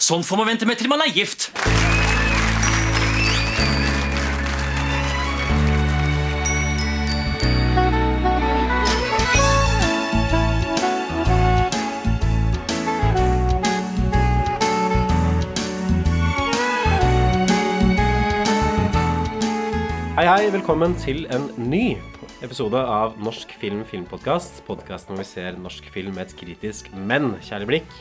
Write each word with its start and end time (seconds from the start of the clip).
Sånn 0.00 0.22
får 0.24 0.38
man 0.40 0.48
vente 0.48 0.64
med 0.64 0.78
til 0.80 0.88
man 0.88 1.02
er 1.04 1.10
gift. 1.12 1.50
Hei, 20.16 20.24
hei. 20.24 20.46
Velkommen 20.52 20.96
til 21.00 21.26
en 21.32 21.50
ny 21.60 21.98
episode 22.40 22.80
av 22.80 23.20
Norsk 23.20 23.52
film 23.60 23.84
filmpodkast. 23.88 24.62
Podkasten 24.64 25.12
hvor 25.12 25.20
vi 25.20 25.28
ser 25.28 25.60
norsk 25.60 25.92
film 25.92 26.16
med 26.16 26.30
et 26.30 26.34
kritisk, 26.40 26.88
men 26.96 27.34
kjærlig 27.44 27.68
blikk. 27.74 28.00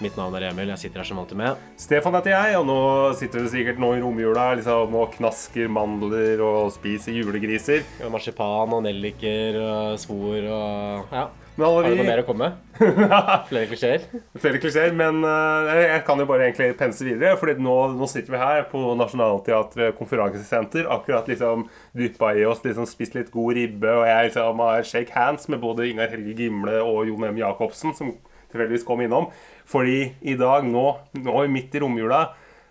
Mitt 0.00 0.16
navn 0.16 0.32
er 0.38 0.46
Emil. 0.48 0.70
Jeg 0.72 0.80
sitter 0.80 1.02
her 1.02 1.08
som 1.10 1.18
alltid 1.20 1.36
med. 1.36 1.64
Stefan 1.76 2.14
heter 2.16 2.32
jeg, 2.32 2.54
og 2.56 2.64
nå 2.64 2.76
sitter 3.18 3.42
du 3.44 3.50
sikkert 3.52 3.80
nå 3.82 3.90
i 3.98 4.00
romjula 4.00 4.46
liksom, 4.56 4.94
og 4.96 5.10
knasker 5.18 5.68
mandler 5.68 6.40
og 6.40 6.70
spiser 6.72 7.18
julegriser. 7.18 7.84
Og 8.06 8.14
Marsipan 8.14 8.72
og 8.78 8.80
nelliker 8.86 9.60
og 9.60 10.00
svor 10.00 10.40
og 10.40 11.12
Ja. 11.12 11.28
Men 11.58 11.66
alle 11.66 11.82
Har 11.82 11.92
du 11.92 11.98
noe 11.98 12.06
mer 12.06 12.20
å 12.22 12.24
komme 12.24 12.46
med? 12.48 12.84
Flere 13.50 13.68
klisjeer? 13.68 14.04
flere 14.40 14.60
klisjeer, 14.62 14.94
men 14.96 15.18
eh, 15.28 15.80
jeg 15.82 16.04
kan 16.06 16.22
jo 16.22 16.24
bare 16.30 16.46
egentlig 16.46 16.70
pense 16.78 17.04
videre. 17.04 17.34
For 17.36 17.52
nå, 17.52 17.74
nå 17.98 18.08
sitter 18.08 18.32
vi 18.32 18.40
her 18.40 18.62
på 18.70 18.80
Nationaltheatret 18.96 19.98
konferansesenter. 19.98 20.88
Akkurat 20.88 21.28
liksom 21.28 21.66
dyppa 21.92 22.32
i 22.38 22.46
oss, 22.48 22.64
liksom 22.64 22.88
spist 22.88 23.18
litt 23.18 23.28
god 23.34 23.58
ribbe, 23.58 23.92
og 23.92 24.08
jeg 24.08 24.30
liksom 24.30 24.64
har 24.64 24.88
shake 24.88 25.12
hands 25.12 25.50
med 25.52 25.60
både 25.60 25.90
Ingar 25.90 26.08
Helge 26.14 26.38
Gimle 26.38 26.80
og 26.80 27.10
Jon 27.10 27.28
M. 27.28 27.42
Jacobsen, 27.42 27.92
som 27.98 28.14
tilfeldigvis 28.50 28.86
kom 28.86 29.04
innom. 29.04 29.28
Fordi 29.70 30.00
i 30.26 30.34
dag, 30.38 30.66
nå, 30.66 30.86
nå 31.22 31.46
midt 31.52 31.74
i 31.76 31.82
romjula, 31.82 32.24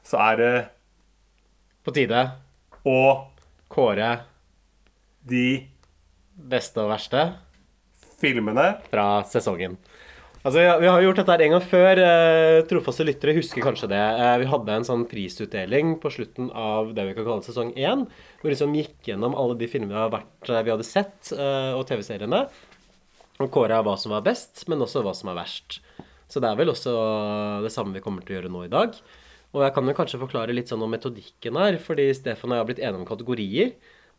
så 0.04 0.20
er 0.32 0.40
det 0.40 0.54
På 1.86 1.94
tide 1.96 2.26
å 2.88 3.00
kåre 3.72 4.10
de 5.30 5.64
beste 6.50 6.82
og 6.84 6.92
verste 6.92 7.24
filmene 8.20 8.74
fra 8.92 9.22
sesongen. 9.28 9.78
Altså, 10.40 10.62
Vi 10.80 10.88
har 10.88 11.02
gjort 11.04 11.20
dette 11.20 11.34
her 11.34 11.42
en 11.44 11.54
gang 11.56 11.64
før. 11.64 12.00
Eh, 12.00 12.62
trofaste 12.70 13.04
lyttere 13.08 13.36
husker 13.36 13.64
kanskje 13.64 13.90
det. 13.92 14.00
Eh, 14.00 14.38
vi 14.40 14.48
hadde 14.48 14.76
en 14.76 14.88
sånn 14.88 15.04
prisutdeling 15.10 15.98
på 16.00 16.12
slutten 16.16 16.48
av 16.56 16.94
det 16.96 17.10
vi 17.10 17.16
kan 17.18 17.28
kalle 17.28 17.44
sesong 17.44 17.74
én. 17.76 18.06
Hvor 18.40 18.48
vi 18.48 18.54
liksom 18.56 18.76
gikk 18.78 19.12
gjennom 19.12 19.36
alle 19.36 19.58
de 19.60 19.68
filmene 19.68 20.08
vi, 20.14 20.22
vi 20.48 20.72
hadde 20.72 20.88
sett, 20.88 21.34
eh, 21.36 21.74
og 21.76 21.84
TV-seriene. 21.90 22.46
Og 23.40 23.52
kåra 23.52 23.82
hva 23.84 23.98
som 24.00 24.16
var 24.16 24.24
best, 24.24 24.64
men 24.72 24.80
også 24.84 25.04
hva 25.04 25.16
som 25.16 25.32
er 25.32 25.40
verst. 25.42 25.82
Så 26.30 26.42
det 26.42 26.50
er 26.50 26.60
vel 26.60 26.72
også 26.72 26.94
det 27.66 27.72
samme 27.74 27.96
vi 27.98 28.04
kommer 28.06 28.26
til 28.26 28.36
å 28.36 28.40
gjøre 28.40 28.54
nå 28.54 28.66
i 28.68 28.72
dag. 28.72 28.98
Og 29.50 29.64
jeg 29.66 29.74
kan 29.74 29.90
jo 29.90 29.96
kanskje 29.98 30.22
forklare 30.22 30.54
litt 30.54 30.70
sånn 30.70 30.84
om 30.86 30.92
metodikken 30.94 31.58
her, 31.58 31.80
fordi 31.82 32.12
Stefan 32.14 32.54
og 32.54 32.60
jeg 32.60 32.64
har 32.64 32.70
blitt 32.70 32.84
enige 32.84 33.02
om 33.02 33.10
kategorier. 33.10 33.72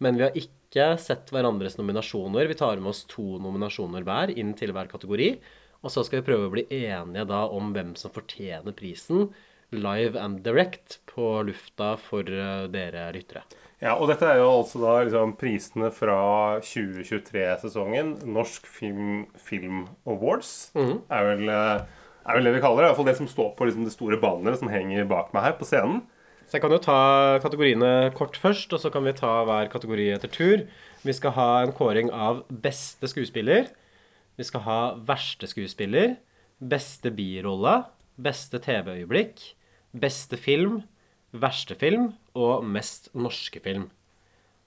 Men 0.02 0.16
vi 0.16 0.24
har 0.26 0.38
ikke 0.38 0.88
sett 0.98 1.30
hverandres 1.30 1.76
nominasjoner. 1.78 2.48
Vi 2.50 2.56
tar 2.58 2.80
med 2.80 2.90
oss 2.90 3.04
to 3.10 3.36
nominasjoner 3.42 4.06
hver 4.06 4.32
inn 4.32 4.56
til 4.58 4.72
hver 4.74 4.90
kategori. 4.90 5.34
Og 5.80 5.92
så 5.92 6.02
skal 6.04 6.20
vi 6.20 6.26
prøve 6.26 6.48
å 6.48 6.52
bli 6.52 6.66
enige 6.66 7.28
da 7.28 7.44
om 7.52 7.70
hvem 7.76 7.94
som 8.00 8.12
fortjener 8.12 8.74
prisen 8.76 9.30
live 9.70 10.18
and 10.18 10.42
direct 10.42 10.98
på 11.06 11.42
lufta 11.46 11.94
for 12.00 12.26
eh, 12.26 12.66
dere 12.72 13.06
lyttere. 13.14 13.44
Ja, 13.80 13.94
og 13.94 14.10
dette 14.10 14.26
er 14.28 14.42
jo 14.42 14.50
altså 14.58 14.80
da 14.82 14.96
liksom 15.06 15.36
prisene 15.40 15.88
fra 15.94 16.58
2023-sesongen. 16.66 18.16
Norsk 18.28 18.66
Film, 18.68 19.22
Film 19.40 19.86
Awards 20.04 20.72
er, 20.76 21.30
vel, 21.30 21.46
eh, 21.48 21.99
er 22.26 22.36
vel 22.36 22.48
det 22.48 22.54
vi 22.56 22.62
kaller 22.62 22.84
det. 22.84 22.90
Iallfall 22.90 23.08
det 23.10 23.18
som 23.18 23.28
står 23.30 23.52
på 23.56 23.68
liksom 23.68 23.86
det 23.86 23.94
store 23.94 24.18
banneret 24.20 24.60
som 24.60 24.70
henger 24.72 25.08
bak 25.10 25.32
meg 25.34 25.46
her 25.48 25.58
på 25.58 25.68
scenen. 25.68 26.02
Så 26.50 26.58
jeg 26.58 26.64
kan 26.64 26.74
jo 26.74 26.80
ta 26.82 27.00
kategoriene 27.44 28.10
kort 28.18 28.34
først, 28.34 28.72
og 28.74 28.80
så 28.82 28.90
kan 28.90 29.04
vi 29.06 29.14
ta 29.14 29.44
hver 29.46 29.70
kategori 29.70 30.08
etter 30.16 30.32
tur. 30.34 30.64
Vi 31.06 31.14
skal 31.14 31.36
ha 31.36 31.50
en 31.62 31.74
kåring 31.76 32.10
av 32.10 32.42
beste 32.50 33.06
skuespiller. 33.06 33.70
Vi 34.34 34.46
skal 34.48 34.64
ha 34.66 34.80
verste 35.06 35.46
skuespiller. 35.46 36.16
Beste 36.58 37.12
birolle. 37.14 37.84
Beste 38.20 38.58
TV-øyeblikk. 38.64 39.44
Beste 39.94 40.36
film. 40.40 40.82
Verste 41.30 41.78
film. 41.78 42.10
Og 42.34 42.66
mest 42.66 43.12
norske 43.14 43.62
film. 43.62 43.88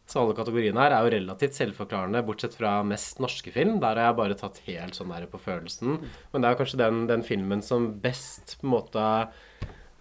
Så 0.10 0.20
alle 0.20 0.36
kategoriene 0.36 0.82
her 0.84 0.94
er 0.94 1.06
jo 1.06 1.14
relativt 1.14 1.56
selvforklarende, 1.58 2.24
bortsett 2.28 2.58
fra 2.58 2.76
mest 2.88 3.22
norske 3.24 3.54
film. 3.56 3.78
Der 3.80 3.96
har 3.96 4.12
jeg 4.12 4.20
bare 4.20 4.38
tatt 4.40 4.60
helt 4.68 4.98
sånn 4.98 5.14
der 5.14 5.30
på 5.32 5.40
følelsen. 5.42 5.96
Men 6.34 6.44
det 6.44 6.50
er 6.50 6.56
jo 6.56 6.60
kanskje 6.60 6.82
den, 6.82 7.06
den 7.10 7.24
filmen 7.26 7.64
som 7.66 7.94
best 8.04 8.58
på 8.60 8.68
en 8.68 8.74
måte 8.76 9.06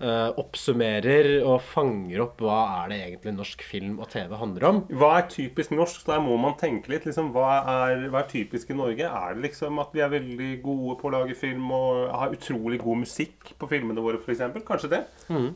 eh, 0.02 0.28
oppsummerer 0.40 1.28
og 1.40 1.62
fanger 1.64 2.24
opp 2.24 2.42
hva 2.42 2.58
er 2.82 2.92
det 2.92 2.98
egentlig 3.06 3.34
norsk 3.36 3.64
film 3.66 3.98
og 4.02 4.10
TV 4.12 4.34
handler 4.38 4.68
om. 4.68 4.80
Hva 4.98 5.12
er 5.20 5.28
typisk 5.32 5.74
norsk? 5.74 6.02
Så 6.02 6.12
Der 6.12 6.22
må 6.24 6.36
man 6.40 6.56
tenke 6.60 6.92
litt. 6.92 7.06
Liksom, 7.08 7.30
hva, 7.34 7.62
er, 7.88 8.06
hva 8.12 8.22
er 8.22 8.30
typisk 8.30 8.72
i 8.72 8.78
Norge? 8.78 9.08
Er 9.08 9.36
det 9.36 9.46
liksom 9.46 9.80
at 9.82 9.94
vi 9.94 10.04
er 10.04 10.12
veldig 10.12 10.52
gode 10.64 10.98
på 11.00 11.08
å 11.10 11.14
lage 11.16 11.38
film 11.38 11.70
og 11.74 12.12
har 12.12 12.34
utrolig 12.34 12.80
god 12.82 13.02
musikk 13.04 13.54
på 13.58 13.70
filmene 13.70 14.04
våre, 14.04 14.20
f.eks.? 14.20 14.44
Kanskje 14.66 14.92
det? 14.92 15.02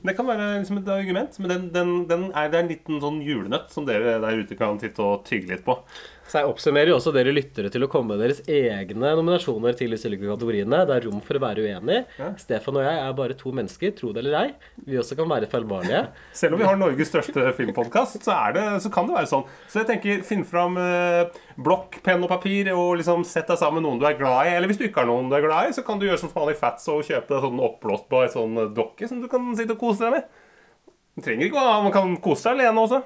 Det 0.07 0.17
kan 0.17 0.29
være 0.29 0.51
liksom 0.61 0.83
et 0.83 0.93
argument. 0.97 1.41
Men 1.43 1.53
den, 1.53 1.71
den, 1.75 1.95
den 2.11 2.29
er, 2.33 2.51
det 2.53 2.61
er 2.61 2.67
en 2.67 2.75
liten 2.75 3.03
sånn 3.03 3.23
julenøtt 3.25 3.73
som 3.75 3.89
dere 3.89 4.19
der 4.23 4.43
ute 4.43 4.59
kan 4.59 4.81
titte 4.83 5.03
og 5.05 5.27
tygge 5.29 5.55
litt 5.55 5.67
på. 5.67 5.81
Så 6.27 6.41
jeg 6.41 6.51
oppsummerer 6.51 6.91
jo 6.91 6.97
også 6.99 7.13
dere 7.15 7.35
lyttere 7.35 7.71
til 7.71 7.85
å 7.87 7.89
komme 7.91 8.15
med 8.15 8.25
deres 8.25 8.41
egne 8.51 9.13
nominasjoner 9.19 9.77
til 9.79 9.95
disse 9.95 10.11
kategoriene. 10.11 10.81
Det 10.89 10.97
er 10.97 11.07
rom 11.07 11.21
for 11.23 11.39
å 11.39 11.43
være 11.45 11.67
uenig. 11.67 12.01
Stefan 12.43 12.81
og 12.81 12.87
jeg 12.87 13.03
er 13.03 13.15
bare 13.21 13.37
to 13.39 13.53
mennesker, 13.55 13.93
tro 13.95 14.11
det 14.15 14.25
eller 14.25 14.39
ei. 14.41 14.49
Vi 14.89 14.99
også 14.99 15.19
kan 15.19 15.31
være 15.31 15.49
feilbarlige. 15.53 16.03
Selv 16.41 16.57
om 16.57 16.63
vi 16.63 16.67
har 16.67 16.81
Norges 16.81 17.13
største 17.13 17.47
filmpodkast, 17.59 18.19
så, 18.27 18.39
så 18.83 18.93
kan 18.93 19.07
det 19.07 19.17
være 19.19 19.31
sånn. 19.31 19.47
Så 19.71 19.83
jeg 19.83 19.91
tenker, 19.93 20.25
finn 20.27 20.43
fram 20.49 20.79
eh, 20.83 21.31
blokk, 21.63 22.01
penn 22.07 22.27
og 22.27 22.33
papir, 22.35 22.73
og 22.75 22.99
liksom 23.01 23.23
sett 23.29 23.47
deg 23.53 23.61
sammen 23.63 23.81
med 23.81 23.89
noen 23.89 24.03
du 24.03 24.09
er 24.11 24.19
glad 24.19 24.51
i. 24.51 24.57
Eller 24.57 24.73
hvis 24.73 24.83
du 24.83 24.89
ikke 24.89 25.05
har 25.05 25.11
noen 25.11 25.31
du 25.31 25.39
er 25.39 25.47
glad 25.47 25.71
i, 25.71 25.77
så 25.77 25.87
kan 25.87 26.03
du 26.03 26.09
gjøre 26.09 26.25
som 26.25 26.33
Smiley 26.33 26.59
Fats 26.59 26.91
og 26.91 27.07
kjøpe 27.07 27.31
deg 27.37 27.47
sånn 27.47 27.63
oppblåsbar 27.71 28.33
sånn 28.35 28.65
dokke 28.75 29.07
som 29.07 29.23
du 29.23 29.31
kan 29.31 29.47
sitte 29.59 29.79
og 29.79 29.85
kose 29.87 30.09
deg 30.09 30.19
med. 30.19 30.43
Du 31.17 31.23
trenger 31.25 31.49
ikke 31.49 31.61
å 31.61 31.69
ha, 31.71 31.77
Man 31.85 31.95
kan 31.95 32.19
kose 32.21 32.45
seg 32.45 32.59
alene 32.59 32.83
også. 32.83 33.01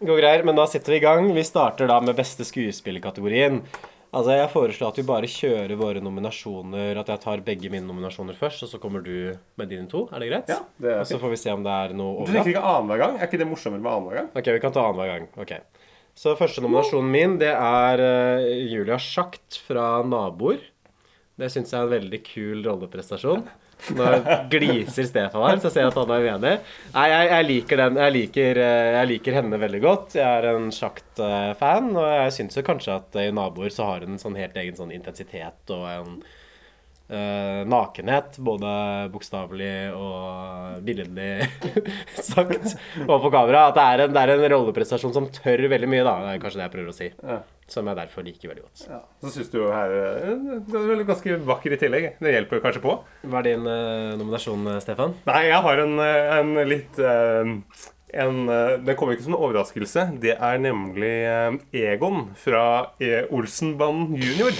Går 0.00 0.18
greier, 0.20 0.42
men 0.44 0.56
da 0.58 0.66
setter 0.68 0.92
vi 0.92 0.98
i 0.98 1.04
gang. 1.04 1.28
Vi 1.36 1.44
starter 1.46 1.86
da 1.88 2.00
med 2.02 2.16
beste 2.18 2.44
skuespillerkategorien. 2.44 3.60
Altså, 4.14 4.30
Jeg 4.36 4.50
foreslår 4.52 4.92
at 4.92 4.98
vi 5.00 5.02
bare 5.06 5.26
kjører 5.30 5.74
våre 5.78 6.00
nominasjoner, 6.02 6.98
at 7.00 7.08
jeg 7.10 7.20
tar 7.24 7.40
begge 7.46 7.70
mine 7.72 7.86
nominasjoner 7.88 8.36
først, 8.38 8.62
og 8.62 8.70
så 8.70 8.78
kommer 8.82 9.02
du 9.02 9.34
med 9.58 9.68
dine 9.72 9.88
to. 9.90 10.04
Er 10.12 10.22
det 10.22 10.28
greit? 10.30 10.48
Ja, 10.52 10.60
det 10.78 10.92
er 10.92 11.00
Og 11.00 11.06
så 11.10 11.18
får 11.18 11.30
vi 11.34 11.36
se 11.40 11.50
om 11.54 11.64
det 11.66 11.72
er 11.72 11.94
noe 11.98 12.26
Du 12.26 12.30
tenker 12.30 12.44
overlapp. 12.44 12.52
ikke 12.52 12.62
annenhver 12.74 12.98
gang? 13.02 13.16
Er 13.18 13.26
ikke 13.26 13.40
det 13.42 13.48
morsommere 13.50 13.82
med 13.82 13.90
annenhver 13.92 14.20
gang? 14.20 14.28
Ok, 14.38 14.52
vi 14.54 14.60
kan 14.62 14.72
ta 14.76 14.84
annenhver 14.86 15.10
gang. 15.14 15.26
Ok. 15.38 15.52
Så 16.14 16.36
første 16.38 16.62
nominasjonen 16.62 17.10
min, 17.10 17.38
det 17.42 17.50
er 17.50 17.98
eh, 18.04 18.70
Julia 18.70 18.98
Schacht 19.02 19.58
fra 19.66 19.88
Naboer. 20.06 20.60
Det 21.34 21.50
syns 21.50 21.72
jeg 21.74 21.80
er 21.80 21.88
en 21.88 21.94
veldig 21.96 22.20
kul 22.22 22.62
rolleprestasjon. 22.68 23.42
Nå 23.92 24.10
gliser 24.52 25.08
Stefan 25.08 25.44
her, 25.44 25.58
så 25.60 25.68
jeg 25.68 25.74
ser 25.76 25.90
at 25.90 25.98
han 26.00 26.12
er 26.14 26.28
uenig. 26.28 26.54
Nei, 26.94 27.06
jeg, 27.12 27.26
jeg 27.32 27.48
liker 27.50 27.82
den. 27.82 27.98
Jeg 28.00 28.14
liker, 28.16 28.62
eh, 28.64 28.92
jeg 28.98 29.10
liker 29.12 29.36
henne 29.40 29.60
veldig 29.60 29.82
godt. 29.84 30.16
Jeg 30.20 30.24
er 30.24 30.48
en 30.54 30.70
Schacht-fan, 30.74 31.90
og 31.92 32.08
jeg 32.08 32.32
syns 32.38 32.58
jo 32.60 32.64
kanskje 32.66 32.96
at 32.96 33.20
i 33.20 33.28
Naboer 33.34 33.74
så 33.74 33.90
har 33.90 34.06
hun 34.06 34.16
en 34.16 34.22
sånn 34.22 34.38
helt 34.40 34.56
egen 34.62 34.78
sånn 34.78 34.94
intensitet 34.94 35.74
og 35.74 35.84
en 35.90 36.16
eh, 36.22 36.40
nakenhet, 37.04 38.38
både 38.40 38.68
bokstavelig 39.12 39.92
og 39.92 40.78
billedlig 40.86 41.44
sagt, 42.30 42.72
og 43.04 43.18
på 43.26 43.30
kamera. 43.30 43.66
At 43.68 43.76
det 43.76 43.84
er, 43.84 44.04
en, 44.06 44.14
det 44.14 44.22
er 44.22 44.32
en 44.34 44.46
rolleprestasjon 44.54 45.12
som 45.12 45.28
tør 45.34 45.66
veldig 45.70 45.90
mye, 45.90 46.06
da. 46.06 46.16
Det 46.24 46.32
er 46.32 46.40
kanskje 46.42 46.62
det 46.62 46.66
jeg 46.66 46.74
prøver 46.78 46.94
å 46.94 46.96
si. 46.96 47.10
Ja. 47.20 47.42
Som 47.70 47.88
jeg 47.88 47.96
derfor 47.96 48.24
liker 48.26 48.50
veldig 48.50 48.66
godt. 48.66 48.82
Så 49.24 49.30
syns 49.32 49.48
du 49.52 49.56
jo 49.62 49.70
her 49.72 49.92
eh, 49.96 50.26
Det 50.68 50.76
er 50.76 50.90
vel 50.90 51.04
ganske 51.08 51.38
vakker 51.48 51.72
i 51.72 51.80
tillegg. 51.80 52.08
Det 52.20 52.34
hjelper 52.34 52.60
kanskje 52.64 52.84
på. 52.84 52.98
Hva 53.24 53.40
er 53.40 53.48
din 53.48 53.64
uh, 53.64 54.12
nominasjon, 54.20 54.66
eh, 54.74 54.82
Stefan? 54.84 55.16
Nei, 55.28 55.46
jeg 55.48 55.62
har 55.64 55.84
en, 55.86 55.94
eh, 56.04 56.34
en 56.40 56.52
litt 56.68 57.00
uh, 57.00 57.54
en, 58.14 58.46
den 58.46 58.84
Det 58.84 58.96
kommer 58.98 59.16
ikke 59.16 59.26
som 59.26 59.34
en 59.34 59.42
overraskelse. 59.42 60.04
Det 60.22 60.36
er 60.36 60.60
nemlig 60.62 61.14
eh, 61.26 61.56
Egon 61.94 62.28
fra 62.38 62.66
E. 63.02 63.24
Olsenbanden 63.34 64.20
jr. 64.20 64.52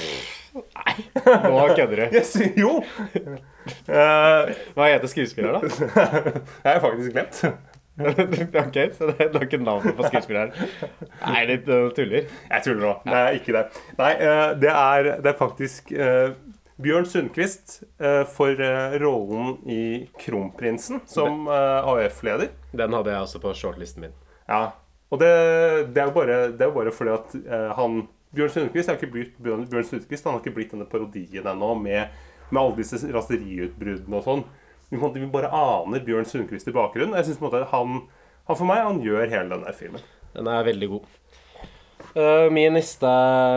Nå 0.54 1.68
kødder 1.74 1.96
du. 1.96 2.16
Yes, 2.16 2.34
jo! 2.56 2.78
Eh, 3.88 4.50
Hva 4.76 4.88
heter 4.92 5.10
skuespiller, 5.10 5.56
da? 5.56 5.84
jeg 6.64 6.74
har 6.76 6.82
faktisk 6.84 7.14
glemt. 7.14 7.40
ok, 8.64 8.78
så 8.94 9.08
det 9.10 9.26
er 9.28 9.44
ikke 9.46 9.60
navnet 9.62 9.94
på 9.98 10.06
skuespilleren. 10.08 10.54
Nei, 11.22 11.44
uh, 11.62 11.88
tuller. 11.94 12.26
Jeg 12.50 12.64
tuller 12.66 12.82
nå. 12.82 12.92
Det 13.06 13.20
er 13.20 13.38
ikke 13.38 13.54
det. 13.54 13.64
Nei, 14.00 14.12
eh, 14.18 14.48
det 14.62 14.72
er, 14.72 15.10
det 15.22 15.30
er 15.30 15.38
faktisk 15.38 15.92
eh, 15.94 16.34
Bjørn 16.82 17.06
Sundquist 17.06 17.76
for 18.34 18.58
rollen 18.98 19.60
i 19.70 19.82
Kronprinsen 20.18 21.04
som 21.06 21.46
AUF-leder. 21.46 22.50
Den 22.74 22.96
hadde 22.98 23.14
jeg 23.14 23.28
også 23.28 23.42
på 23.44 23.52
shortlisten 23.54 24.08
min. 24.08 24.16
Ja. 24.50 24.64
Og 25.14 25.20
det, 25.22 25.30
det 25.94 26.02
er 26.02 26.10
jo 26.10 26.16
bare, 26.16 26.38
det 26.58 26.72
bare 26.74 26.94
fordi 26.94 27.14
at 27.14 27.36
han 27.78 28.00
Bjørn 28.34 28.52
Sundquist 28.52 28.90
har 28.90 28.98
ikke 28.98 29.12
blitt 29.14 29.38
Bjørn, 29.42 29.64
Bjørn 29.70 29.88
Sundquist, 29.88 30.26
han 30.26 30.36
har 30.36 30.42
ikke 30.42 30.54
blitt 30.56 30.74
denne 30.74 30.88
parodien 30.90 31.46
ennå 31.50 31.72
med, 31.80 32.14
med 32.50 32.60
alle 32.60 32.78
disse 32.78 33.00
raseriutbruddene 33.14 34.20
og 34.20 34.26
sånn. 34.28 34.44
vi, 34.90 34.98
vi 34.98 35.30
bare 35.32 35.52
aner 35.54 36.04
Bjørn 36.04 36.28
Sundquist 36.28 36.68
i 36.70 36.74
bakgrunnen. 36.76 37.16
Jeg 37.18 37.32
synes 37.32 37.68
han, 37.72 38.00
han 38.48 38.58
for 38.58 38.68
meg, 38.68 38.84
han 38.86 39.02
gjør 39.04 39.28
hele 39.30 39.54
denne 39.56 39.76
filmen. 39.76 40.02
Den 40.34 40.50
er 40.50 40.66
veldig 40.66 40.90
god. 40.96 41.12
Eh, 42.14 42.46
Min 42.54 42.76
neste 42.76 43.10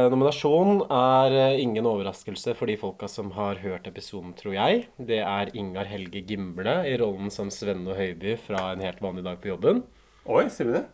nominasjon 0.09 0.79
er 0.89 1.33
eh, 1.37 1.59
ingen 1.61 1.85
overraskelse 1.85 2.55
for 2.57 2.69
de 2.69 2.77
folka 2.81 3.09
som 3.11 3.29
har 3.35 3.59
hørt 3.61 3.85
episoden, 3.89 4.31
tror 4.37 4.55
jeg. 4.55 4.87
Det 4.97 5.19
er 5.21 5.51
Ingar 5.57 5.85
Helge 5.89 6.23
Gimble 6.25 6.79
i 6.89 6.95
rollen 6.97 7.29
som 7.33 7.51
Svenne 7.53 7.93
Høiby 7.97 8.33
fra 8.47 8.71
En 8.71 8.81
helt 8.81 9.01
vanlig 9.03 9.27
dag 9.27 9.37
på 9.43 9.51
jobben. 9.51 9.83
Oi, 10.25 10.47
sier 10.53 10.71
vi 10.71 10.77
det? 10.79 10.85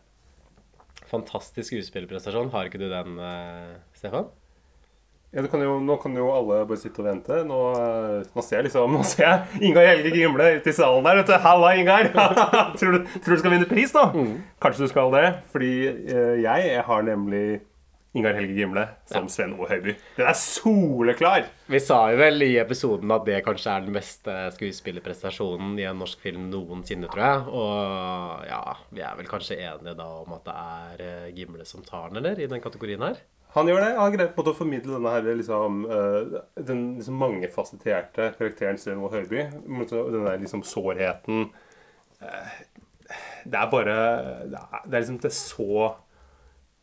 Fantastisk 1.14 1.70
skuespillerprestasjon. 1.70 2.50
Har 2.54 2.70
ikke 2.70 2.82
du 2.82 2.88
den, 2.90 3.20
uh, 3.22 3.76
Stefan? 3.98 4.32
Ja, 5.34 5.42
kan 5.50 5.64
jo, 5.66 5.80
nå 5.82 5.96
kan 5.98 6.14
jo 6.14 6.28
alle 6.30 6.60
bare 6.70 6.78
sitte 6.78 7.02
og 7.02 7.08
vente. 7.08 7.40
Nå, 7.50 7.60
eh, 7.74 8.26
nå 8.36 8.42
ser 8.46 8.60
jeg 8.60 8.68
liksom 8.68 8.92
Nå 8.94 9.00
ser 9.10 9.24
jeg 9.26 9.64
Ingar 9.66 9.88
Helge 9.88 10.12
Gimle 10.14 10.50
ute 10.60 10.70
i 10.70 10.76
salen 10.78 11.08
der. 11.08 11.18
vet 11.18 11.32
du. 11.32 11.34
Halla, 11.42 11.72
Ingar! 11.82 12.10
tror, 12.78 13.00
du, 13.00 13.16
tror 13.18 13.34
du 13.34 13.42
skal 13.42 13.56
vinne 13.56 13.70
pris, 13.70 13.96
da? 13.96 14.04
Kanskje 14.62 14.86
du 14.86 14.92
skal 14.92 15.10
det. 15.16 15.24
Fordi 15.50 15.72
uh, 15.90 16.36
jeg, 16.38 16.68
jeg 16.70 16.86
har 16.86 17.08
nemlig 17.10 17.48
Ingar 18.14 18.36
Helge 18.38 18.54
Gimle 18.54 18.84
som 19.10 19.26
Sven 19.32 19.56
O. 19.58 19.66
Høiby. 19.66 19.96
Den 20.20 20.28
er 20.30 20.36
soleklar! 20.38 21.48
Vi 21.66 21.80
sa 21.82 21.98
jo 22.14 22.20
vel 22.20 22.46
i 22.46 22.52
episoden 22.62 23.10
at 23.16 23.26
det 23.26 23.40
kanskje 23.46 23.74
er 23.74 23.88
den 23.88 23.96
beste 23.96 24.36
skuespillerprestasjonen 24.54 25.80
i 25.82 25.88
en 25.90 25.98
norsk 25.98 26.22
film 26.22 26.46
noensinne, 26.52 27.10
tror 27.10 27.24
jeg. 27.26 27.40
Og 27.58 28.46
ja, 28.52 28.60
vi 28.94 29.02
er 29.02 29.18
vel 29.18 29.32
kanskje 29.32 29.58
enige 29.58 29.96
da 29.98 30.10
om 30.20 30.36
at 30.38 30.46
det 30.46 30.58
er 30.62 31.06
eh, 31.08 31.32
Gimle 31.40 31.66
som 31.66 31.82
tar 31.88 32.14
den, 32.14 32.22
eller? 32.22 32.38
I 32.38 32.50
den 32.52 32.62
kategorien 32.62 33.02
her? 33.02 33.18
Han 33.58 33.70
gjør 33.70 33.82
det. 33.82 33.90
Han 33.98 34.20
en 34.20 34.32
måte 34.38 34.54
å 34.54 34.58
formidle 34.62 34.96
denne 34.96 35.16
her, 35.18 35.34
liksom, 35.42 35.82
eh, 35.98 36.38
den 36.70 36.86
liksom 37.00 37.18
mangefasetterte 37.22 38.30
karakteren 38.38 38.78
Sven 38.82 39.02
O. 39.02 39.10
Høiby. 39.10 39.48
Den 39.50 40.30
der 40.30 40.42
liksom 40.42 40.62
sårheten 40.66 41.48
eh, 42.22 42.56
Det 43.44 43.58
er 43.58 43.70
bare 43.74 44.00
Det 44.50 44.62
er, 44.62 44.82
det 44.86 44.94
er 44.94 45.02
liksom 45.02 45.22
det 45.22 45.34
er 45.34 45.40
så 45.42 45.94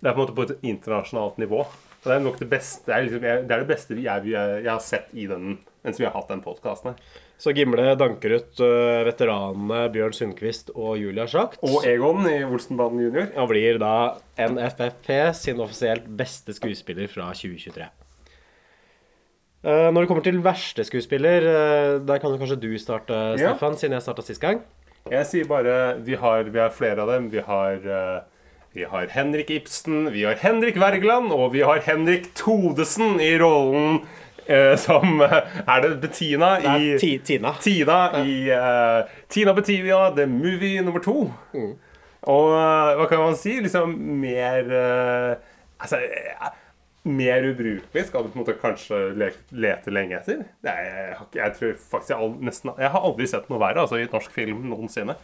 Det 0.01 0.09
er 0.09 0.15
på 0.17 0.21
en 0.21 0.25
måte 0.25 0.37
på 0.37 0.47
et 0.49 0.67
internasjonalt 0.67 1.41
nivå. 1.41 1.65
Og 2.01 2.07
det 2.09 2.15
er 2.15 2.23
nok 2.25 2.39
det 2.41 2.49
beste 2.49 2.89
Det 2.89 2.95
er, 2.97 3.03
liksom, 3.05 3.21
det, 3.21 3.53
er 3.53 3.61
det 3.61 3.69
beste 3.69 3.97
jeg, 3.99 4.31
jeg, 4.33 4.63
jeg 4.65 4.71
har 4.73 4.81
sett 4.81 5.11
i 5.13 5.27
den 5.29 5.59
mens 5.85 6.01
vi 6.01 6.05
har 6.05 6.13
hatt 6.13 6.29
den 6.29 6.43
podkasten 6.45 6.93
her. 6.93 7.19
Så 7.41 7.55
Gimle 7.57 7.95
danker 7.97 8.35
ut 8.37 8.59
øh, 8.61 8.99
veteranene 9.09 9.87
Bjørn 9.95 10.13
Sundquist 10.13 10.69
og 10.75 10.99
Julia 11.01 11.25
Schacht. 11.29 11.57
Og 11.65 11.87
Egon 11.89 12.27
i 12.29 12.43
Olsenbanden 12.45 13.01
junior. 13.07 13.31
Og 13.41 13.49
blir 13.49 13.79
da 13.81 13.93
NFFP 14.37 15.09
sin 15.39 15.63
offisielt 15.65 16.05
beste 16.21 16.53
skuespiller 16.57 17.09
fra 17.09 17.31
2023. 17.33 17.89
Eh, 19.65 19.89
Når 19.93 20.03
det 20.03 20.09
kommer 20.09 20.25
til 20.25 20.43
verste 20.45 20.85
skuespiller, 20.89 21.49
eh, 21.49 21.95
der 22.05 22.21
kan 22.21 22.37
kanskje 22.37 22.61
du 22.61 22.79
starte, 22.79 23.17
Ja. 23.41 23.55
Stefan, 23.55 23.77
siden 23.77 23.93
jeg 23.97 24.03
starta 24.03 24.23
sist 24.23 24.41
gang. 24.41 24.61
Jeg 25.11 25.27
sier 25.27 25.49
bare 25.49 25.97
vi 26.05 26.15
har, 26.15 26.45
vi 26.45 26.59
har 26.59 26.71
flere 26.71 27.01
av 27.01 27.09
dem. 27.09 27.31
Vi 27.31 27.41
har, 27.41 27.73
eh, 27.73 28.21
vi 28.73 28.85
har 28.85 29.07
Henrik 29.07 29.51
Ibsen, 29.51 30.13
vi 30.13 30.25
har 30.25 30.35
Henrik 30.39 30.77
Wergeland, 30.79 31.33
og 31.33 31.53
vi 31.53 31.63
har 31.67 31.83
Henrik 31.83 32.29
Todesen 32.39 33.19
i 33.21 33.33
rollen 33.41 34.03
eh, 34.47 34.77
som 34.79 35.21
eh, 35.25 35.39
Er 35.67 35.83
det 35.83 35.97
Bettina 36.05 36.53
i 36.61 36.69
er 36.71 37.01
ti 37.03 37.17
Tina. 37.19 37.55
Tina 37.61 37.99
i 38.23 38.35
eh, 38.55 39.11
Tina 39.29 39.55
Bettina, 39.57 40.11
The 40.15 40.27
Movie 40.31 40.83
nummer 40.87 41.03
to. 41.03 41.33
Mm. 41.55 41.73
Og 42.31 42.55
eh, 42.55 42.93
hva 43.01 43.09
kan 43.11 43.25
man 43.25 43.39
si? 43.39 43.57
Liksom 43.65 43.95
mer 44.21 44.71
eh, 44.71 45.33
Altså 45.81 45.99
eh, 46.05 46.51
mer 47.11 47.47
ubrukelig 47.49 48.05
skal 48.07 48.23
du 48.23 48.29
på 48.29 48.37
en 48.37 48.43
måte 48.43 48.59
kanskje 48.61 48.99
lete 49.17 49.91
lenge 49.91 50.19
etter. 50.19 50.45
Er, 50.63 50.85
jeg, 50.85 51.17
jeg 51.41 51.55
tror 51.57 51.75
faktisk 51.95 52.13
jeg, 52.13 52.19
all, 52.21 52.35
nesten, 52.45 52.71
jeg 52.77 52.93
har 52.93 53.07
aldri 53.09 53.27
sett 53.31 53.49
noe 53.49 53.59
verre 53.63 53.87
altså, 53.87 53.97
i 53.97 54.07
norsk 54.13 54.35
film 54.37 54.67
noensinne. 54.69 55.17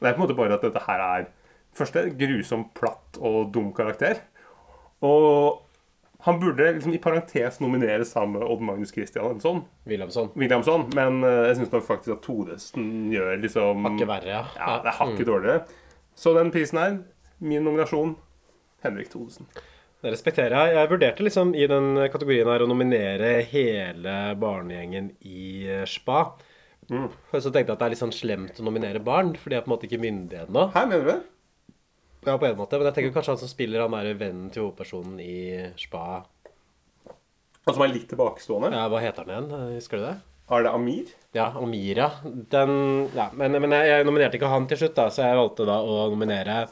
Det 0.00 0.10
er 0.10 0.16
på 0.16 0.20
en 0.20 0.24
måte 0.26 0.36
bare 0.36 0.58
at 0.58 0.66
dette 0.66 0.82
her 0.88 1.04
er 1.06 1.28
Først 1.74 1.96
en 1.98 2.14
grusom, 2.18 2.68
platt 2.76 3.18
og 3.20 3.52
dum 3.54 3.72
karakter. 3.74 4.22
Og 5.04 5.64
han 6.24 6.38
burde 6.40 6.70
liksom 6.72 6.94
i 6.96 7.00
parentes 7.02 7.58
nominere 7.60 8.04
sammen 8.08 8.38
med 8.38 8.48
Odd 8.48 8.62
Magnus 8.64 8.92
Christiansson. 8.94 9.64
Williamson. 9.84 10.30
Williamson, 10.40 10.86
men 10.96 11.20
eh, 11.26 11.50
jeg 11.50 11.58
syns 11.58 11.74
faktisk 11.74 12.14
at 12.14 12.22
Todesen 12.24 12.86
gjør 13.12 13.42
liksom 13.42 13.84
Hakket 13.90 14.08
verre, 14.08 14.30
ja. 14.30 14.40
Ja, 14.56 14.78
det 14.80 14.92
er 14.94 14.98
hakket 15.02 15.28
dårligere. 15.28 15.82
Så 16.16 16.32
den 16.38 16.54
prisen 16.54 16.80
her, 16.80 16.96
min 17.44 17.66
nominasjon, 17.66 18.14
Henrik 18.86 19.12
Thodesen. 19.12 19.50
Det 20.00 20.14
respekterer 20.14 20.54
jeg. 20.56 20.78
Jeg 20.78 20.92
vurderte 20.94 21.24
liksom 21.26 21.52
i 21.56 21.68
den 21.68 22.00
kategorien 22.12 22.48
her 22.48 22.64
å 22.64 22.70
nominere 22.72 23.34
hele 23.50 24.16
barnegjengen 24.40 25.12
i 25.28 25.44
eh, 25.68 25.84
Spa. 25.88 26.24
Mm. 26.88 27.10
Så 27.32 27.48
tenkte 27.48 27.66
jeg 27.66 27.74
at 27.74 27.78
det 27.80 27.86
er 27.86 27.94
litt 27.94 28.00
sånn 28.00 28.16
slemt 28.16 28.60
å 28.60 28.64
nominere 28.64 29.00
barn, 29.04 29.36
for 29.36 29.52
de 29.52 29.60
er 29.60 29.64
på 29.64 29.68
en 29.68 29.76
måte 29.76 29.88
ikke 29.88 30.00
myndige 30.00 30.46
ennå. 30.48 30.70
Her 30.72 30.88
mener 30.88 31.04
du 31.04 31.12
det? 31.12 31.20
Ja, 32.24 32.38
på 32.40 32.46
en 32.48 32.56
måte, 32.56 32.78
men 32.80 32.88
jeg 32.88 32.96
tenker 32.96 33.16
kanskje 33.18 33.34
han 33.34 33.40
som 33.42 33.50
spiller 33.50 33.84
han 33.84 33.92
derre 33.92 34.14
vennen 34.16 34.52
til 34.52 34.64
hovedpersonen 34.64 35.18
i 35.20 35.72
Spa 35.80 36.22
Han 37.64 37.76
som 37.76 37.84
er 37.84 37.92
litt 37.92 38.06
tilbakestående? 38.12 38.70
Ja, 38.72 38.86
hva 38.92 39.02
heter 39.02 39.26
han 39.26 39.32
igjen? 39.34 39.74
Husker 39.76 40.00
du 40.00 40.06
det? 40.06 40.14
Er 40.52 40.64
det 40.66 40.72
Amir? 40.76 41.12
Ja, 41.32 41.46
Amira. 41.56 42.10
Den 42.24 42.74
Ja, 43.16 43.30
men, 43.32 43.56
men 43.56 43.72
jeg, 43.72 43.88
jeg 43.88 44.08
nominerte 44.08 44.36
ikke 44.36 44.52
han 44.52 44.66
til 44.68 44.82
slutt, 44.82 44.96
da, 44.98 45.08
så 45.12 45.24
jeg 45.24 45.38
valgte 45.40 45.68
da 45.68 45.78
å 45.80 46.02
nominere 46.12 46.66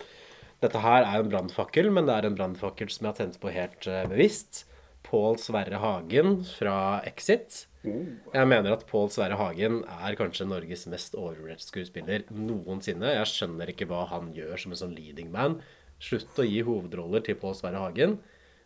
Dette 0.63 0.79
her 0.79 1.03
er 1.03 1.23
en 1.23 1.31
brannfakkel, 1.33 1.89
men 1.91 2.07
det 2.07 2.15
er 2.15 2.29
en 2.29 2.37
brannfakkel 2.39 2.91
som 2.93 3.09
jeg 3.09 3.11
har 3.11 3.19
tent 3.19 3.41
på 3.43 3.51
helt 3.51 3.89
eh, 3.91 4.05
bevisst. 4.07 4.63
Pål 5.09 5.41
Sverre 5.43 5.81
Hagen 5.83 6.37
fra 6.47 7.01
Exit. 7.09 7.65
Jeg 7.83 8.47
mener 8.47 8.77
at 8.77 8.85
Pål 8.87 9.09
Sverre 9.11 9.37
Hagen 9.41 9.81
er 9.91 10.17
kanskje 10.19 10.47
Norges 10.47 10.85
mest 10.91 11.17
overvurderte 11.19 11.67
skuespiller 11.67 12.25
noensinne. 12.31 13.17
Jeg 13.17 13.31
skjønner 13.33 13.73
ikke 13.73 13.89
hva 13.91 14.05
han 14.13 14.31
gjør 14.37 14.55
som 14.61 14.75
en 14.75 14.83
sånn 14.85 14.95
leading 14.95 15.33
man. 15.35 15.59
Slutt 16.03 16.39
å 16.39 16.47
gi 16.47 16.63
hovedroller 16.67 17.25
til 17.27 17.39
Pål 17.41 17.57
Sverre 17.59 17.83
Hagen. 17.83 18.19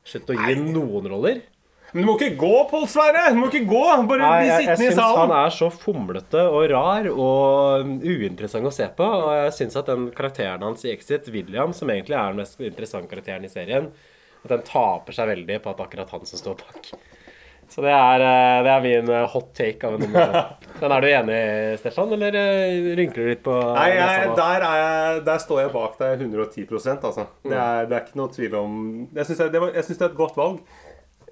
Slutt 0.07 0.33
å 0.33 0.37
gi 0.37 0.59
noen 0.61 1.09
roller. 1.13 1.41
Men 1.93 2.03
du 2.03 2.09
må 2.09 2.17
ikke 2.19 2.37
gå, 2.41 2.53
Pål 2.71 2.87
Sverre! 2.91 3.23
Du 3.33 3.39
må 3.39 3.49
ikke 3.49 3.67
gå! 3.69 3.83
Bare 4.11 4.21
Nei, 4.21 4.39
bli 4.43 4.49
jeg, 4.49 4.53
jeg 4.53 4.65
sittende 4.65 4.87
i 4.87 4.95
syns 4.97 5.19
han 5.21 5.35
er 5.39 5.53
så 5.55 5.69
fomlete 5.73 6.43
og 6.51 6.65
rar 6.73 7.09
og 7.13 7.93
uinteressant 8.03 8.69
å 8.69 8.75
se 8.75 8.89
på. 8.99 9.07
Og 9.07 9.31
jeg 9.39 9.55
syns 9.61 9.79
at 9.79 9.91
den 9.93 10.09
karakteren 10.17 10.67
hans 10.67 10.83
i 10.85 10.91
Exit, 10.93 11.31
William, 11.33 11.73
som 11.77 11.93
egentlig 11.95 12.19
er 12.19 12.35
den 12.35 12.43
mest 12.43 12.59
interessante 12.61 13.13
karakteren 13.13 13.47
i 13.47 13.53
serien, 13.53 13.93
at 14.43 14.53
den 14.53 14.67
taper 14.67 15.15
seg 15.15 15.31
veldig 15.31 15.61
på 15.63 15.73
at 15.73 15.85
akkurat 15.87 16.13
han 16.17 16.27
som 16.29 16.43
står 16.43 16.59
bak. 16.65 16.91
Så 17.69 17.83
det 17.83 17.91
er, 17.93 18.23
eh, 18.23 18.59
det 18.65 18.71
er 18.73 18.83
min 18.85 19.09
eh, 19.13 19.25
hot 19.33 19.49
take 19.59 19.89
av 19.89 19.97
en. 19.99 20.13
Men 20.81 20.93
er 20.93 21.01
du 21.03 21.09
enig, 21.09 21.39
Stefan, 21.81 22.13
eller 22.15 22.37
eh, 22.39 22.91
rynker 22.99 23.25
du 23.25 23.31
litt 23.33 23.43
på 23.45 23.55
Nei, 23.75 23.89
jeg, 23.97 24.31
der, 24.39 24.67
er 24.69 24.81
jeg, 24.83 25.23
der 25.27 25.41
står 25.43 25.63
jeg 25.65 25.73
bak 25.75 25.97
deg 26.03 26.23
110% 26.27 27.07
altså. 27.11 27.25
Det 27.47 27.57
er, 27.57 27.89
det 27.91 27.97
er 27.99 28.05
ikke 28.05 28.21
noe 28.21 28.33
tvil 28.37 28.55
om 28.61 28.77
Jeg 29.17 29.29
syns 29.31 29.41
det, 29.51 29.63
var- 29.65 29.73
jeg 29.75 29.87
synes 29.89 29.99
det 30.03 30.07
er 30.07 30.13
et 30.13 30.21
godt 30.21 30.37
valg. 30.39 30.61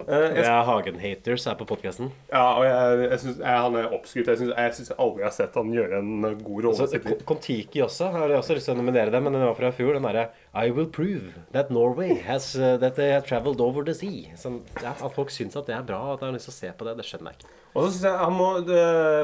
Eh, 0.02 0.24
jeg, 0.34 0.42
er 0.42 0.64
Hagen-haters 0.66 1.44
her 1.46 1.54
på 1.58 1.66
podkasten. 1.70 2.08
ja, 2.32 2.42
og 2.58 2.64
jeg, 2.66 2.96
jeg 3.04 3.18
synes, 3.22 3.36
jeg, 3.38 3.60
han 3.66 3.76
er 3.78 3.92
oppskrytt. 3.94 4.30
Jeg 4.32 4.40
syns 4.40 4.50
jeg, 4.50 4.88
jeg 4.90 4.98
aldri 5.04 5.24
har 5.24 5.34
sett 5.36 5.58
han 5.60 5.70
gjøre 5.72 6.00
en 6.02 6.24
god 6.40 6.66
rolle. 6.66 6.88
sitt 6.90 7.06
liv. 7.06 7.22
Kon-Tiki 7.28 7.82
også. 7.84 8.08
Jeg 8.10 8.24
har 8.24 8.34
også 8.40 8.58
lyst 8.58 8.68
til 8.70 8.74
å 8.74 8.80
nominere 8.80 9.14
det, 9.14 9.22
men 9.22 9.36
den 9.36 9.46
var 9.46 9.54
fra 9.58 9.70
i 9.70 9.76
fjor. 9.76 9.94
Den 9.94 10.08
derre 10.08 10.26
I 10.50 10.74
will 10.74 10.90
prove 10.90 11.46
that 11.54 11.70
Norway 11.70 12.18
has 12.26 12.50
uh, 12.58 12.74
that 12.82 12.98
they 12.98 13.14
have 13.14 13.26
traveled 13.28 13.62
over 13.62 13.86
the 13.86 13.94
sea. 13.94 14.34
Sånn, 14.40 14.64
ja, 14.82 14.96
at 14.98 15.14
folk 15.14 15.30
syns 15.34 15.54
at 15.60 15.70
det 15.70 15.78
er 15.78 15.86
bra, 15.86 16.02
og 16.08 16.16
at 16.16 16.24
de 16.24 16.30
har 16.32 16.36
lyst 16.36 16.50
til 16.50 16.56
å 16.56 16.58
se 16.58 16.74
på 16.74 16.90
det, 16.90 16.98
det 16.98 17.06
skjønner 17.06 17.30
jeg 17.30 17.44
ikke. 17.44 17.54
Og 17.74 17.86
så 17.86 17.94
syns 17.94 18.04
jeg 18.06 18.18
han 18.18 18.36
må, 18.38 18.50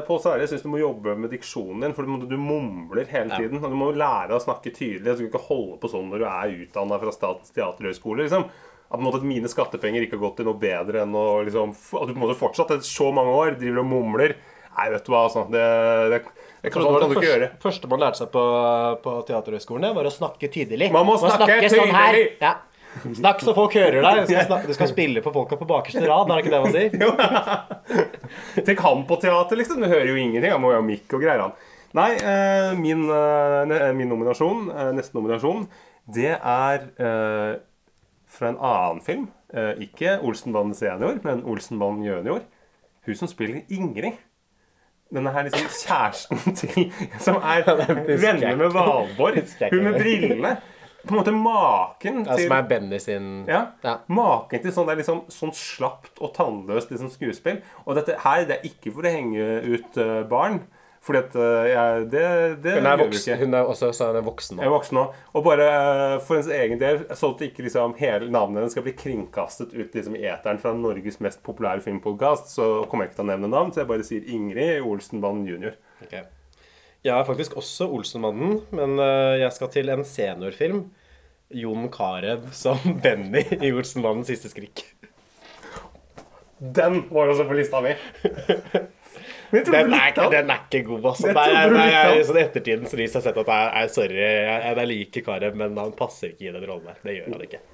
Pål 0.07 0.17
Sverre 0.23 0.47
syns 0.51 0.63
du 0.65 0.71
må 0.71 0.79
jobbe 0.81 1.13
med 1.19 1.31
diksjonen 1.31 1.85
din, 1.85 1.93
for 1.95 2.07
du, 2.07 2.25
du 2.31 2.39
mumler 2.39 3.07
hele 3.11 3.35
tiden. 3.35 3.59
Og 3.59 3.71
du 3.71 3.79
må 3.79 3.91
lære 3.95 4.35
å 4.35 4.43
snakke 4.43 4.71
tydelig. 4.75 5.07
Du 5.07 5.21
skal 5.21 5.29
ikke 5.29 5.47
holde 5.51 5.79
på 5.83 5.91
sånn 5.91 6.11
når 6.11 6.23
du 6.23 6.27
er 6.31 6.57
utdanna 6.65 6.99
fra 6.99 7.15
Statens 7.15 7.55
teaterhøgskole. 7.55 8.25
Liksom. 8.25 8.47
At, 8.91 9.23
mine 9.23 9.47
skattepenger 9.47 10.03
ikke 10.05 10.17
har 10.17 10.25
gått 10.25 10.41
til 10.41 10.49
noe 10.49 10.59
bedre 10.59 11.05
enn 11.05 11.13
å 11.15 11.25
liksom, 11.47 11.71
At 11.71 12.09
du 12.09 12.11
på 12.11 12.17
en 12.17 12.23
måte 12.25 12.39
fortsatt 12.39 12.73
etter 12.75 12.87
så 12.87 13.11
mange 13.15 13.35
år 13.39 13.55
driver 13.59 13.83
og 13.83 13.87
mumler. 13.87 14.35
Nei, 14.71 14.87
vet 14.91 15.05
du 15.05 15.13
hva, 15.13 15.25
altså. 15.27 15.45
Det, 15.51 15.61
det, 16.11 16.19
det 16.63 16.73
kan, 16.73 16.83
det 16.83 17.23
gjøre. 17.23 17.47
første, 17.53 17.63
første 17.63 17.91
man 17.91 18.03
lærte 18.03 18.21
seg 18.21 18.33
på, 18.33 18.43
på 19.03 19.15
Teaterhøgskolen, 19.27 19.95
var 19.95 20.07
å 20.07 20.13
snakke 20.13 20.51
tydelig. 20.51 20.91
Man 20.95 21.07
må 21.07 21.17
snakke 21.21 21.57
sånn 21.71 21.95
her. 21.95 22.19
tydelig. 22.19 22.35
Ja. 22.43 22.57
Snakk 23.15 23.39
så 23.39 23.53
folk 23.55 23.75
hører 23.79 24.03
deg. 24.03 24.21
Du 24.25 24.31
skal, 24.33 24.45
snakke, 24.49 24.67
du 24.67 24.75
skal 24.75 24.91
spille 24.91 25.23
for 25.23 25.35
folka 25.35 25.59
på 25.59 25.67
bakerste 25.69 26.03
rad, 26.03 26.27
er 26.27 26.39
det 26.39 26.43
ikke 26.43 26.55
det 26.55 26.63
man 26.65 26.75
sier? 26.75 27.99
Tenk 28.67 28.83
han 28.83 29.05
på 29.07 29.19
teater, 29.23 29.59
liksom. 29.59 29.83
Du 29.83 29.87
hører 29.87 30.11
jo 30.11 30.19
ingenting. 30.19 30.51
Han 30.51 30.63
må 30.63 30.73
jo 30.75 30.81
ha 30.81 30.85
mikk 30.85 31.15
og 31.17 31.23
greier, 31.23 31.47
han. 31.47 31.55
Nei, 31.97 32.11
eh, 32.15 32.71
min, 32.79 33.03
eh, 33.11 33.89
min 33.95 34.11
nominasjon, 34.11 34.69
eh, 34.71 34.91
neste 34.95 35.17
nominasjon, 35.17 35.65
det 36.11 36.37
er 36.37 36.85
eh, 36.95 37.59
fra 38.31 38.51
en 38.51 38.57
annen 38.57 39.03
film. 39.05 39.29
Eh, 39.53 39.83
ikke 39.87 40.17
Olsenbanden 40.23 40.75
senior, 40.77 41.19
men 41.23 41.43
Olsenbanden 41.43 42.05
junior. 42.07 42.43
Hun 43.05 43.17
som 43.17 43.29
spiller 43.31 43.63
Ingrid. 43.69 44.19
Denne 45.11 45.33
her 45.35 45.43
liksom 45.43 45.67
kjæresten 45.75 46.53
til 46.59 46.93
Som 47.19 47.41
er 47.43 47.65
venner 47.67 48.55
med. 48.55 48.69
Valborg. 48.71 49.41
Hun 49.71 49.83
med 49.83 49.99
brillene. 49.99 50.55
På 51.01 51.15
en 51.15 51.17
måte 51.17 51.31
maken 51.33 52.19
til 52.23 52.29
Ja, 52.29 52.37
som 52.37 52.53
er 52.53 52.67
Benny 52.69 52.99
sin 53.01 53.29
ja. 53.49 53.61
Ja. 53.83 53.95
Maken 54.05 54.61
til 54.61 54.73
sånn, 54.73 54.85
det 54.85 54.93
er 54.93 54.99
liksom, 55.01 55.23
sånn 55.33 55.53
slapt 55.57 56.21
og 56.21 56.35
tannløst 56.35 56.93
liksom, 56.93 57.09
skuespill. 57.09 57.57
Og 57.87 57.97
dette 57.97 58.19
her 58.21 58.45
det 58.45 58.59
er 58.59 58.67
ikke 58.69 58.93
for 58.93 59.07
å 59.09 59.13
henge 59.15 59.47
ut 59.65 59.97
eh, 59.97 60.21
barn, 60.29 60.61
Fordi 61.01 61.17
at 61.17 61.35
eh, 61.41 61.67
jeg, 61.71 62.01
det, 62.13 62.23
det 62.61 62.73
Hun 62.77 62.87
er, 62.91 62.99
voksen, 63.01 63.39
hun 63.39 63.55
er 63.57 63.69
også 63.71 63.87
så 63.97 64.11
hun 64.11 64.19
er 64.19 64.25
voksen 64.25 64.59
Jeg 64.61 64.67
er 64.67 64.69
nå. 64.69 64.75
voksen 64.75 64.97
nå. 64.99 65.05
Og 65.33 65.45
bare 65.47 65.65
eh, 65.65 66.17
for 66.21 66.37
hennes 66.37 66.51
egen 66.59 66.81
del, 66.81 66.99
sånn 67.17 67.33
at 67.33 67.41
ikke 67.47 67.65
liksom 67.65 67.95
hele 67.97 68.29
navnet 68.29 68.61
hennes 68.61 68.75
skal 68.77 68.85
bli 68.85 68.93
kringkastet 68.99 69.73
ut 69.73 69.97
liksom 69.97 70.19
i 70.19 70.27
eteren 70.29 70.61
fra 70.61 70.75
Norges 70.77 71.17
mest 71.25 71.41
populære 71.47 71.81
filmpodkast, 71.87 72.53
så 72.53 72.69
kommer 72.91 73.07
jeg 73.07 73.11
ikke 73.15 73.21
til 73.23 73.25
å 73.25 73.31
nevne 73.31 73.49
navn, 73.49 73.73
så 73.73 73.81
jeg 73.81 73.89
bare 73.89 74.05
sier 74.05 74.29
Ingrid 74.29 74.85
Olsenbanen 74.85 75.49
jr. 75.49 75.73
Ok. 76.05 76.15
Jeg 77.01 77.17
er 77.17 77.25
faktisk 77.25 77.57
også 77.57 77.89
Olsenmannen, 77.89 78.59
men 78.69 78.93
øh, 79.01 79.39
jeg 79.41 79.57
skal 79.57 79.73
til 79.73 79.89
en 79.89 80.05
seniorfilm. 80.05 80.83
Jon 81.51 81.89
Carew 81.91 82.45
som 82.55 82.77
Benny 83.03 83.41
i 83.57 83.73
Olsenmannens 83.73 84.29
siste 84.29 84.53
skrik. 84.53 84.85
Den 86.61 87.07
var 87.09 87.33
også 87.33 87.49
på 87.49 87.57
lista 87.57 87.81
mi. 87.81 87.97
Den 89.71 89.93
er, 89.93 90.13
den. 90.15 90.49
er 90.49 90.63
ikke 90.63 90.83
god, 90.87 91.05
altså. 91.11 91.27
Det 91.27 91.35
Nei, 91.35 91.43
trodde 91.43 91.59
jeg, 91.59 91.69
du 91.69 91.75
nei, 91.75 91.87
jeg, 91.91 92.25
sånn 92.29 92.41
ettertidens 92.41 92.95
lys 92.95 93.15
har 93.17 93.23
sett 93.25 93.39
at 93.41 93.49
jeg, 93.51 93.71
jeg, 93.75 93.91
sorry, 93.97 94.19
jeg, 94.23 94.59
jeg, 94.63 94.89
liker 94.93 95.25
Karev, 95.25 95.57
men 95.59 95.79
han 95.81 95.95
passer 95.97 96.31
ikke 96.31 96.47
i 96.47 96.53
den 96.55 96.67
rollen 96.69 96.87
der. 96.87 97.01
Det 97.03 97.17
gjør 97.17 97.33
han 97.35 97.47
ikke. 97.49 97.63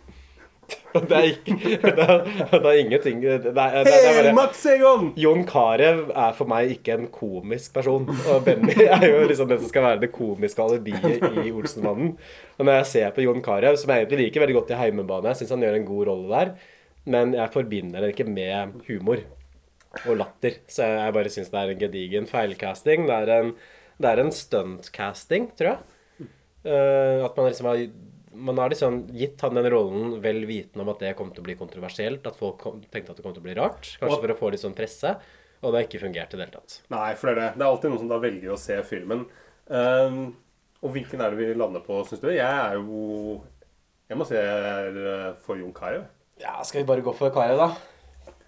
Det 0.98 1.16
er, 1.16 1.28
ikke, 1.30 1.54
det 1.80 2.04
er, 2.04 2.24
det 2.52 2.68
er 2.68 2.80
ingenting 2.82 3.20
det 3.22 3.30
er, 3.32 3.44
det 3.46 3.52
er, 3.64 3.86
det 3.86 3.92
er 4.10 4.34
bare, 4.36 5.12
Jon 5.16 5.46
Carew 5.48 6.02
er 6.10 6.34
for 6.36 6.50
meg 6.50 6.74
ikke 6.74 6.96
en 6.98 7.06
komisk 7.14 7.72
person. 7.78 8.08
Og 8.34 8.42
Benny 8.44 8.76
er 8.98 9.06
jo 9.06 9.22
liksom 9.30 9.48
den 9.52 9.62
som 9.62 9.72
skal 9.72 9.86
være 9.86 10.02
det 10.04 10.12
komiske 10.16 10.66
alibiet 10.66 11.24
i 11.46 11.54
Olsenmannen. 11.54 12.18
Og 12.58 12.68
når 12.68 12.82
jeg 12.82 12.90
ser 12.92 13.16
på 13.16 13.24
Jon 13.24 13.40
Carew, 13.46 13.78
som 13.80 13.94
jeg 13.94 14.04
egentlig 14.04 14.26
liker 14.26 14.44
veldig 14.44 14.58
godt 14.58 14.74
i 14.74 14.82
Heimebane, 14.82 15.32
jeg 15.32 15.44
syns 15.44 15.56
han 15.56 15.64
gjør 15.68 15.80
en 15.80 15.88
god 15.88 16.12
rolle 16.12 16.30
der, 16.34 16.54
men 17.16 17.38
jeg 17.38 17.54
forbinder 17.54 18.04
det 18.04 18.16
ikke 18.16 18.28
med 18.28 18.80
humor 18.90 19.24
og 20.06 20.20
latter. 20.20 20.60
Så 20.72 20.86
jeg, 20.86 21.16
bare 21.16 21.32
syns 21.34 21.52
det 21.54 21.62
er 21.62 21.74
en 21.74 21.82
gedigen 21.82 22.30
feilcasting. 22.30 23.08
Det 23.10 23.18
er 23.24 23.34
en, 23.38 23.56
det 23.98 24.12
er 24.12 24.22
en 24.24 24.34
stuntcasting, 24.36 25.52
tror 25.58 25.74
jeg. 25.74 26.30
Uh, 26.68 27.24
at 27.24 27.38
man 27.38 27.48
liksom 27.48 27.70
har 27.70 27.82
man 28.38 28.58
har 28.58 28.70
liksom 28.70 29.00
gitt 29.18 29.42
han 29.42 29.56
den 29.58 29.70
rollen 29.72 30.18
vel 30.22 30.44
vitende 30.46 30.84
om 30.84 30.92
at 30.92 31.00
det 31.02 31.16
kom 31.18 31.32
til 31.34 31.42
å 31.42 31.48
bli 31.48 31.56
kontroversielt. 31.58 32.26
At 32.30 32.38
folk 32.38 32.60
kom, 32.62 32.80
tenkte 32.94 33.14
at 33.14 33.20
det 33.20 33.26
kom 33.26 33.34
til 33.34 33.42
å 33.42 33.48
bli 33.48 33.56
rart. 33.58 33.96
Kanskje 33.98 34.14
Og- 34.14 34.22
for 34.22 34.34
å 34.34 34.38
få 34.38 34.52
litt 34.52 34.62
sånn 34.62 34.78
presse. 34.78 35.16
Og 35.64 35.72
det 35.74 35.80
har 35.80 35.88
ikke 35.88 36.06
fungert 36.06 36.34
i 36.34 36.38
det 36.38 36.46
hele 36.46 36.60
tatt. 36.60 36.82
Nei, 36.94 37.16
for 37.16 37.28
det 37.28 37.38
er 37.38 37.42
det. 37.42 37.58
Det 37.58 37.66
er 37.66 37.72
alltid 37.72 37.90
noen 37.90 38.00
som 38.00 38.12
da 38.12 38.20
velger 38.20 38.52
å 38.54 38.60
se 38.60 38.78
filmen. 38.84 39.26
Um, 39.68 40.38
og 40.84 40.94
hvilken 40.94 41.20
er 41.20 41.32
det 41.32 41.40
vi 41.40 41.54
lander 41.58 41.82
på, 41.82 41.98
syns 42.06 42.22
du? 42.22 42.30
Jeg 42.30 42.46
er 42.46 42.78
jo 42.78 43.42
Jeg 44.08 44.18
må 44.18 44.26
si 44.26 44.36
jeg 44.36 44.46
er 44.46 44.98
eh, 45.04 45.34
for 45.44 45.58
Jon 45.58 45.74
Carew. 45.74 46.06
Ja, 46.40 46.62
skal 46.64 46.80
vi 46.80 46.88
bare 46.88 47.02
gå 47.02 47.14
for 47.14 47.30
Carew, 47.30 47.58
da? 47.58 47.76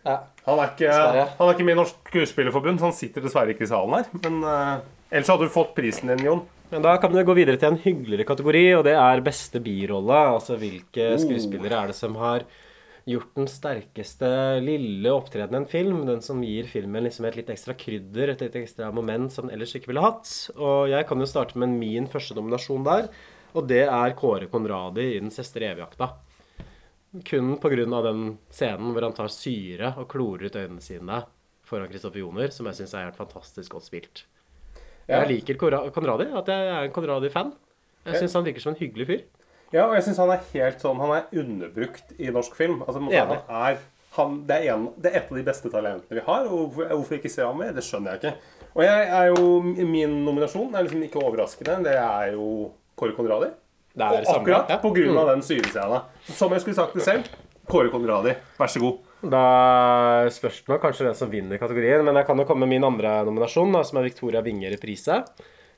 Ja. 0.09 0.19
Han 0.49 0.57
er 0.57 0.71
ikke, 0.71 0.93
han 1.37 1.45
er 1.45 1.51
ikke 1.53 1.65
med 1.67 1.75
i 1.75 1.77
Norsk 1.77 2.07
Skuespillerforbund, 2.09 2.79
så 2.81 2.89
han 2.89 2.95
sitter 2.97 3.21
dessverre 3.21 3.53
ikke 3.53 3.67
i 3.67 3.69
salen 3.69 3.99
her. 3.99 4.07
Men 4.23 4.39
uh, 4.41 4.79
ellers 5.11 5.29
hadde 5.29 5.45
du 5.45 5.53
fått 5.53 5.75
prisen 5.77 6.09
din, 6.09 6.23
Jon. 6.25 6.47
Men 6.69 6.85
da 6.85 6.95
kan 7.01 7.13
vi 7.13 7.25
gå 7.25 7.35
videre 7.37 7.57
til 7.57 7.71
en 7.71 7.81
hyggeligere 7.81 8.27
kategori, 8.29 8.63
og 8.77 8.83
det 8.85 8.95
er 8.97 9.23
beste 9.25 9.61
birolle. 9.65 10.17
Altså 10.35 10.57
hvilke 10.61 11.11
skuespillere 11.21 11.83
er 11.83 11.91
det 11.91 11.97
som 11.97 12.17
har 12.21 12.45
gjort 13.09 13.31
den 13.39 13.49
sterkeste 13.49 14.29
lille 14.61 15.13
opptredenen 15.13 15.63
i 15.63 15.63
en 15.63 15.71
film? 15.71 16.03
Den 16.09 16.21
som 16.25 16.43
gir 16.45 16.69
filmen 16.69 17.05
liksom 17.07 17.25
et 17.25 17.39
litt 17.39 17.49
ekstra 17.53 17.73
krydder, 17.77 18.33
et 18.33 18.45
litt 18.45 18.57
ekstra 18.61 18.91
moment 18.93 19.33
som 19.33 19.47
den 19.47 19.57
ellers 19.57 19.73
ikke 19.77 19.89
ville 19.89 20.05
hatt. 20.05 20.29
Og 20.57 20.91
jeg 20.93 21.09
kan 21.09 21.21
jo 21.21 21.29
starte 21.29 21.57
med 21.61 21.73
min 21.77 22.09
første 22.09 22.37
nominasjon 22.37 22.85
der, 22.85 23.09
og 23.57 23.69
det 23.69 23.85
er 23.87 24.17
Kåre 24.17 24.49
Konradi 24.49 25.15
i 25.15 25.21
Den 25.23 25.33
siste 25.33 25.61
revejakta. 25.63 26.13
Kun 27.25 27.55
pga. 27.57 28.01
den 28.05 28.37
scenen 28.53 28.93
hvor 28.93 29.05
han 29.07 29.15
tar 29.17 29.31
syre 29.33 29.95
og 29.97 30.07
klorer 30.11 30.49
ut 30.49 30.55
øynene 30.55 30.83
sine 30.83 31.23
foran 31.65 31.89
Kristoffer 31.89 32.21
Joner, 32.21 32.51
som 32.53 32.67
jeg 32.69 32.81
syns 32.81 32.93
er 32.93 33.07
helt 33.07 33.17
fantastisk 33.17 33.73
godt 33.73 33.87
spilt. 33.87 34.23
Ja. 35.09 35.23
Jeg 35.23 35.29
liker 35.33 35.57
Konradi, 35.57 36.27
at 36.37 36.49
jeg 36.49 36.69
er 36.69 36.85
en 36.85 36.93
Konradi-fan. 36.93 37.53
Jeg 38.05 38.23
syns 38.23 38.35
han 38.37 38.45
virker 38.45 38.63
som 38.63 38.73
en 38.75 38.79
hyggelig 38.79 39.07
fyr. 39.09 39.23
Ja, 39.73 39.85
og 39.85 39.95
jeg 39.97 40.05
syns 40.07 40.19
han 40.21 40.31
er 40.33 40.45
helt 40.49 40.81
sånn 40.81 40.97
Han 40.97 41.11
er 41.13 41.41
underbrukt 41.41 42.13
i 42.17 42.31
norsk 42.33 42.55
film. 42.57 42.79
Altså, 42.87 43.03
han 43.03 43.11
er, 43.13 43.81
han, 44.15 44.37
det, 44.49 44.55
er 44.63 44.71
en, 44.73 44.87
det 44.97 45.11
er 45.11 45.19
et 45.19 45.29
av 45.29 45.37
de 45.37 45.45
beste 45.45 45.69
talentene 45.73 46.17
vi 46.17 46.25
har. 46.25 46.49
Og 46.49 46.77
hvorfor 46.77 47.17
ikke 47.19 47.31
se 47.33 47.45
ham 47.45 47.59
mer? 47.61 47.73
Det 47.75 47.85
skjønner 47.85 48.15
jeg 48.15 48.21
ikke. 48.21 48.67
Og 48.73 48.85
jeg 48.85 49.09
er 49.19 49.31
jo, 49.33 49.49
min 49.89 50.19
nominasjon 50.25 50.73
er 50.73 50.85
liksom 50.85 51.05
ikke 51.05 51.21
overraskende. 51.21 51.79
Det 51.85 51.97
er 52.01 52.33
jo 52.37 52.47
Kåre 52.97 53.17
Konradi. 53.17 53.51
Det 53.93 54.05
er 54.05 54.25
Og 54.25 54.33
akkurat 54.37 54.69
ja. 54.69 54.77
Mm. 54.77 54.81
på 54.83 54.91
grunn 54.95 55.17
av 55.17 55.29
den 55.33 55.45
syrescena. 55.45 56.01
Som 56.29 56.53
jeg 56.53 56.63
skulle 56.63 56.79
sagt 56.79 56.97
det 56.97 57.05
selv. 57.05 57.29
Kåre 57.69 57.91
Konradi, 57.93 58.33
vær 58.57 58.71
så 58.71 58.81
god. 58.81 59.05
Da 59.29 59.43
spørs 60.31 60.61
det 60.65 60.79
kanskje 60.81 61.05
den 61.09 61.17
som 61.17 61.29
vinner 61.29 61.59
kategorien, 61.61 62.01
men 62.07 62.17
jeg 62.17 62.25
kan 62.25 62.39
jo 62.39 62.47
komme 62.47 62.65
med 62.65 62.77
min 62.77 62.87
andre 62.87 63.19
nominasjon, 63.27 63.73
da, 63.75 63.83
som 63.85 63.99
er 63.99 64.07
Victoria 64.07 64.41
Winge 64.45 64.71
reprise. 64.71 65.19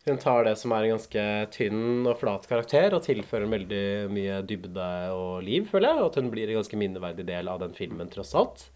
Hun 0.06 0.18
tar 0.18 0.46
det 0.48 0.56
som 0.58 0.72
er 0.74 0.88
en 0.88 0.96
ganske 0.96 1.24
tynn 1.54 2.08
og 2.10 2.16
flat 2.18 2.48
karakter, 2.50 2.94
og 2.96 3.04
tilfører 3.06 3.50
veldig 3.50 3.84
mye 4.14 4.40
dybde 4.50 4.88
og 5.14 5.44
liv, 5.46 5.68
føler 5.70 5.92
jeg. 5.92 6.00
Og 6.02 6.08
at 6.10 6.22
hun 6.22 6.32
blir 6.34 6.50
en 6.50 6.62
ganske 6.62 6.80
minneverdig 6.80 7.26
del 7.28 7.52
av 7.52 7.60
den 7.62 7.76
filmen, 7.78 8.10
tross 8.14 8.34
alt. 8.38 8.70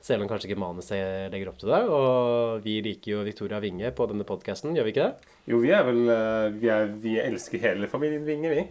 Selv 0.00 0.24
om 0.24 0.30
kanskje 0.30 0.48
ikke 0.48 0.60
manuset 0.60 1.28
legger 1.32 1.50
opp 1.50 1.58
til 1.60 1.70
det. 1.72 1.80
Og 1.92 2.62
vi 2.64 2.78
liker 2.84 3.12
jo 3.12 3.24
Victoria 3.26 3.60
Winge 3.60 3.90
på 3.96 4.06
denne 4.08 4.24
podkasten, 4.28 4.72
gjør 4.76 4.88
vi 4.88 4.94
ikke 4.94 5.08
det? 5.10 5.34
Jo, 5.50 5.58
vi 5.60 5.74
er 5.76 5.84
vel 5.84 6.00
eh, 6.14 6.46
Vi, 6.56 6.70
er, 6.72 6.88
vi 7.02 7.18
elsker 7.20 7.60
hele 7.60 7.90
familien 7.90 8.24
Winge, 8.24 8.54
vi. 8.54 8.64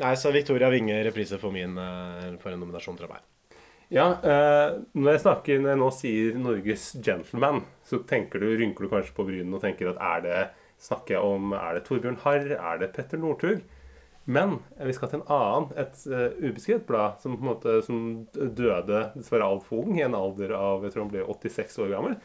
Nei, 0.00 0.16
så 0.18 0.34
Victoria 0.34 0.70
Winge 0.74 0.98
reprise 1.06 1.38
for 1.42 1.54
min 1.54 1.78
eh, 1.78 2.34
for 2.42 2.50
en 2.50 2.60
nominasjon 2.64 2.98
fra 2.98 3.12
meg. 3.12 3.22
Ja, 3.94 4.08
eh, 4.18 4.80
når 4.96 5.12
jeg 5.12 5.22
snakker 5.22 5.58
Når 5.60 5.70
jeg 5.74 5.80
nå 5.82 5.88
sier 5.94 6.38
Norges 6.40 6.88
gentleman, 7.04 7.62
så 7.86 8.00
tenker 8.08 8.42
du, 8.42 8.48
rynker 8.58 8.86
du 8.86 8.90
kanskje 8.90 9.14
på 9.14 9.26
brynene 9.28 9.58
og 9.58 9.62
tenker 9.62 9.92
at 9.92 10.02
er 10.02 10.26
det 10.26 10.44
Snakker 10.84 11.14
jeg 11.14 11.34
om 11.36 11.52
Er 11.54 11.76
det 11.76 11.84
Torbjørn 11.86 12.18
Harr? 12.24 12.48
Er 12.56 12.80
det 12.80 12.90
Petter 12.96 13.20
Northug? 13.20 13.62
Men 14.24 14.56
vi 14.80 14.94
skal 14.96 15.10
til 15.12 15.20
en 15.20 15.32
annen, 15.34 15.66
et 15.76 16.04
uh, 16.08 16.30
ubeskrevet 16.40 16.86
blad, 16.88 17.18
som 17.20 17.36
på 17.36 17.44
en 17.44 17.50
måte 17.50 17.74
som 17.84 17.98
døde 18.32 19.02
dessverre 19.12 19.50
altfor 19.52 19.82
ung, 19.82 19.98
i 19.98 20.04
en 20.06 20.16
alder 20.16 20.54
av 20.56 20.86
jeg 20.86 20.94
tror 20.94 21.04
han 21.04 21.12
ble 21.12 21.26
86 21.28 21.76
år 21.84 21.92
gammel. 21.92 22.16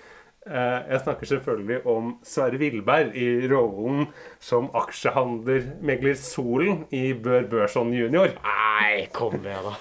Eh, 0.47 0.91
jeg 0.93 1.01
snakker 1.03 1.27
selvfølgelig 1.27 1.77
om 1.91 2.13
Sverre 2.23 2.57
Villberg 2.61 3.11
i 3.19 3.25
rollen 3.51 4.05
som 4.39 4.69
aksjehandlermegler 4.79 6.15
Solen 6.15 6.85
i 6.95 7.11
Bør 7.11 7.43
Børson 7.51 7.91
jr. 7.91 8.31
Nei, 8.39 9.09
kom 9.11 9.35
med, 9.43 9.67
da. 9.67 9.75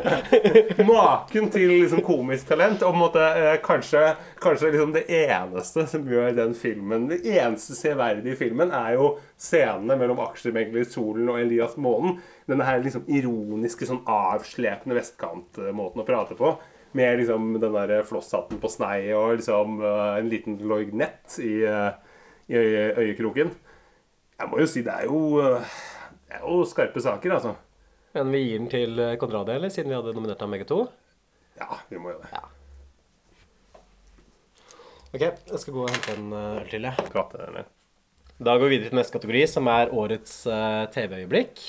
Maken 0.88 1.52
til 1.52 1.74
liksom 1.74 2.00
komisk 2.06 2.48
talent. 2.48 2.86
Og 2.88 2.96
måte 2.96 3.20
eh, 3.20 3.58
kanskje, 3.60 4.14
kanskje 4.40 4.72
liksom 4.72 4.96
det 4.96 5.04
eneste 5.20 5.84
som 5.92 6.08
gjør 6.08 6.32
den 6.40 6.56
filmen 6.56 7.10
Det 7.12 7.20
eneste 7.28 7.76
severdige 7.76 8.32
i 8.32 8.40
filmen 8.40 8.72
er 8.72 8.96
jo 8.96 9.12
scenene 9.36 10.00
mellom 10.00 10.24
aksjemegler 10.24 10.88
Solen 10.88 11.28
og 11.28 11.44
Elias 11.44 11.76
Månen. 11.76 12.16
Denne 12.48 12.64
her 12.64 12.80
liksom 12.80 13.04
ironiske, 13.12 13.84
sånn 13.92 14.06
avslepne 14.08 14.96
vestkantmåten 14.96 16.00
å 16.00 16.08
prate 16.08 16.40
på. 16.40 16.56
Med 16.92 17.18
liksom 17.18 17.52
den 17.60 17.72
der 17.76 18.02
flosshatten 18.02 18.58
på 18.58 18.68
snei 18.70 19.12
og 19.14 19.36
liksom 19.38 19.78
eh, 19.78 20.14
en 20.18 20.28
liten 20.30 20.56
lorgnett 20.66 21.36
i, 21.38 21.60
eh, 21.62 21.90
i 22.50 22.56
øye, 22.58 22.84
øyekroken. 22.98 23.52
Jeg 24.40 24.50
må 24.50 24.58
jo 24.58 24.66
si 24.66 24.82
det 24.82 24.96
er 24.96 25.06
jo, 25.06 25.20
eh, 25.38 25.74
det 26.26 26.40
er 26.40 26.46
jo 26.46 26.64
skarpe 26.66 27.02
saker, 27.02 27.36
altså. 27.36 27.54
Men 28.16 28.32
vi 28.34 28.40
gir 28.42 28.58
den 28.58 28.70
til 28.72 29.02
Konradi, 29.22 29.54
eller? 29.54 29.70
Siden 29.70 29.92
vi 29.92 29.98
hadde 30.00 30.16
nominert 30.16 30.42
ham 30.42 30.50
begge 30.50 30.66
to. 30.66 30.80
Ja, 31.60 31.78
vi 31.92 32.00
må 32.02 32.10
jo 32.10 32.18
det. 32.24 32.40
Ok, 35.10 35.22
jeg 35.22 35.60
skal 35.62 35.76
gå 35.76 35.84
og 35.84 35.94
hente 35.94 36.16
en 36.18 36.34
øl 36.34 36.66
til, 36.70 36.88
jeg. 36.88 37.64
Da 38.40 38.56
går 38.56 38.66
vi 38.66 38.74
videre 38.74 38.90
til 38.90 38.98
neste 38.98 39.14
kategori, 39.14 39.46
som 39.50 39.70
er 39.70 39.94
årets 39.94 40.42
TV-øyeblikk. 40.94 41.62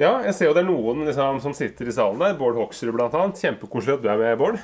Ja, 0.00 0.14
jeg 0.24 0.32
ser 0.32 0.48
jo 0.48 0.52
det 0.56 0.62
er 0.62 0.70
noen 0.70 1.02
liksom, 1.04 1.42
som 1.44 1.52
sitter 1.52 1.88
i 1.90 1.92
salen 1.92 2.22
der. 2.22 2.32
Bård 2.38 2.56
Hoksrud 2.56 2.96
annet. 2.96 3.36
Kjempekoselig 3.36 3.98
at 3.98 4.04
du 4.04 4.08
er 4.08 4.20
med, 4.20 4.38
Bård. 4.40 4.56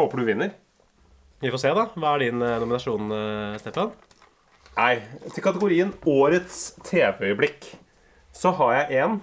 Håper 0.00 0.18
du 0.18 0.26
vinner. 0.26 0.56
Vi 1.42 1.50
får 1.52 1.62
se, 1.62 1.70
da. 1.78 1.84
Hva 1.94 2.16
er 2.16 2.24
din 2.24 2.42
eh, 2.42 2.56
nominasjon, 2.58 3.12
eh, 3.14 3.60
Stefan? 3.62 3.92
Nei, 4.74 4.96
til 5.28 5.44
kategorien 5.44 5.92
Årets 6.08 6.72
TV-øyeblikk 6.88 7.68
så 8.34 8.50
har 8.58 8.74
jeg 8.80 9.04
en. 9.04 9.16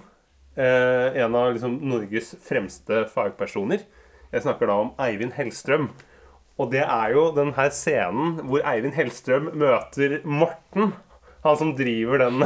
Eh, 0.56 1.20
en 1.20 1.36
av 1.36 1.52
liksom, 1.52 1.76
Norges 1.90 2.32
fremste 2.46 3.02
fagpersoner. 3.12 3.84
Jeg 4.32 4.46
snakker 4.46 4.72
da 4.72 4.78
om 4.86 4.94
Eivind 5.04 5.36
Hellstrøm. 5.36 5.90
Og 6.60 6.72
det 6.72 6.86
er 6.86 7.12
jo 7.12 7.28
den 7.36 7.52
her 7.60 7.68
scenen 7.76 8.38
hvor 8.48 8.64
Eivind 8.72 8.96
Hellstrøm 8.96 9.52
møter 9.52 10.22
Morten. 10.24 10.94
Han 11.42 11.56
som 11.56 11.76
driver 11.76 12.18
den 12.18 12.42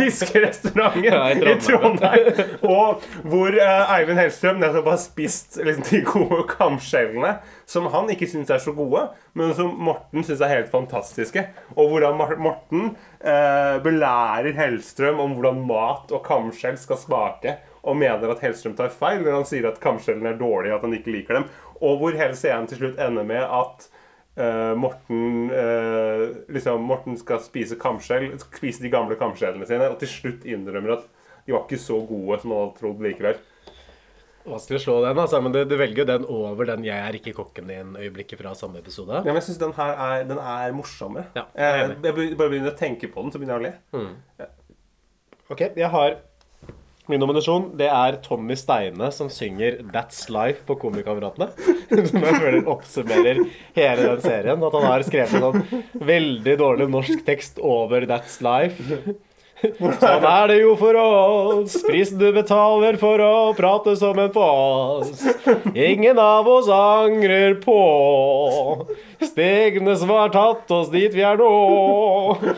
fiskerestauranten 0.00 1.04
Ja, 1.04 1.30
i 1.30 1.52
i 1.52 1.54
Trondheim. 1.62 2.40
Og 2.66 3.04
hvor 3.22 3.54
uh, 3.54 3.92
Eivind 3.94 4.18
Hellstrøm 4.18 4.58
nettopp 4.58 4.90
har 4.90 4.98
spist 4.98 5.60
liksom, 5.62 5.84
de 5.90 6.00
gode 6.08 6.40
kamskjellene. 6.50 7.36
Som 7.70 7.86
han 7.94 8.10
ikke 8.10 8.26
syns 8.28 8.50
er 8.50 8.58
så 8.60 8.74
gode, 8.74 9.06
men 9.38 9.54
som 9.54 9.70
Morten 9.86 10.26
syns 10.26 10.42
er 10.42 10.52
helt 10.56 10.72
fantastiske. 10.74 11.46
Og 11.78 11.94
hvordan 11.94 12.18
Morten 12.42 12.90
uh, 13.22 13.76
belærer 13.86 14.50
Hellstrøm 14.58 15.22
om 15.22 15.38
hvordan 15.38 15.62
mat 15.70 16.10
og 16.10 16.26
kamskjell 16.26 16.78
skal 16.80 16.98
smake. 17.00 17.54
Og 17.86 18.00
mener 18.02 18.34
at 18.34 18.42
Hellstrøm 18.42 18.74
tar 18.74 18.90
feil 18.90 19.22
når 19.22 19.38
han 19.38 19.46
sier 19.46 19.70
at 19.70 19.82
kamskjellene 19.82 20.34
er 20.34 20.42
dårlige, 20.42 20.74
at 20.74 20.82
han 20.82 20.98
ikke 20.98 21.14
liker 21.20 21.38
dem. 21.38 21.50
Og 21.84 22.00
hvor 22.02 22.18
hele 22.18 22.34
scenen 22.34 22.66
til 22.66 22.82
slutt 22.82 22.98
ender 22.98 23.26
med 23.28 23.44
at 23.46 23.92
eh, 24.36 24.74
Morten 24.78 25.50
uh, 25.50 26.24
liksom 26.52 26.84
Morten 26.88 27.18
skal 27.20 27.42
spise 27.44 27.78
kamskjell, 27.80 28.32
spise 28.42 28.84
de 28.84 28.92
gamle 28.92 29.18
kamskjellene 29.20 29.68
sine, 29.68 29.88
og 29.90 29.98
til 30.02 30.10
slutt 30.10 30.46
innrømmer 30.48 30.98
at 30.98 31.08
de 31.44 31.54
var 31.54 31.66
ikke 31.66 31.80
så 31.80 31.98
gode 32.08 32.40
som 32.40 32.54
han 32.54 32.64
hadde 32.64 32.78
trodd 32.80 33.04
likevel. 33.04 33.40
Vanskelig 34.44 34.76
å 34.76 34.82
slå 34.82 34.94
den, 35.06 35.18
altså, 35.22 35.40
men 35.40 35.54
du, 35.54 35.62
du 35.64 35.74
velger 35.80 36.02
jo 36.02 36.08
den 36.10 36.26
over 36.28 36.68
den 36.68 36.84
'jeg 36.84 37.00
er 37.00 37.16
ikke 37.16 37.32
kokken 37.36 37.70
din'-øyeblikket 37.70 38.40
fra 38.42 38.52
samme 38.58 38.82
episode. 38.82 39.22
Ja, 39.22 39.32
men 39.32 39.40
jeg 39.40 39.46
syns 39.48 39.62
den 39.62 39.72
her 39.76 39.94
er, 40.08 40.26
den 40.28 40.40
er 40.40 40.76
morsommere. 40.76 41.30
Ja, 41.36 41.46
jeg 41.56 41.64
er 41.64 41.80
jeg, 41.80 41.96
jeg 42.04 42.36
bare 42.36 42.52
begynner 42.52 42.74
å 42.74 42.76
tenke 42.76 43.08
på 43.08 43.24
den, 43.24 43.32
så 43.32 43.40
begynner 43.40 43.56
jeg 43.56 43.62
å 43.62 44.04
le. 44.44 44.50
Ok, 45.52 45.64
jeg 45.76 45.90
har 45.92 46.18
Min 47.04 47.20
nominasjon 47.20 47.66
det 47.76 47.90
er 47.92 48.16
Tommy 48.24 48.54
Steine 48.56 49.10
som 49.12 49.28
synger 49.28 49.76
'That's 49.92 50.22
Life' 50.32 50.62
på 50.64 50.78
Komikameratene. 50.80 51.50
Som 52.08 52.24
jeg 52.24 52.38
føler 52.40 52.70
oppsummerer 52.72 53.42
hele 53.76 54.06
den 54.06 54.22
serien. 54.24 54.64
At 54.64 54.76
han 54.78 54.86
har 54.88 55.04
skrevet 55.04 55.34
en 55.36 55.44
sånn 55.44 55.84
veldig 56.00 56.54
dårlig 56.62 56.88
norsk 56.88 57.20
tekst 57.26 57.60
over 57.60 58.08
'That's 58.08 58.40
Life'. 58.40 59.18
Sånn 60.00 60.24
er 60.28 60.50
det 60.50 60.58
jo 60.60 60.74
for 60.78 60.96
oss, 61.00 61.76
prisen 61.86 62.18
du 62.20 62.26
betaler 62.36 62.98
for 63.00 63.20
å 63.22 63.34
prate 63.56 63.94
som 64.00 64.18
en 64.20 64.32
foss. 64.34 65.24
Ingen 65.72 66.18
av 66.20 66.48
oss 66.50 66.68
angrer 66.72 67.56
på 67.62 67.78
stegene 69.24 69.94
som 70.00 70.12
har 70.12 70.32
tatt 70.34 70.70
oss 70.74 70.90
dit 70.92 71.14
vi 71.14 71.24
er 71.24 71.38
nå. 71.40 71.50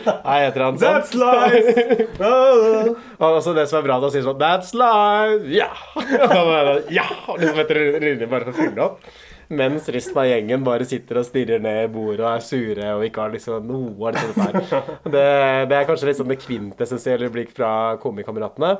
Nei, 0.07 0.39
heter 0.45 0.65
han 0.65 0.79
sånn? 0.81 0.97
That's 0.99 1.15
life! 1.17 2.07
Altså 3.17 3.53
Det 3.57 3.63
som 3.69 3.79
er 3.79 3.85
bra, 3.87 3.95
da 4.01 4.09
sier 4.13 4.25
sånn 4.25 4.37
That's 4.41 4.73
life! 4.77 5.47
Ja! 5.53 5.71
Yeah. 6.17 6.65
det, 6.67 6.93
ja! 6.95 7.05
Liksom 7.37 7.59
etter 7.61 7.79
linje 8.01 8.27
bare 8.29 8.47
for 8.47 8.53
å 8.53 8.57
fylle 8.57 8.85
opp. 8.85 9.01
Mens 9.47 9.85
resten 9.95 10.17
av 10.19 10.25
gjengen 10.27 10.63
bare 10.65 10.85
sitter 10.87 11.21
og 11.21 11.27
stirrer 11.27 11.61
ned 11.63 11.85
i 11.85 11.91
bordet 11.91 12.19
og 12.19 12.31
er 12.33 12.41
sure 12.43 12.87
og 12.97 13.05
ikke 13.07 13.21
har 13.23 13.31
liksom 13.31 13.69
noe 13.69 14.09
av 14.09 14.17
dette 14.17 14.43
her. 14.43 14.89
Det, 15.07 15.27
det 15.71 15.77
er 15.77 15.85
kanskje 15.87 16.09
liksom 16.09 16.33
det 16.33 16.39
kvintessensielle 16.41 17.29
blikk 17.31 17.53
fra 17.55 17.69
Komikameratene. 18.01 18.73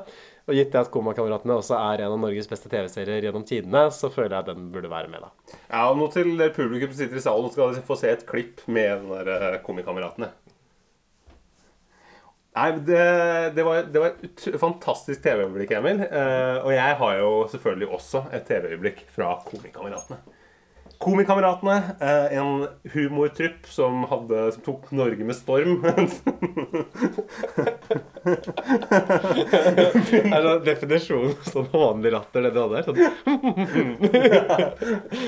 Og 0.48 0.56
gitt 0.56 0.74
det 0.74 0.82
at 0.82 0.92
Komikameratene 0.92 1.56
også 1.56 1.76
er 1.80 2.04
en 2.04 2.18
av 2.18 2.20
Norges 2.20 2.48
beste 2.52 2.72
TV-serier 2.72 3.28
gjennom 3.28 3.44
tidene, 3.48 3.86
så 3.96 4.12
føler 4.12 4.36
jeg 4.36 4.44
at 4.44 4.52
den 4.52 4.68
burde 4.72 4.92
være 4.92 5.12
med, 5.12 5.24
da. 5.24 5.58
Ja, 5.72 5.88
og 5.90 5.98
nå 6.00 6.08
til 6.12 6.36
publikum 6.56 6.92
som 6.92 7.00
sitter 7.02 7.20
i 7.20 7.24
salen, 7.24 7.52
skal 7.52 7.74
dere 7.76 7.88
få 7.88 7.98
se 8.00 8.12
et 8.12 8.28
klipp 8.28 8.64
med 8.68 9.04
den 9.04 9.28
der 9.28 9.50
eh, 9.54 9.60
Komikameratene. 9.64 10.32
Nei, 12.58 12.72
det, 12.88 13.04
det, 13.54 13.64
var, 13.68 13.84
det 13.92 14.02
var 14.02 14.16
et 14.24 14.48
fantastisk 14.58 15.22
TV-øyeblikk, 15.24 15.76
Emil. 15.78 16.00
Eh, 16.08 16.56
og 16.64 16.72
jeg 16.74 16.96
har 17.04 17.20
jo 17.20 17.34
selvfølgelig 17.52 17.92
også 18.00 18.24
et 18.34 18.48
TV-øyeblikk 18.50 19.04
fra 19.14 19.36
Komikameratene. 19.46 20.37
Komikameratene, 20.98 21.82
eh, 22.02 22.38
en 22.38 22.68
humortrupp 22.94 23.68
som, 23.70 24.04
hadde, 24.10 24.52
som 24.52 24.64
tok 24.66 24.92
Norge 24.92 25.24
med 25.24 25.36
storm. 25.38 25.82
Det 28.28 30.24
er 30.26 30.42
sånn 30.44 30.64
definisjon 30.66 31.36
sånn 31.46 31.70
vanlig 31.72 32.12
latter, 32.16 32.48
det 32.48 32.52
du 32.56 32.60
hadde 32.64 32.80
her. 32.80 32.86
Sånn. 32.88 32.98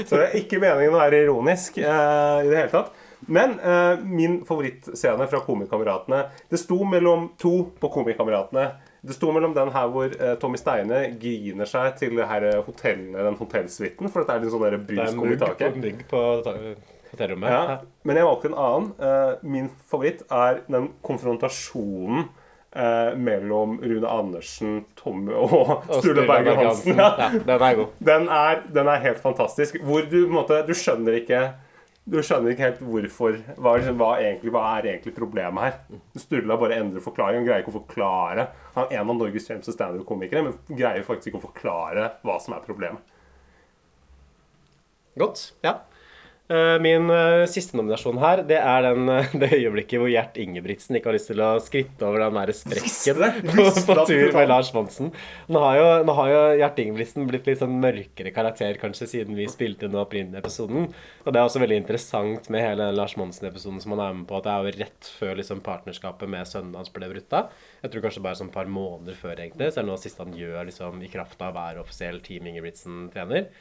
Så 0.09 0.17
det 0.17 0.25
er 0.25 0.35
ikke 0.41 0.59
meningen 0.61 0.97
å 0.97 1.03
være 1.03 1.23
ironisk 1.27 1.77
eh, 1.83 2.39
i 2.43 2.49
det 2.49 2.57
hele 2.63 2.73
tatt. 2.73 2.89
Men 3.29 3.57
eh, 3.59 4.01
min 4.03 4.39
favorittscene 4.47 5.25
fra 5.27 5.41
Komikameratene 5.43 6.21
Det 6.49 6.57
sto 6.61 6.77
mellom 6.87 7.33
to 7.37 7.53
på 7.79 7.91
Komikameratene. 7.93 8.69
Det 9.01 9.15
sto 9.15 9.31
mellom 9.31 9.53
den 9.55 9.69
her 9.71 9.87
hvor 9.93 10.11
eh, 10.11 10.35
Tommy 10.41 10.57
Steine 10.59 11.01
griner 11.21 11.69
seg 11.69 11.93
til 12.01 12.17
det 12.19 12.25
her 12.27 12.47
hotellet, 12.65 13.15
den 13.15 13.37
hotellsuiten. 13.39 14.09
For 14.11 14.21
dette 14.23 14.35
er 14.35 14.43
litt 14.43 14.51
sånn 14.51 14.65
der 14.65 14.75
Det 14.77 14.81
er 14.81 14.89
bruskum 14.89 15.31
i 15.31 15.37
taket. 15.39 15.59
på, 15.59 15.65
er 15.65 15.85
mugg 15.85 16.01
på 16.09 16.23
på 16.43 16.57
hotellrommet. 17.13 17.49
Ja, 17.49 17.77
men 18.05 18.19
jeg 18.19 18.27
valgte 18.27 18.51
en 18.51 18.57
annen. 18.65 18.91
Eh, 18.99 19.31
min 19.55 19.69
favoritt 19.89 20.25
er 20.29 20.59
den 20.67 20.89
konfrontasjonen 21.07 22.27
eh, 22.75 23.15
mellom 23.17 23.79
Rune 23.81 24.07
Andersen, 24.11 24.83
Tommy 24.99 25.33
og 25.33 25.55
Og 25.55 25.87
Sturle 26.03 26.27
Berger 26.29 26.59
Hansen. 26.59 26.99
Ja. 26.99 27.09
Ja, 27.17 27.29
den 27.47 27.65
er 27.69 27.79
god. 27.79 27.95
Den 28.11 28.27
er, 28.29 28.61
den 28.75 28.91
er 28.93 29.01
helt 29.07 29.23
fantastisk. 29.23 29.79
Hvor 29.81 30.05
du 30.05 30.19
på 30.19 30.27
en 30.27 30.37
måte 30.41 30.61
Du 30.67 30.75
skjønner 30.77 31.17
ikke 31.23 31.41
Du 32.09 32.17
skjønner 32.25 32.55
ikke 32.55 32.65
helt 32.65 32.79
hvorfor 32.81 33.35
Hva, 33.59 33.75
liksom- 33.77 33.97
hva, 33.99 34.09
egentlig, 34.17 34.51
hva 34.55 34.63
er 34.79 34.87
egentlig 34.95 35.13
problemet 35.15 35.61
her? 35.61 35.99
Sturla 36.17 36.57
bare 36.57 36.79
endrer 36.81 37.03
forklaring. 37.05 37.41
Han 37.41 37.45
greier 37.45 37.63
ikke 37.63 37.73
å 37.73 37.83
forklare 37.83 38.47
Han 38.75 38.87
er 38.89 38.99
en 38.99 39.09
av 39.09 39.15
Norges 39.19 39.47
fremste 39.47 39.73
standup-komikere, 39.75 40.43
men 40.43 40.77
greier 40.77 41.03
faktisk 41.05 41.31
ikke 41.33 41.41
å 41.41 41.47
forklare 41.53 42.11
hva 42.23 42.39
som 42.41 42.53
er 42.55 42.65
problemet. 42.65 42.99
Godt. 45.17 45.51
Ja. 45.63 45.79
Eh, 46.49 46.79
Min 46.81 47.11
eh, 47.13 47.43
siste 47.45 47.77
nominasjon 47.77 48.17
her, 48.17 48.39
det 48.49 48.57
er 48.57 48.81
den, 48.87 49.03
eh, 49.13 49.33
det 49.41 49.51
øyeblikket 49.53 50.01
hvor 50.01 50.09
Gjert 50.09 50.37
Ingebrigtsen 50.41 50.97
ikke 50.97 51.11
har 51.11 51.15
lyst 51.19 51.29
til 51.29 51.43
å 51.45 51.49
skritte 51.61 52.07
over 52.07 52.23
den 52.23 52.39
der 52.39 52.51
sprekken 52.57 53.19
på, 53.51 53.65
på 53.85 53.97
tur 54.09 54.33
med. 54.33 54.47
Lars 54.49 54.71
Monsen. 54.73 55.11
Nå 55.45 55.61
har, 55.61 55.77
jo, 55.77 55.85
nå 56.07 56.15
har 56.17 56.31
jo 56.33 56.41
Gjert 56.63 56.81
Ingebrigtsen 56.81 57.29
blitt 57.29 57.45
litt 57.51 57.61
sånn 57.61 57.77
mørkere 57.83 58.33
karakter 58.33 58.81
kanskje 58.81 59.11
siden 59.13 59.37
vi 59.37 59.45
spilte 59.51 59.85
den 59.85 60.01
opprinnelige 60.01 60.41
episoden. 60.41 60.89
Og 61.21 61.29
det 61.29 61.37
er 61.37 61.45
også 61.45 61.61
veldig 61.61 61.81
interessant 61.83 62.49
med 62.49 62.65
hele 62.65 62.89
Lars 62.97 63.13
Monsen-episoden 63.21 63.77
som 63.85 63.93
han 63.93 64.05
er 64.07 64.19
med 64.23 64.25
på, 64.31 64.41
at 64.41 64.49
det 64.49 64.55
er 64.55 64.65
jo 64.65 64.77
rett 64.81 65.13
før 65.21 65.37
liksom 65.43 65.61
partnerskapet 65.69 66.33
med 66.33 66.49
sønnen 66.49 66.73
hans 66.81 66.89
ble 66.95 67.13
brutt 67.13 67.37
av. 67.37 67.53
Jeg 67.83 67.93
tror 67.93 68.09
kanskje 68.09 68.25
bare 68.25 68.41
sånn 68.41 68.49
et 68.49 68.57
par 68.57 68.73
måneder 68.73 69.21
før, 69.21 69.37
egentlig. 69.37 69.69
Så 69.69 69.83
er 69.83 69.85
det 69.85 69.91
noe 69.93 70.01
siste 70.01 70.25
han 70.25 70.33
gjør 70.33 70.65
liksom, 70.71 70.97
i 71.05 71.13
kraft 71.13 71.45
av 71.45 71.53
å 71.53 71.59
være 71.61 71.85
offisiell 71.85 72.17
Team 72.25 72.49
Ingebrigtsen-trener. 72.49 73.51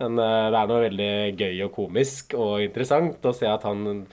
Men 0.00 0.18
eh, 0.18 0.50
det 0.52 0.58
er 0.60 0.68
noe 0.70 0.82
veldig 0.86 1.12
gøy 1.36 1.64
og 1.66 1.72
komisk 1.76 2.36
og 2.38 2.62
interessant 2.64 3.24
å 3.28 3.34
se 3.36 3.48
at 3.50 3.66
han 3.68 4.06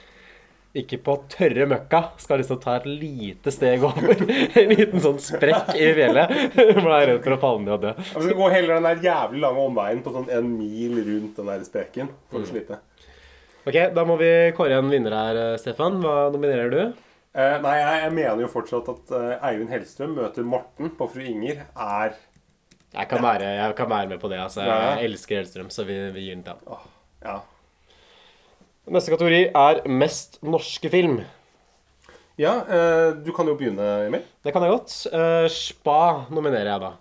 ikke 0.78 1.00
på 1.02 1.16
tørre 1.34 1.66
møkka 1.66 2.02
skal 2.22 2.42
liksom 2.42 2.60
ta 2.62 2.76
et 2.78 2.86
lite 2.86 3.52
steg 3.54 3.82
over. 3.88 4.12
En 4.60 4.70
liten 4.70 5.02
sånn 5.02 5.18
sprekk 5.22 5.72
i 5.74 5.88
fjellet. 5.98 6.30
Han 6.78 6.92
er 6.94 7.08
redd 7.10 7.24
for 7.26 7.36
å 7.36 7.40
falle 7.42 7.64
ned 7.64 7.74
og 7.74 7.88
dø. 7.88 7.94
Vi 7.98 8.28
skal 8.28 8.38
gå 8.38 8.50
heller 8.54 8.76
den 8.76 8.86
der 8.86 9.02
jævlig 9.08 9.42
lange 9.42 9.66
omveien 9.66 10.04
på 10.06 10.14
sånn 10.14 10.30
en 10.38 10.52
mil 10.60 11.00
rundt 11.08 11.42
den 11.42 11.50
der 11.50 11.66
sprekken 11.66 12.12
for 12.30 12.46
å 12.46 12.50
slite. 12.50 12.78
Ok, 13.66 13.76
Da 13.96 14.06
må 14.08 14.16
vi 14.22 14.30
kåre 14.58 14.78
en 14.80 14.94
vinner 14.94 15.16
her, 15.18 15.42
eh, 15.42 15.58
Stefan. 15.62 15.98
Hva 16.04 16.30
nominerer 16.34 16.70
du? 16.74 16.82
Eh, 17.34 17.58
nei, 17.62 17.76
jeg, 17.78 17.98
jeg 18.06 18.14
mener 18.16 18.46
jo 18.46 18.54
fortsatt 18.54 18.88
at 18.94 19.12
eh, 19.18 19.50
Eivind 19.50 19.74
Hellstrøm 19.74 20.16
møter 20.18 20.46
Morten 20.48 20.94
på 20.98 21.10
Fru 21.12 21.26
Inger 21.26 21.66
er 21.74 22.16
Jeg 22.94 23.06
kan, 23.10 23.22
være, 23.22 23.46
jeg 23.54 23.76
kan 23.78 23.90
være 23.90 24.08
med 24.10 24.20
på 24.22 24.30
det. 24.32 24.40
altså. 24.42 24.64
Ja. 24.66 24.78
Jeg 24.98 25.12
elsker 25.12 25.38
Hellstrøm, 25.38 25.70
så 25.70 25.86
vi, 25.86 25.98
vi 26.16 26.26
gir 26.26 26.36
den 26.40 26.44
til 26.44 26.56
ham. 26.56 26.88
Ja. 27.22 27.36
Neste 28.90 29.14
kategori 29.14 29.44
er 29.54 29.84
mest 29.86 30.40
norske 30.42 30.90
film. 30.90 31.20
ja 32.40 32.54
eh, 32.66 33.12
du 33.22 33.30
kan 33.36 33.46
jo 33.46 33.54
begynne, 33.60 34.08
Emil. 34.08 34.24
Det 34.44 34.54
kan 34.56 34.66
jeg 34.66 34.74
godt. 34.74 34.96
Eh, 35.14 35.46
Spa 35.54 36.26
nominerer 36.34 36.72
jeg 36.72 36.82
da. 36.88 36.94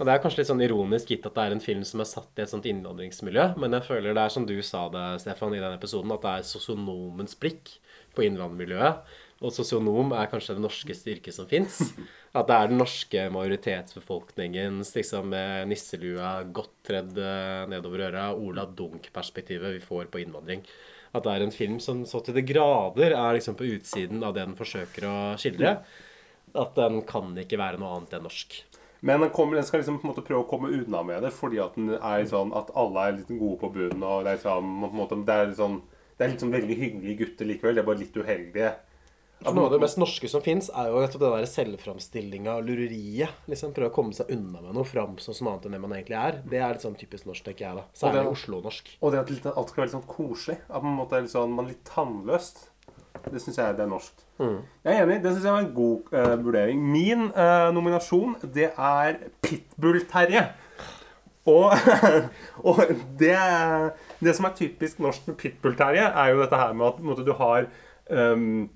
Og 0.00 0.06
Det 0.08 0.12
er 0.14 0.22
kanskje 0.22 0.40
litt 0.40 0.48
sånn 0.48 0.64
ironisk 0.64 1.10
gitt 1.12 1.26
at 1.28 1.34
det 1.36 1.42
er 1.44 1.54
en 1.54 1.60
film 1.62 1.82
som 1.84 2.00
er 2.00 2.08
satt 2.08 2.38
i 2.40 2.42
et 2.42 2.50
sånt 2.50 2.64
innvandringsmiljø, 2.66 3.50
men 3.60 3.76
jeg 3.76 3.84
føler 3.84 4.14
det 4.16 4.22
er 4.24 4.32
som 4.32 4.46
du 4.48 4.54
sa 4.64 4.86
det, 4.88 5.02
Stefan, 5.20 5.52
i 5.52 5.60
den 5.60 5.76
episoden, 5.76 6.14
at 6.14 6.24
det 6.24 6.32
er 6.32 6.46
sosionomens 6.48 7.36
blikk 7.36 7.74
på 8.16 8.24
innvandrermiljøet. 8.24 9.04
Og 9.40 9.54
sosionom 9.56 10.12
er 10.12 10.28
kanskje 10.28 10.58
det 10.58 10.62
norskeste 10.66 11.14
yrket 11.14 11.36
som 11.36 11.48
fins. 11.48 11.78
At 12.36 12.46
det 12.50 12.56
er 12.56 12.70
den 12.70 12.80
norske 12.82 13.22
majoritetsbefolkningens 13.32 14.92
liksom, 14.98 15.30
med 15.32 15.70
nisselua 15.70 16.34
godt 16.52 16.74
tredd 16.86 17.16
eh, 17.16 17.64
nedover 17.72 18.04
øra, 18.10 18.26
Ola 18.36 18.66
Dunk-perspektivet 18.68 19.78
vi 19.78 19.84
får 19.84 20.10
på 20.12 20.20
innvandring. 20.20 20.66
At 21.16 21.24
det 21.24 21.32
er 21.32 21.44
en 21.46 21.54
film 21.54 21.80
som 21.82 22.04
så 22.06 22.20
til 22.22 22.36
det 22.36 22.44
grader 22.46 23.16
er 23.16 23.38
liksom 23.38 23.56
på 23.58 23.66
utsiden 23.72 24.20
av 24.22 24.36
det 24.36 24.44
den 24.44 24.58
forsøker 24.58 25.08
å 25.08 25.16
skildre. 25.40 25.78
At 26.60 26.76
den 26.76 27.00
kan 27.08 27.32
ikke 27.40 27.58
være 27.58 27.80
noe 27.80 27.96
annet 27.96 28.18
enn 28.18 28.28
norsk. 28.28 28.60
Men 29.00 29.24
den, 29.24 29.32
kommer, 29.32 29.56
den 29.56 29.64
skal 29.64 29.80
liksom 29.80 29.96
på 29.98 30.04
en 30.04 30.12
måte 30.12 30.24
prøve 30.26 30.44
å 30.44 30.50
komme 30.50 30.68
unna 30.76 31.00
med 31.06 31.24
det, 31.24 31.32
fordi 31.32 31.58
at 31.64 31.76
den 31.78 31.94
er 31.96 32.26
sånn 32.28 32.52
at 32.52 32.68
alle 32.76 33.06
er 33.08 33.16
litt 33.16 33.32
gode 33.32 33.56
på 33.62 33.72
bunnen. 33.72 34.04
og 34.04 34.26
Det 34.26 34.34
er, 34.34 34.36
liksom, 34.36 34.70
måte, 34.92 35.18
det 35.24 35.36
er, 35.40 35.54
sånn, 35.56 35.78
det 36.20 36.26
er 36.26 36.36
sånn 36.42 36.52
veldig 36.52 36.76
hyggelige 36.76 37.20
gutter 37.22 37.48
likevel. 37.48 37.78
De 37.78 37.82
er 37.82 37.88
bare 37.88 38.02
litt 38.02 38.20
uheldige. 38.20 38.74
For 39.40 39.56
Noe 39.56 39.70
av 39.70 39.72
det 39.72 39.80
mest 39.80 39.96
norske 39.96 40.28
som 40.28 40.42
fins, 40.44 40.66
er 40.76 40.90
jo 40.90 41.00
nettopp 41.00 41.22
den 41.22 41.32
der 41.32 41.46
selvframstillinga 41.48 42.58
og 42.58 42.66
lureriet. 42.68 43.38
Liksom 43.48 43.72
Prøve 43.76 43.88
å 43.88 43.94
komme 43.94 44.12
seg 44.16 44.28
unna 44.34 44.60
med 44.60 44.74
noe, 44.76 44.84
framstå 44.84 45.32
som 45.36 45.48
annet 45.48 45.68
enn 45.68 45.76
det 45.76 45.80
man 45.80 45.94
egentlig 45.96 46.18
er. 46.20 46.42
Det 46.44 46.60
er 46.60 46.74
litt 46.76 46.84
sånn 46.84 46.98
typisk 47.00 47.28
norsk, 47.30 47.46
tenker 47.46 47.64
jeg. 47.64 47.78
da 47.78 48.02
Særlig 48.02 48.26
Oslo-norsk. 48.34 48.90
Og 49.00 49.14
det 49.14 49.22
at 49.22 49.32
litt, 49.32 49.48
alt 49.48 49.72
skal 49.72 49.82
være 49.82 49.88
litt 49.88 49.96
sånn 49.96 50.10
koselig. 50.10 50.58
At 50.68 50.84
man 50.84 51.00
er 51.06 51.24
litt 51.24 51.32
sånn, 51.32 51.56
man 51.56 51.70
er 51.70 51.72
litt 51.72 51.88
tannløst. 51.88 52.66
Det 53.24 53.40
syns 53.42 53.58
jeg 53.62 53.78
det 53.78 53.86
er 53.86 53.90
norskt. 53.90 54.26
Jeg 54.40 54.92
er 54.92 55.02
enig. 55.06 55.18
Det 55.24 55.32
syns 55.32 55.48
jeg 55.48 55.56
var 55.56 55.64
en 55.64 55.74
god 55.80 56.14
uh, 56.14 56.36
vurdering. 56.44 56.84
Min 56.92 57.26
uh, 57.32 57.70
nominasjon, 57.76 58.36
det 58.44 58.70
er 58.76 59.20
Pitbull-Terje. 59.44 60.46
Og, 61.48 61.72
og 62.68 62.80
det, 63.20 63.36
det 64.20 64.36
som 64.36 64.48
er 64.48 64.56
typisk 64.60 65.00
norsk 65.00 65.32
med 65.32 65.40
Pitbull-Terje, 65.40 66.10
er 66.12 66.34
jo 66.34 66.42
dette 66.44 66.60
her 66.60 66.76
med 66.76 66.90
at 66.92 67.04
måte, 67.08 67.24
du 67.24 67.32
har 67.40 67.70
ehm, 68.12 68.68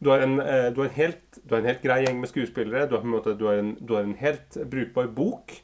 du 0.00 0.08
har, 0.08 0.22
en, 0.24 0.38
eh, 0.40 0.68
du, 0.72 0.80
har 0.80 0.88
en 0.88 0.96
helt, 0.96 1.38
du 1.44 1.54
har 1.54 1.60
en 1.60 1.68
helt 1.68 1.82
grei 1.84 1.98
gjeng 2.06 2.20
med 2.22 2.30
skuespillere. 2.30 2.86
Du 2.88 2.96
har, 2.96 3.02
på 3.02 3.08
en 3.10 3.16
måte, 3.18 3.34
du 3.36 3.44
har, 3.50 3.58
en, 3.60 3.74
du 3.80 3.92
har 3.98 4.06
en 4.06 4.16
helt 4.16 4.56
brukbar 4.72 5.10
bok. 5.16 5.60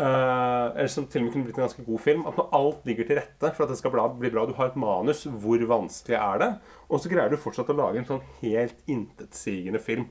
Uh, 0.00 0.72
eller 0.72 0.88
som 0.90 1.04
til 1.06 1.20
og 1.20 1.26
med 1.26 1.34
kunne 1.34 1.46
blitt 1.46 1.58
en 1.58 1.66
ganske 1.66 1.84
god 1.84 2.00
film. 2.00 2.22
At 2.26 2.38
alt 2.56 2.86
ligger 2.88 3.06
til 3.06 3.18
rette 3.20 3.50
for 3.52 3.66
at 3.66 3.70
det 3.70 3.76
skal 3.78 3.92
bli 3.92 4.30
bra, 4.32 4.46
du 4.48 4.54
har 4.56 4.70
et 4.70 4.78
manus, 4.80 5.26
hvor 5.28 5.60
vanskelig 5.68 6.16
er 6.16 6.40
det? 6.40 6.48
Og 6.88 7.02
så 7.02 7.12
greier 7.12 7.30
du 7.30 7.38
fortsatt 7.38 7.70
å 7.70 7.76
lage 7.76 8.00
en 8.00 8.08
sånn 8.08 8.22
helt 8.40 8.80
intetsigende 8.90 9.82
film. 9.84 10.08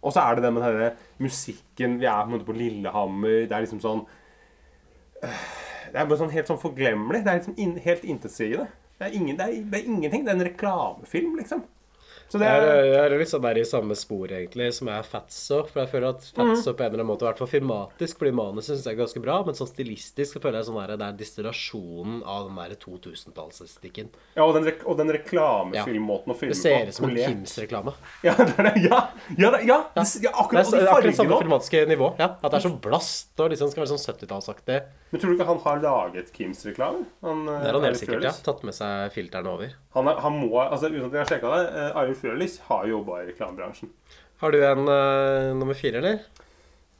Og 0.00 0.16
så 0.16 0.24
er 0.24 0.38
det 0.38 0.46
det 0.46 0.52
med 0.56 0.64
denne 0.64 0.88
musikken 1.20 1.98
Vi 2.00 2.08
er 2.08 2.22
på 2.24 2.30
en 2.30 2.34
måte 2.38 2.48
på 2.48 2.56
Lillehammer. 2.56 3.42
Det 3.44 3.52
er 3.52 3.66
liksom 3.66 3.82
sånn 3.84 4.06
uh, 5.20 5.44
Det 5.92 6.00
er 6.00 6.08
bare 6.08 6.22
sånn 6.22 6.32
helt 6.32 6.48
sånn 6.48 6.62
forglemmelig. 6.64 7.20
Det 7.26 7.34
er 7.34 7.42
liksom 7.42 7.60
in, 7.60 7.76
helt 7.84 8.08
intetsigende. 8.08 8.70
Det 8.96 9.10
er, 9.10 9.20
ingen, 9.20 9.36
det, 9.36 9.44
er, 9.44 9.68
det 9.68 9.82
er 9.82 9.92
ingenting. 9.92 10.24
Det 10.24 10.32
er 10.32 10.40
en 10.40 10.48
reklamefilm, 10.48 11.36
liksom. 11.42 11.62
Så 12.30 12.38
det 12.38 12.46
Jeg 12.46 12.60
er 12.62 12.68
er, 12.70 12.84
jeg 12.86 13.00
er 13.10 13.14
litt 13.18 13.30
sånn 13.32 13.42
der 13.42 13.58
i 13.58 13.64
samme 13.66 13.96
spor, 13.98 14.30
egentlig, 14.30 14.68
som 14.76 14.86
er 14.92 15.02
Fatso. 15.02 15.64
For 15.66 15.80
jeg 15.82 15.90
føler 15.90 16.12
at 16.14 16.28
Fatso 16.30 16.74
på 16.78 16.84
en 16.84 16.92
eller 16.92 17.00
annen 17.02 17.08
måte, 17.10 17.24
i 17.26 17.28
hvert 17.30 17.40
fall 17.42 17.50
filmatisk, 17.50 18.20
fordi 18.20 18.30
manuset 18.38 18.76
syns 18.76 18.86
jeg 18.86 18.94
er 18.94 19.00
ganske 19.00 19.22
bra, 19.24 19.40
men 19.48 19.58
sånn 19.58 19.70
stilistisk 19.72 20.36
så 20.36 20.42
føler 20.44 20.60
jeg 20.60 20.68
sånn 20.68 20.78
der, 20.78 20.92
det 21.00 21.08
er 21.08 21.16
distillasjonen 21.18 22.20
av 22.22 22.46
den 22.46 22.60
der 22.60 22.76
2000-tallsestetikken. 22.84 24.12
Ja, 24.36 24.44
og 24.46 24.54
den, 24.54 24.68
rek 24.70 24.84
og 24.86 24.98
den 25.00 25.10
reklamefilmmåten 25.16 26.34
å 26.34 26.38
filme 26.38 26.54
på. 26.54 26.56
Det 26.56 26.62
ser 26.62 26.86
ut 26.92 26.98
som 27.00 27.08
en. 27.10 27.18
Kims-reklame. 27.20 27.96
Ja, 28.26 28.34
det 28.36 28.54
er 28.58 28.66
det. 28.68 28.74
Ja, 28.84 28.98
ja, 29.38 29.50
det, 29.50 29.60
ja, 29.66 29.76
det, 29.96 30.04
ja 30.22 30.30
Det 30.30 30.30
akkurat. 30.30 30.66
er, 30.66 30.70
de 30.70 30.76
det 30.76 30.86
er 30.86 30.92
akkurat 30.94 31.18
samme 31.18 31.38
filmatiske 31.42 31.82
nivå. 31.90 32.12
Ja, 32.20 32.30
At 32.40 32.50
det 32.52 32.58
er 32.60 32.66
så 32.68 32.72
blast 32.84 33.40
og 33.42 33.50
liksom 33.52 33.70
skal 33.72 33.84
være 33.84 33.92
sånn 33.96 34.02
70-tallsaktig. 34.14 34.78
Men 35.10 35.22
tror 35.22 35.32
du 35.32 35.38
ikke 35.38 35.48
han 35.48 35.62
har 35.64 35.80
laget 35.82 36.30
Kims-reklame? 36.36 37.06
Det 37.24 37.56
er 37.66 37.74
han 37.78 37.86
helt 37.88 37.98
sikkert, 38.00 38.26
ja. 38.28 38.34
Tatt 38.46 38.62
med 38.66 38.76
seg 38.76 39.10
filteren 39.14 39.48
over. 39.50 39.72
Han, 39.96 40.06
er, 40.06 40.20
han 40.22 40.36
må, 40.38 40.52
altså 40.62 40.86
Uten 40.90 41.08
at 41.08 41.16
jeg 41.16 41.24
har 41.24 41.30
sjekka 41.32 41.50
det, 41.56 41.86
Arild 41.98 42.19
Frølich 42.20 42.58
har 42.68 42.88
jobba 42.90 43.22
i 43.22 43.30
reklamebransjen. 43.30 43.90
Har 44.40 44.54
du 44.54 44.60
en 44.64 44.86
uh, 44.88 45.56
nummer 45.56 45.76
fire, 45.76 46.00
eller? 46.00 46.22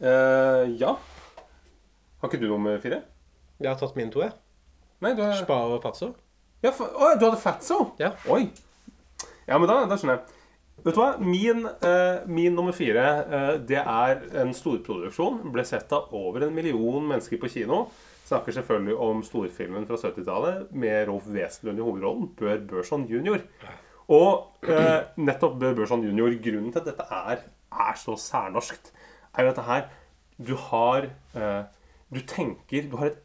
Uh, 0.00 0.66
ja. 0.80 0.96
Har 2.20 2.28
ikke 2.28 2.40
du 2.42 2.48
nummer 2.50 2.80
fire? 2.82 3.02
Jeg 3.60 3.70
har 3.70 3.78
tatt 3.80 3.96
mine 3.96 4.12
to, 4.12 4.24
jeg. 4.24 4.34
Nei, 5.00 5.14
du 5.16 5.22
har 5.24 5.38
Spa 5.38 5.62
og 5.68 5.80
Fatso. 5.84 6.12
ja, 6.64 6.72
for, 6.76 6.92
Å, 6.92 7.14
du 7.16 7.24
hadde 7.28 7.40
Fatso? 7.40 7.78
Ja. 8.00 8.12
Oi. 8.32 8.50
Ja, 9.48 9.56
men 9.56 9.68
da, 9.68 9.82
da 9.88 9.96
skjønner 9.96 10.18
jeg. 10.18 10.36
Vet 10.80 10.96
du 10.96 11.00
hva? 11.00 11.10
Min, 11.20 11.66
uh, 11.84 12.28
min 12.28 12.54
nummer 12.56 12.76
fire 12.76 13.06
uh, 13.28 13.54
det 13.68 13.80
er 13.80 14.22
en 14.40 14.52
storproduksjon. 14.56 15.42
Ble 15.52 15.64
sett 15.68 15.92
av 15.96 16.12
over 16.16 16.46
en 16.46 16.54
million 16.56 17.04
mennesker 17.04 17.40
på 17.40 17.50
kino. 17.52 17.86
Snakker 18.28 18.54
selvfølgelig 18.54 18.96
om 19.02 19.24
storfilmen 19.26 19.88
fra 19.88 19.98
70-tallet 20.00 20.70
med 20.76 21.08
Rolf 21.08 21.28
Wesenlund 21.28 21.80
i 21.80 21.84
hovedrollen. 21.84 22.28
Bør 22.38 22.60
Børson 22.70 23.08
jr. 23.10 23.42
Og 24.10 24.66
eh, 24.66 25.06
nettopp 25.22 25.58
Bør 25.60 25.76
Børson 25.78 26.04
junior, 26.04 26.34
Grunnen 26.42 26.72
til 26.74 26.82
at 26.82 26.88
dette 26.90 27.06
er, 27.14 27.44
er 27.70 27.98
så 27.98 28.16
særnorskt, 28.18 28.92
er 29.36 29.46
jo 29.46 29.52
dette 29.52 29.66
her 29.68 29.84
Du 30.40 30.56
har 30.56 31.06
eh, 31.38 31.62
Du 32.10 32.20
tenker 32.26 32.88
Du 32.90 32.96
har 32.98 33.12
et 33.12 33.20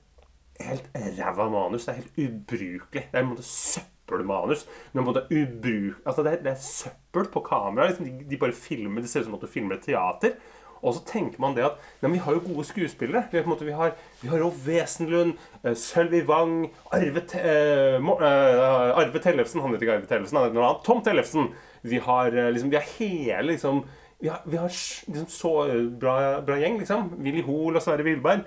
helt 0.62 0.90
ræva 0.96 1.50
manus. 1.50 1.86
Det 1.86 1.92
er 1.92 2.02
helt 2.02 2.18
ubrukelig. 2.18 3.02
Det 3.12 3.18
er 3.18 3.24
en 3.24 3.32
måte 3.34 3.44
søppelmanus. 3.44 4.64
Det 4.64 4.96
er, 4.96 5.02
en 5.02 5.08
måte 5.08 5.26
ubruk... 5.28 5.98
altså 6.06 6.24
det, 6.24 6.32
er, 6.32 6.44
det 6.44 6.52
er 6.52 6.62
søppel 6.62 7.28
på 7.34 7.42
kamera. 7.44 7.90
Liksom, 7.90 8.06
de, 8.06 8.30
de 8.30 8.38
bare 8.38 8.56
filmer, 8.56 9.02
Det 9.02 9.10
ser 9.10 9.20
ut 9.20 9.26
som 9.26 9.36
at 9.36 9.42
du 9.42 9.52
filmer 9.52 9.76
et 9.76 9.84
teater. 9.84 10.38
Og 10.82 10.98
så 10.98 11.04
tenker 11.08 11.42
man 11.42 11.56
det 11.58 11.66
at 11.68 11.80
nei, 12.04 12.12
vi 12.16 12.24
har 12.26 12.36
jo 12.36 12.44
gode 12.46 12.66
skuespillere. 12.68 13.26
Vi 13.32 13.44
måte, 13.50 13.68
vi 13.68 13.76
har, 13.76 13.96
vi 14.22 14.30
har 14.32 14.42
Rolf 14.44 14.60
Wesenlund, 14.68 15.36
uh, 15.64 15.74
Sølvi 15.78 16.22
Wang, 16.28 16.68
Arve, 16.94 17.24
eh, 17.40 17.96
eh, 17.98 19.00
Arve 19.02 19.22
Tellefsen 19.24 19.64
Han 19.64 19.74
heter 19.74 19.88
ikke 19.88 19.98
Arve 20.00 20.12
Tellefsen, 20.12 20.38
han 20.38 20.50
heter 20.50 20.60
noe 20.60 20.68
annet. 20.70 20.84
Tom 20.86 21.02
Tellefsen. 21.06 21.50
Vi 21.86 22.02
har 22.02 22.34
eh, 22.34 22.52
liksom 22.52 22.70
Vi 22.74 22.80
har 22.80 22.94
hele 22.98 23.52
liksom 23.52 23.84
Vi 24.20 24.30
har, 24.30 24.42
vi 24.46 24.58
har 24.58 24.70
liksom 24.70 25.28
så 25.28 25.56
eh, 25.68 25.82
bra, 26.02 26.42
bra 26.46 26.60
gjeng, 26.62 26.80
liksom. 26.80 27.12
Willy 27.20 27.44
Hoel 27.46 27.78
og 27.80 27.84
Sverre 27.84 28.06
Wilberg. 28.06 28.46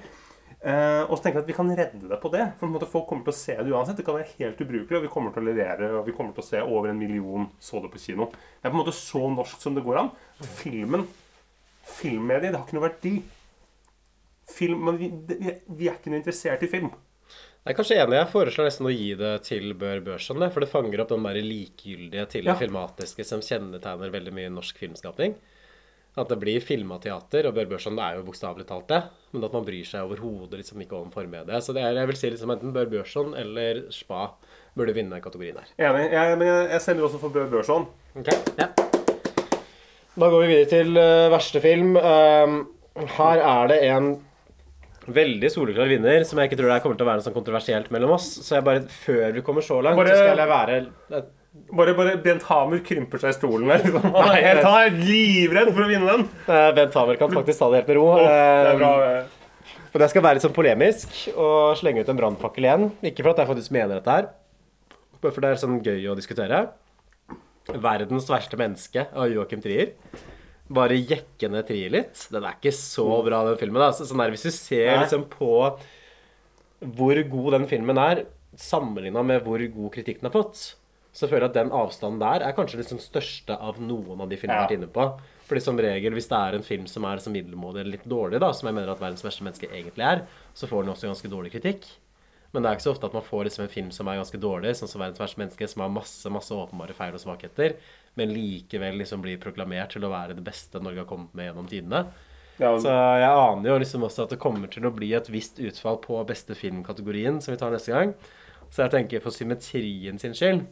Uh, 0.58 1.04
og 1.06 1.12
så 1.14 1.22
tenker 1.22 1.38
jeg 1.38 1.44
at 1.44 1.50
vi 1.52 1.54
kan 1.54 1.68
redde 1.70 2.08
det 2.10 2.16
på 2.18 2.30
det. 2.32 2.48
For 2.58 2.66
på 2.66 2.72
måte 2.72 2.88
Folk 2.90 3.04
kommer 3.06 3.28
til 3.28 3.34
å 3.34 3.38
se 3.38 3.54
det 3.54 3.70
uansett. 3.70 4.00
Det 4.00 4.06
kan 4.06 4.16
være 4.16 4.32
helt 4.40 4.58
ubrukelig, 4.64 4.96
og 4.98 5.04
vi 5.04 5.10
kommer 5.12 5.34
til 5.34 5.44
å 5.44 5.50
levere. 5.52 5.90
Og 6.00 6.08
vi 6.08 6.14
kommer 6.16 6.34
til 6.34 6.42
å 6.42 6.48
se 6.48 6.62
over 6.64 6.90
en 6.90 6.98
million 6.98 7.46
så 7.62 7.82
det 7.84 7.92
på 7.92 8.02
kino. 8.02 8.26
Det 8.32 8.66
er 8.66 8.72
på 8.72 8.74
en 8.74 8.82
måte 8.82 8.96
så 8.96 9.22
norsk 9.30 9.62
som 9.62 9.76
det 9.76 9.84
går 9.86 10.00
an. 10.00 10.10
Filmen 10.58 11.06
Filmmediet, 11.88 12.52
det 12.52 12.58
har 12.60 12.66
ikke 12.68 12.76
noe 12.78 12.86
verdi. 12.88 13.14
Film, 14.48 14.80
men 14.88 14.96
vi, 15.00 15.08
vi, 15.28 15.36
er- 15.50 15.92
er 15.92 15.98
ikke 15.98 16.12
noe 16.12 16.20
interessert 16.22 16.62
i 16.64 16.70
film. 16.72 16.88
Jeg 17.68 17.74
er 17.74 17.76
kanskje 17.76 17.98
enig. 18.00 18.16
Jeg 18.16 18.30
foreslår 18.32 18.68
nesten 18.70 18.86
å 18.88 18.92
gi 18.94 19.08
det 19.18 19.32
til 19.44 19.74
Bør 19.76 19.98
Børson, 20.06 20.40
for 20.54 20.64
det 20.64 20.70
fanger 20.72 21.02
opp 21.02 21.10
den 21.12 21.26
der 21.26 21.36
likegyldige 21.44 22.24
til 22.32 22.46
det 22.46 22.54
Ja. 22.54 22.56
filmatiske 22.56 23.26
som 23.28 23.42
kjennetegner 23.44 24.08
veldig 24.14 24.32
mye 24.32 24.48
norsk 24.54 24.78
filmskapning. 24.80 25.34
At 26.18 26.30
det 26.32 26.38
blir 26.40 26.62
filma 26.64 26.96
teater, 26.98 27.46
og 27.46 27.54
Bør 27.54 27.68
Børson 27.74 27.98
er 28.02 28.16
jo 28.16 28.24
bokstavelig 28.26 28.64
talt 28.66 28.88
det. 28.88 29.02
Men 29.34 29.44
at 29.44 29.52
man 29.52 29.66
bryr 29.68 29.84
seg 29.86 30.00
overhodet 30.08 30.56
liksom 30.62 30.80
ikke 30.82 30.96
om 30.96 31.12
formediet. 31.12 31.60
Så 31.62 31.74
det 31.76 31.84
er, 31.84 31.92
jeg 32.00 32.08
vil 32.10 32.16
si 32.16 32.30
liksom 32.32 32.50
enten 32.56 32.72
Bør 32.74 32.88
Børson 32.90 33.34
eller 33.38 33.84
Spa 33.94 34.30
burde 34.74 34.96
vinne 34.96 35.20
kategorien 35.20 35.60
her. 35.60 35.68
Enig. 35.76 36.08
Jeg, 36.16 36.38
men 36.40 36.48
jeg, 36.48 36.70
jeg 36.72 36.80
stemmer 36.80 37.04
også 37.10 37.20
for 37.20 37.28
Bør 37.36 37.50
Børson. 37.52 37.86
Okay. 38.16 38.40
ja. 38.58 38.72
Da 40.18 40.28
går 40.32 40.42
vi 40.44 40.48
videre 40.50 40.70
til 40.70 40.96
uh, 40.98 41.28
verste 41.32 41.60
film. 41.62 41.94
Uh, 41.96 43.06
her 43.18 43.42
er 43.44 43.70
det 43.70 43.78
en 43.92 44.08
veldig 45.08 45.48
soleklar 45.52 45.88
vinner 45.88 46.24
som 46.28 46.40
jeg 46.40 46.50
ikke 46.50 46.58
tror 46.60 46.72
det 46.72 46.82
kommer 46.84 46.98
til 46.98 47.06
å 47.06 47.08
være 47.08 47.20
noe 47.20 47.26
sånn 47.28 47.36
kontroversielt 47.36 47.90
mellom 47.94 48.10
oss. 48.18 48.26
Så 48.44 48.58
jeg 48.58 48.66
bare, 48.66 48.82
før 49.06 49.30
vi 49.38 49.44
kommer 49.46 49.64
så 49.64 49.78
langt, 49.84 49.96
Bare- 50.00 50.16
så 50.16 50.24
skal 50.26 50.42
jeg 50.42 50.50
være 50.50 50.78
eh, 50.82 51.28
Bare, 51.74 51.94
bare 51.96 52.16
Bent 52.22 52.44
Hamer 52.46 52.82
krymper 52.86 53.18
seg 53.22 53.32
i 53.32 53.36
stolen 53.38 53.70
her. 53.72 53.80
liksom. 53.86 54.04
Er 54.20 54.42
helt 54.44 54.66
er 54.68 54.98
livredd 54.98 55.70
for 55.72 55.86
å 55.86 55.88
vinne 55.90 56.10
den. 56.12 56.26
Uh, 56.46 56.68
Bent 56.76 56.94
Hamer 56.98 57.18
kan 57.18 57.32
faktisk 57.34 57.62
ta 57.62 57.70
det 57.72 57.80
helt 57.80 57.88
med 57.90 57.98
ro. 57.98 58.04
Åh, 58.12 58.20
det 58.26 58.74
er 58.74 58.82
bra. 58.82 58.90
Eh, 59.06 59.80
For 59.94 60.04
jeg 60.04 60.12
skal 60.12 60.26
være 60.26 60.38
litt 60.38 60.44
sånn 60.44 60.54
polemisk 60.58 61.16
og 61.34 61.78
slenge 61.80 62.04
ut 62.04 62.12
en 62.12 62.20
brannfakkel 62.20 62.68
igjen. 62.68 62.90
Ikke 63.10 63.24
for 63.24 63.32
at 63.32 63.40
jeg 63.42 63.50
faktisk 63.54 63.72
mener 63.74 63.96
dette 63.96 64.18
her, 64.18 64.28
bare 65.22 65.32
for 65.34 65.42
det 65.46 65.54
er 65.54 65.62
sånn 65.64 65.80
gøy 65.82 66.04
å 66.12 66.18
diskutere. 66.18 66.60
Verdens 67.68 68.28
verste 68.30 68.56
menneske 68.56 69.04
av 69.12 69.28
Joachim 69.28 69.60
Trier. 69.60 69.92
Bare 70.72 70.96
jekke 70.96 71.50
ned 71.52 71.66
Trier 71.68 71.92
litt. 71.92 72.24
Den 72.32 72.44
er 72.44 72.56
ikke 72.56 72.72
så 72.72 73.06
bra, 73.24 73.42
den 73.44 73.60
filmen. 73.60 73.82
Da. 73.82 73.92
Sånn 73.92 74.22
der, 74.22 74.32
hvis 74.32 74.46
du 74.48 74.52
ser 74.54 75.02
liksom 75.02 75.26
på 75.32 75.52
hvor 76.96 77.20
god 77.32 77.54
den 77.58 77.66
filmen 77.68 78.00
er, 78.00 78.24
sammenligna 78.58 79.22
med 79.26 79.44
hvor 79.44 79.60
god 79.60 79.92
kritikken 79.94 80.28
har 80.28 80.34
fått, 80.34 80.62
så 81.12 81.26
føler 81.26 81.48
jeg 81.48 81.52
at 81.52 81.58
den 81.58 81.74
avstanden 81.74 82.20
der 82.22 82.44
er 82.46 82.54
kanskje 82.56 82.80
liksom 82.80 83.00
største 83.02 83.56
av 83.56 83.80
noen 83.82 84.20
av 84.22 84.30
de 84.30 84.38
filmene 84.38 84.54
jeg 84.54 84.62
har 84.62 84.68
vært 84.68 84.78
inne 84.78 84.90
på. 84.94 85.06
Fordi 85.48 85.62
som 85.64 85.80
regel, 85.80 86.14
hvis 86.14 86.28
det 86.30 86.38
er 86.38 86.56
en 86.56 86.66
film 86.66 86.84
som 86.88 87.06
er 87.08 87.20
så 87.24 87.32
middelmådig 87.34 87.82
eller 87.82 87.96
litt 87.96 88.08
dårlig, 88.08 88.40
da, 88.44 88.52
som 88.54 88.68
jeg 88.68 88.76
mener 88.76 88.92
at 88.92 89.00
'Verdens 89.00 89.24
verste 89.24 89.44
menneske' 89.44 89.72
egentlig 89.72 90.04
er, 90.04 90.26
så 90.54 90.68
får 90.68 90.84
den 90.84 90.92
også 90.94 91.10
ganske 91.10 91.32
dårlig 91.32 91.52
kritikk. 91.56 91.88
Men 92.58 92.64
det 92.64 92.70
er 92.72 92.78
ikke 92.80 92.88
så 92.88 92.92
ofte 92.96 93.06
at 93.06 93.12
man 93.14 93.22
får 93.22 93.44
liksom 93.46 93.62
en 93.62 93.70
film 93.70 93.90
som 93.94 94.08
er 94.10 94.16
ganske 94.18 94.38
dårlig, 94.42 94.72
sånn 94.74 94.88
som 94.90 94.98
'Verdens 94.98 95.20
verste 95.22 95.38
menneske', 95.38 95.66
som 95.70 95.82
har 95.84 95.92
masse 95.94 96.30
masse 96.34 96.50
åpenbare 96.50 96.96
feil 96.96 97.14
og 97.14 97.20
svakheter, 97.22 97.76
men 98.18 98.32
likevel 98.34 98.98
liksom 98.98 99.22
blir 99.22 99.38
proklamert 99.38 99.94
til 99.94 100.02
å 100.02 100.10
være 100.10 100.34
det 100.34 100.42
beste 100.42 100.82
Norge 100.82 101.04
har 101.04 101.06
kommet 101.06 101.30
med 101.38 101.46
gjennom 101.46 101.68
tidene. 101.70 102.00
Ja, 102.58 102.74
Så 102.74 102.90
jeg 102.90 103.30
aner 103.30 103.70
jo 103.70 103.78
liksom 103.78 104.02
også 104.02 104.24
at 104.24 104.30
det 104.30 104.40
kommer 104.40 104.66
til 104.66 104.82
å 104.90 104.90
bli 104.90 105.12
et 105.14 105.30
visst 105.30 105.60
utfall 105.60 106.00
på 106.02 106.18
beste 106.26 106.56
film-kategorien, 106.58 107.40
som 107.40 107.54
vi 107.54 107.58
tar 107.58 107.70
neste 107.70 107.94
gang. 107.94 108.14
Så 108.72 108.82
jeg 108.82 108.90
tenker 108.90 109.22
for 109.22 109.30
symmetrien 109.30 110.18
sin 110.18 110.34
skyld, 110.34 110.66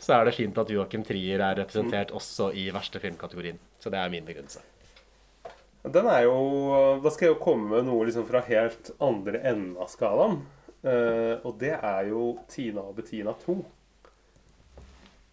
så 0.00 0.22
er 0.22 0.24
det 0.24 0.36
fint 0.40 0.56
at 0.56 0.70
Joachim 0.70 1.04
Trier 1.04 1.38
er 1.44 1.60
representert 1.60 2.16
også 2.16 2.48
i 2.56 2.70
verste 2.72 2.98
film-kategorien. 2.98 3.58
Så 3.78 3.90
det 3.90 4.00
er 4.00 4.08
min 4.08 4.24
begrunnelse. 4.24 4.60
Den 5.84 6.06
er 6.06 6.22
jo 6.22 6.98
Da 7.02 7.10
skal 7.10 7.28
jeg 7.28 7.36
jo 7.36 7.44
komme 7.44 7.68
med 7.68 7.84
noe 7.84 8.06
liksom 8.06 8.24
fra 8.24 8.40
helt 8.40 8.90
andre 8.98 9.44
enden 9.44 9.76
av 9.76 9.92
skalaen. 9.92 10.46
Eh, 10.84 11.38
og 11.46 11.58
det 11.58 11.72
er 11.78 12.08
jo 12.10 12.38
Tina 12.48 12.80
og 12.84 12.96
Bettina 12.98 13.32
2. 13.46 13.54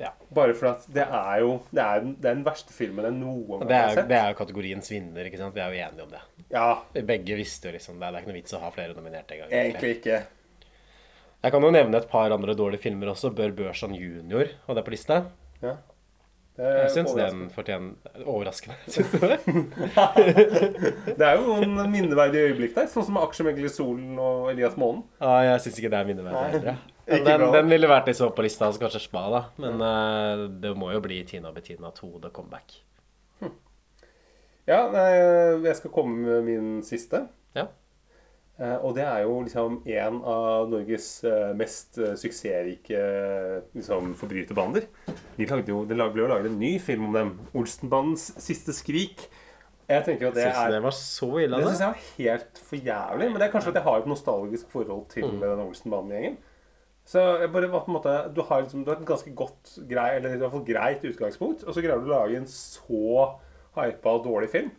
Ja. 0.01 0.09
Bare 0.33 0.53
for 0.57 0.71
at 0.71 0.85
det 0.89 1.03
er 1.03 1.39
jo 1.43 1.59
Det 1.69 1.81
er, 1.83 1.99
den- 2.01 2.15
det 2.17 2.25
er 2.29 2.33
den 2.33 2.43
verste 2.45 2.73
filmen 2.73 3.05
jeg 3.05 3.13
noen 3.13 3.47
gang 3.59 3.67
det 3.67 3.75
har 3.77 3.89
er, 3.89 3.93
sett. 3.99 4.07
det 4.09 4.17
er 4.17 4.29
jo 4.31 4.37
kategoriens 4.39 4.89
vinner, 4.89 5.25
ikke 5.27 5.37
sant? 5.37 5.53
Vi 5.53 5.59
er 5.61 5.69
jo 5.75 5.83
enige 5.89 6.03
om 6.03 6.09
det. 6.09 6.21
Ja, 6.49 6.81
Vi 6.93 7.01
begge 7.01 7.35
visste 7.37 7.67
jo 7.69 7.73
liksom 7.77 7.99
det. 7.99 8.07
Det 8.09 8.15
er 8.15 8.21
ikke 8.23 8.31
noe 8.31 8.39
vits 8.41 8.53
å 8.53 8.59
ha 8.63 8.71
flere 8.71 8.95
nominerte 8.95 9.31
engang. 9.35 9.51
egentlig 9.51 9.97
ikke. 9.99 10.23
Jeg 11.43 11.51
kan 11.51 11.61
jo 11.61 11.71
nevne 11.71 11.95
et 11.97 12.09
par 12.09 12.31
andre 12.31 12.55
dårlige 12.55 12.81
filmer 12.81 13.07
også. 13.13 13.29
Bør 13.35 13.51
Børson 13.55 13.93
junior 13.95 14.45
det 14.67 14.77
er 14.77 14.81
på 14.83 14.91
lista. 14.91 15.25
Ja. 15.61 15.75
Er 16.61 16.75
Jeg 16.83 16.91
syns 16.93 17.15
den 17.17 17.39
fortjener 17.55 18.21
Overraskende. 18.21 18.75
Syns 18.93 19.15
du 19.15 19.23
det? 19.25 19.39
Det 21.17 21.25
er 21.25 21.39
jo 21.39 21.57
noen 21.57 21.89
minneverdige 21.89 22.51
øyeblikk 22.51 22.75
der, 22.77 22.89
sånn 22.91 23.07
som 23.07 23.17
Aksjemegler 23.23 23.71
Solen 23.73 24.19
og 24.21 24.51
Elias 24.51 24.77
Månen. 24.77 25.01
Ja, 25.23 25.39
jeg 25.47 25.65
syns 25.65 25.81
ikke 25.81 25.91
det 25.93 25.99
er 26.03 26.11
minneverdig. 26.11 26.61
heller, 26.61 26.77
Den, 27.25 27.47
den 27.57 27.73
ville 27.73 27.89
vært 27.89 28.11
litt 28.11 28.19
så 28.21 28.29
på 28.35 28.45
lista, 28.45 28.69
altså 28.69 28.83
kanskje 28.85 29.01
Spa, 29.07 29.25
da. 29.33 29.41
Men 29.63 29.81
uh, 29.81 30.45
det 30.61 30.75
må 30.77 30.93
jo 30.93 31.01
bli 31.03 31.23
Tina 31.27 31.53
Bettina 31.55 31.89
2 31.97 32.13
The 32.27 32.33
Comeback. 32.35 32.77
Ja, 34.69 34.85
jeg 35.57 35.75
skal 35.79 35.91
komme 35.91 36.21
med 36.21 36.45
min 36.45 36.67
siste. 36.85 37.25
Ja. 37.57 37.65
Eh, 38.59 38.77
og 38.85 38.93
det 38.97 39.03
er 39.07 39.23
jo 39.23 39.37
liksom 39.45 39.77
en 39.89 40.17
av 40.27 40.67
Norges 40.69 41.07
eh, 41.25 41.53
mest 41.57 41.97
eh, 41.97 42.13
suksessrike 42.19 42.99
liksom, 43.73 44.11
forbryterbander. 44.19 44.85
De 45.37 45.47
jo, 45.47 45.85
det 45.87 45.97
ble 45.97 46.21
jo 46.21 46.27
laget 46.29 46.51
en 46.51 46.59
ny 46.59 46.75
film 46.79 47.07
om 47.09 47.15
dem. 47.17 47.31
'Olsenbandens 47.53 48.27
siste 48.43 48.75
skrik'. 48.75 49.29
Jeg 49.91 50.05
tenker 50.05 50.27
jo 50.27 50.31
at 50.31 50.37
det 50.37 50.45
synes 50.45 50.61
er 50.61 50.71
det 50.71 50.83
var 50.83 50.95
så 50.95 51.29
ille? 51.41 51.57
Det 51.57 51.67
syns 51.67 51.81
jeg 51.81 51.91
var 51.91 52.05
helt 52.17 52.61
for 52.69 52.75
jævlig. 52.91 53.27
Men 53.31 53.39
det 53.41 53.47
er 53.47 53.53
kanskje 53.55 53.73
at 53.73 53.79
jeg 53.81 53.87
har 53.87 53.99
et 53.99 54.07
nostalgisk 54.07 54.69
forhold 54.71 55.09
til 55.09 55.25
Mm. 55.25 55.39
den 55.41 55.65
Olsenbanen-gjengen. 55.65 56.37
Så 57.05 57.19
jeg 57.41 57.51
bare 57.51 57.71
var 57.71 57.83
på 57.83 57.91
en 57.91 57.97
måte 57.97 58.33
Du 58.35 58.41
har, 58.41 58.61
liksom, 58.61 58.85
du 58.85 58.91
har 58.91 58.99
et 58.99 59.07
ganske 59.07 59.35
godt 59.35 59.79
grei, 59.89 60.15
eller 60.15 60.35
i 60.35 60.37
hvert 60.37 60.51
fall 60.51 60.65
greit 60.65 61.03
utgangspunkt, 61.03 61.63
og 61.63 61.73
så 61.73 61.81
greier 61.81 61.99
du 61.99 62.07
å 62.11 62.13
lage 62.13 62.37
en 62.37 62.45
så 62.45 63.35
hypa 63.75 64.13
og 64.15 64.25
dårlig 64.25 64.49
film. 64.49 64.71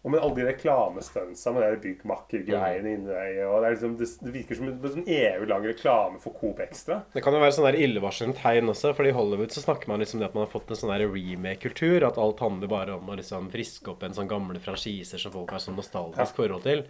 Og 0.00 0.14
med 0.14 0.22
alle 0.24 0.36
de 0.38 0.44
reklamestunsa 0.46 1.52
med 1.52 1.66
de 1.66 1.80
byggmakker-greiene 1.82 2.94
inni 2.94 3.10
deg. 3.10 3.40
Og 3.44 3.58
det, 3.60 3.72
liksom, 3.74 3.98
det, 4.00 4.30
virker 4.32 4.56
som 4.56 4.70
en 4.70 4.94
sånn 4.94 5.10
EU-lang 5.12 5.66
reklame 5.68 6.20
for 6.22 6.32
Coop 6.40 6.62
Extra. 6.64 7.02
Det 7.12 7.20
kan 7.24 7.36
jo 7.36 7.42
være 7.42 7.52
sånn 7.58 7.68
der 7.68 7.78
illevarslende 7.84 8.40
tegn 8.40 8.72
også, 8.72 8.94
for 8.96 9.04
i 9.04 9.12
Hollywood 9.12 9.52
så 9.52 9.66
snakker 9.66 9.92
man 9.92 10.00
liksom 10.00 10.22
det 10.22 10.30
at 10.30 10.38
man 10.38 10.46
har 10.46 10.52
fått 10.54 10.72
en 10.72 10.80
sånn 10.80 10.94
remake-kultur. 10.96 12.08
At 12.08 12.20
alt 12.22 12.40
handler 12.40 12.72
bare 12.72 12.96
om 12.96 13.12
å 13.12 13.18
liksom 13.20 13.52
friske 13.52 13.92
opp 13.92 14.06
en 14.08 14.16
sånn 14.16 14.30
gamle 14.30 14.62
franchiser 14.64 15.20
som 15.20 15.36
folk 15.36 15.52
har 15.52 15.60
sånn 15.60 15.76
nostalgisk 15.76 16.40
forhold 16.40 16.64
til. 16.64 16.86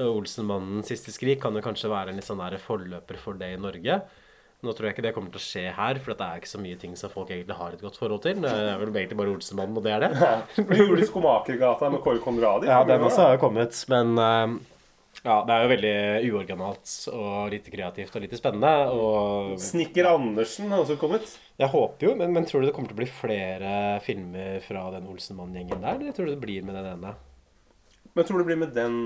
Olsenmannens 0.00 0.88
siste 0.90 1.12
skrik 1.14 1.44
kan 1.44 1.54
jo 1.54 1.62
kanskje 1.62 1.92
være 1.92 2.14
en 2.14 2.18
litt 2.18 2.26
sånn 2.26 2.40
der 2.40 2.56
forløper 2.62 3.20
for 3.20 3.36
det 3.38 3.52
i 3.54 3.60
Norge. 3.60 4.00
Nå 4.64 4.72
tror 4.72 4.88
jeg 4.88 4.96
ikke 4.96 5.04
det 5.04 5.14
kommer 5.16 5.32
til 5.34 5.42
å 5.42 5.44
skje 5.44 5.64
her, 5.76 5.98
for 6.02 6.16
det 6.16 6.26
er 6.26 6.40
ikke 6.40 6.52
så 6.54 6.60
mye 6.62 6.78
ting 6.80 6.94
som 6.96 7.12
folk 7.12 7.30
egentlig 7.30 7.56
har 7.58 7.74
et 7.76 7.82
godt 7.84 7.98
forhold 8.00 8.22
til. 8.24 8.38
Det 8.44 8.52
er 8.52 8.78
vel 8.80 8.94
egentlig 8.94 9.18
bare 9.20 9.34
Olsenmannen, 9.34 9.76
og 9.76 9.84
det 9.84 9.92
er 9.92 10.06
det. 10.06 10.12
Ja. 10.24 10.36
gjorde 10.80 11.00
det 11.02 11.08
Skomakergata 11.10 11.90
med 11.92 12.00
Kåre 12.04 12.22
Konradi? 12.24 12.70
Ja, 12.70 12.80
den 12.88 13.04
også 13.04 13.26
har 13.26 13.36
jo 13.36 13.42
kommet, 13.44 13.76
men 13.92 14.14
eh, 14.24 14.54
ja, 15.24 15.36
det 15.46 15.54
er 15.54 15.62
jo 15.62 15.70
veldig 15.72 15.96
uoriginalt 16.32 16.94
og 17.14 17.52
lite 17.52 17.72
kreativt 17.72 18.16
og 18.16 18.24
lite 18.24 18.40
spennende. 18.40 18.72
Og 18.92 19.54
Snikker 19.62 20.08
Andersen 20.10 20.72
har 20.72 20.82
også 20.82 20.98
kommet. 21.00 21.36
jeg 21.60 21.70
håper 21.72 22.08
jo, 22.08 22.16
men, 22.18 22.34
men 22.34 22.48
tror 22.48 22.64
du 22.64 22.68
det 22.68 22.74
kommer 22.76 22.90
til 22.90 22.98
å 22.98 23.02
bli 23.04 23.12
flere 23.20 23.76
filmer 24.04 24.58
fra 24.64 24.88
den 24.96 25.06
Olsenmann-gjengen 25.12 25.84
der, 25.84 26.00
eller 26.00 26.16
tror 26.16 26.28
du 26.28 26.34
det 26.34 26.42
blir 26.42 26.66
med 26.66 26.76
den 26.80 26.90
ene? 26.96 27.14
Men 28.14 28.22
jeg 28.22 28.28
tror 28.28 28.40
det 28.40 28.46
blir 28.46 28.58
med 28.60 28.74
den 28.76 28.98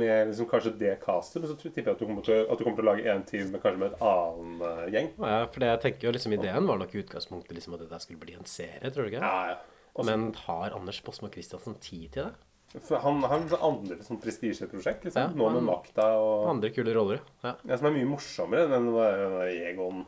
med 0.00 0.32
liksom 0.32 0.48
kanskje 0.50 0.72
det 0.80 0.96
castet. 1.04 1.38
Men 1.42 1.52
så 1.52 1.56
tipper 1.60 1.92
jeg 1.92 1.94
at 1.94 2.00
du 2.02 2.06
kommer 2.08 2.26
til, 2.26 2.40
du 2.42 2.64
kommer 2.64 2.80
til 2.80 2.86
å 2.86 2.88
lage 2.88 3.12
en 3.12 3.22
team 3.28 3.52
med 3.54 3.62
kanskje 3.62 3.82
med 3.82 3.94
et 3.94 4.02
annen 4.10 4.56
uh, 4.64 4.82
gjeng. 4.90 5.12
Ja, 5.22 5.38
for 5.52 5.62
det 5.62 5.70
jeg 5.70 5.82
tenker 5.84 6.08
jo 6.08 6.14
liksom 6.16 6.34
ideen 6.34 6.66
var 6.66 6.80
nok 6.82 6.96
i 6.96 7.04
utgangspunktet 7.04 7.54
liksom 7.54 7.78
at 7.78 7.84
dette 7.84 8.02
skulle 8.02 8.24
bli 8.24 8.34
en 8.34 8.50
serie, 8.50 8.90
tror 8.90 9.06
du 9.06 9.14
ikke? 9.14 9.22
Ja, 9.22 9.54
ja. 9.54 9.86
Også, 9.94 10.10
Men 10.10 10.26
har 10.42 10.74
Anders 10.76 10.98
Båsmo 11.06 11.30
Christiansen 11.32 11.78
tid 11.80 12.10
til 12.18 12.26
det? 12.26 12.34
for 12.82 12.98
han 13.00 13.22
han 13.22 13.46
har 13.48 13.62
andre 13.64 13.96
sånn 14.04 14.18
prestisjeprosjekt. 14.20 15.06
Liksom. 15.06 15.22
Ja, 15.22 15.30
Nå 15.38 15.48
med 15.54 15.64
makta 15.64 16.08
og 16.20 16.48
Andre 16.50 16.72
kule 16.74 16.92
roller, 16.96 17.22
ja. 17.44 17.54
ja, 17.62 17.78
Som 17.78 17.88
er 17.90 17.96
mye 17.96 18.10
morsommere 18.10 18.66
enn 18.66 18.90
den 18.90 19.38
Egon. 19.70 20.02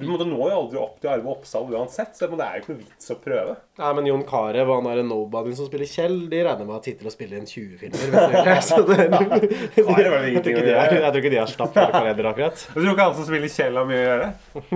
Du 0.00 0.06
måtte 0.08 0.26
nå 0.28 0.38
jo 0.48 0.56
aldri 0.56 0.78
opp 0.80 0.96
til 1.02 1.10
Arve 1.12 1.28
Oppsal 1.34 1.68
uansett, 1.74 2.14
så 2.16 2.26
det 2.30 2.40
er 2.44 2.56
jo 2.58 2.62
ikke 2.64 2.72
noe 2.74 2.80
vits 2.86 3.10
å 3.12 3.16
prøve. 3.20 3.54
Nei, 3.80 3.90
men 3.96 4.08
Jon 4.08 4.22
Carew 4.28 4.64
og 4.66 4.72
han 4.80 4.88
er 4.92 5.00
en 5.02 5.08
nobody 5.12 5.52
som 5.56 5.68
spiller 5.68 5.88
Kjell, 5.88 6.16
de 6.32 6.40
regner 6.46 6.66
med 6.68 6.76
at 6.78 6.88
sitter 6.88 7.08
og 7.10 7.14
spiller 7.14 7.40
inn 7.40 7.46
20 7.48 7.78
filmer. 7.80 8.00
Hvis 8.00 8.10
det 8.10 8.96
er 8.96 9.10
det, 9.10 9.20
er 9.80 10.10
vel 10.14 10.26
jeg, 10.30 10.42
tror 10.44 10.66
de 10.66 10.74
er, 10.74 10.94
jeg 10.96 11.12
tror 11.12 11.20
ikke 11.22 11.32
de 11.34 11.40
har 11.40 11.52
stappfulle 11.52 11.92
kalender, 11.94 12.30
akkurat. 12.32 12.64
Du 12.74 12.78
tror 12.80 12.90
ikke 12.92 13.06
han 13.08 13.16
som 13.20 13.28
spiller 13.30 13.54
Kjell 13.54 13.80
har 13.80 13.88
mye 13.90 14.00
å 14.00 14.08
gjøre. 14.08 14.30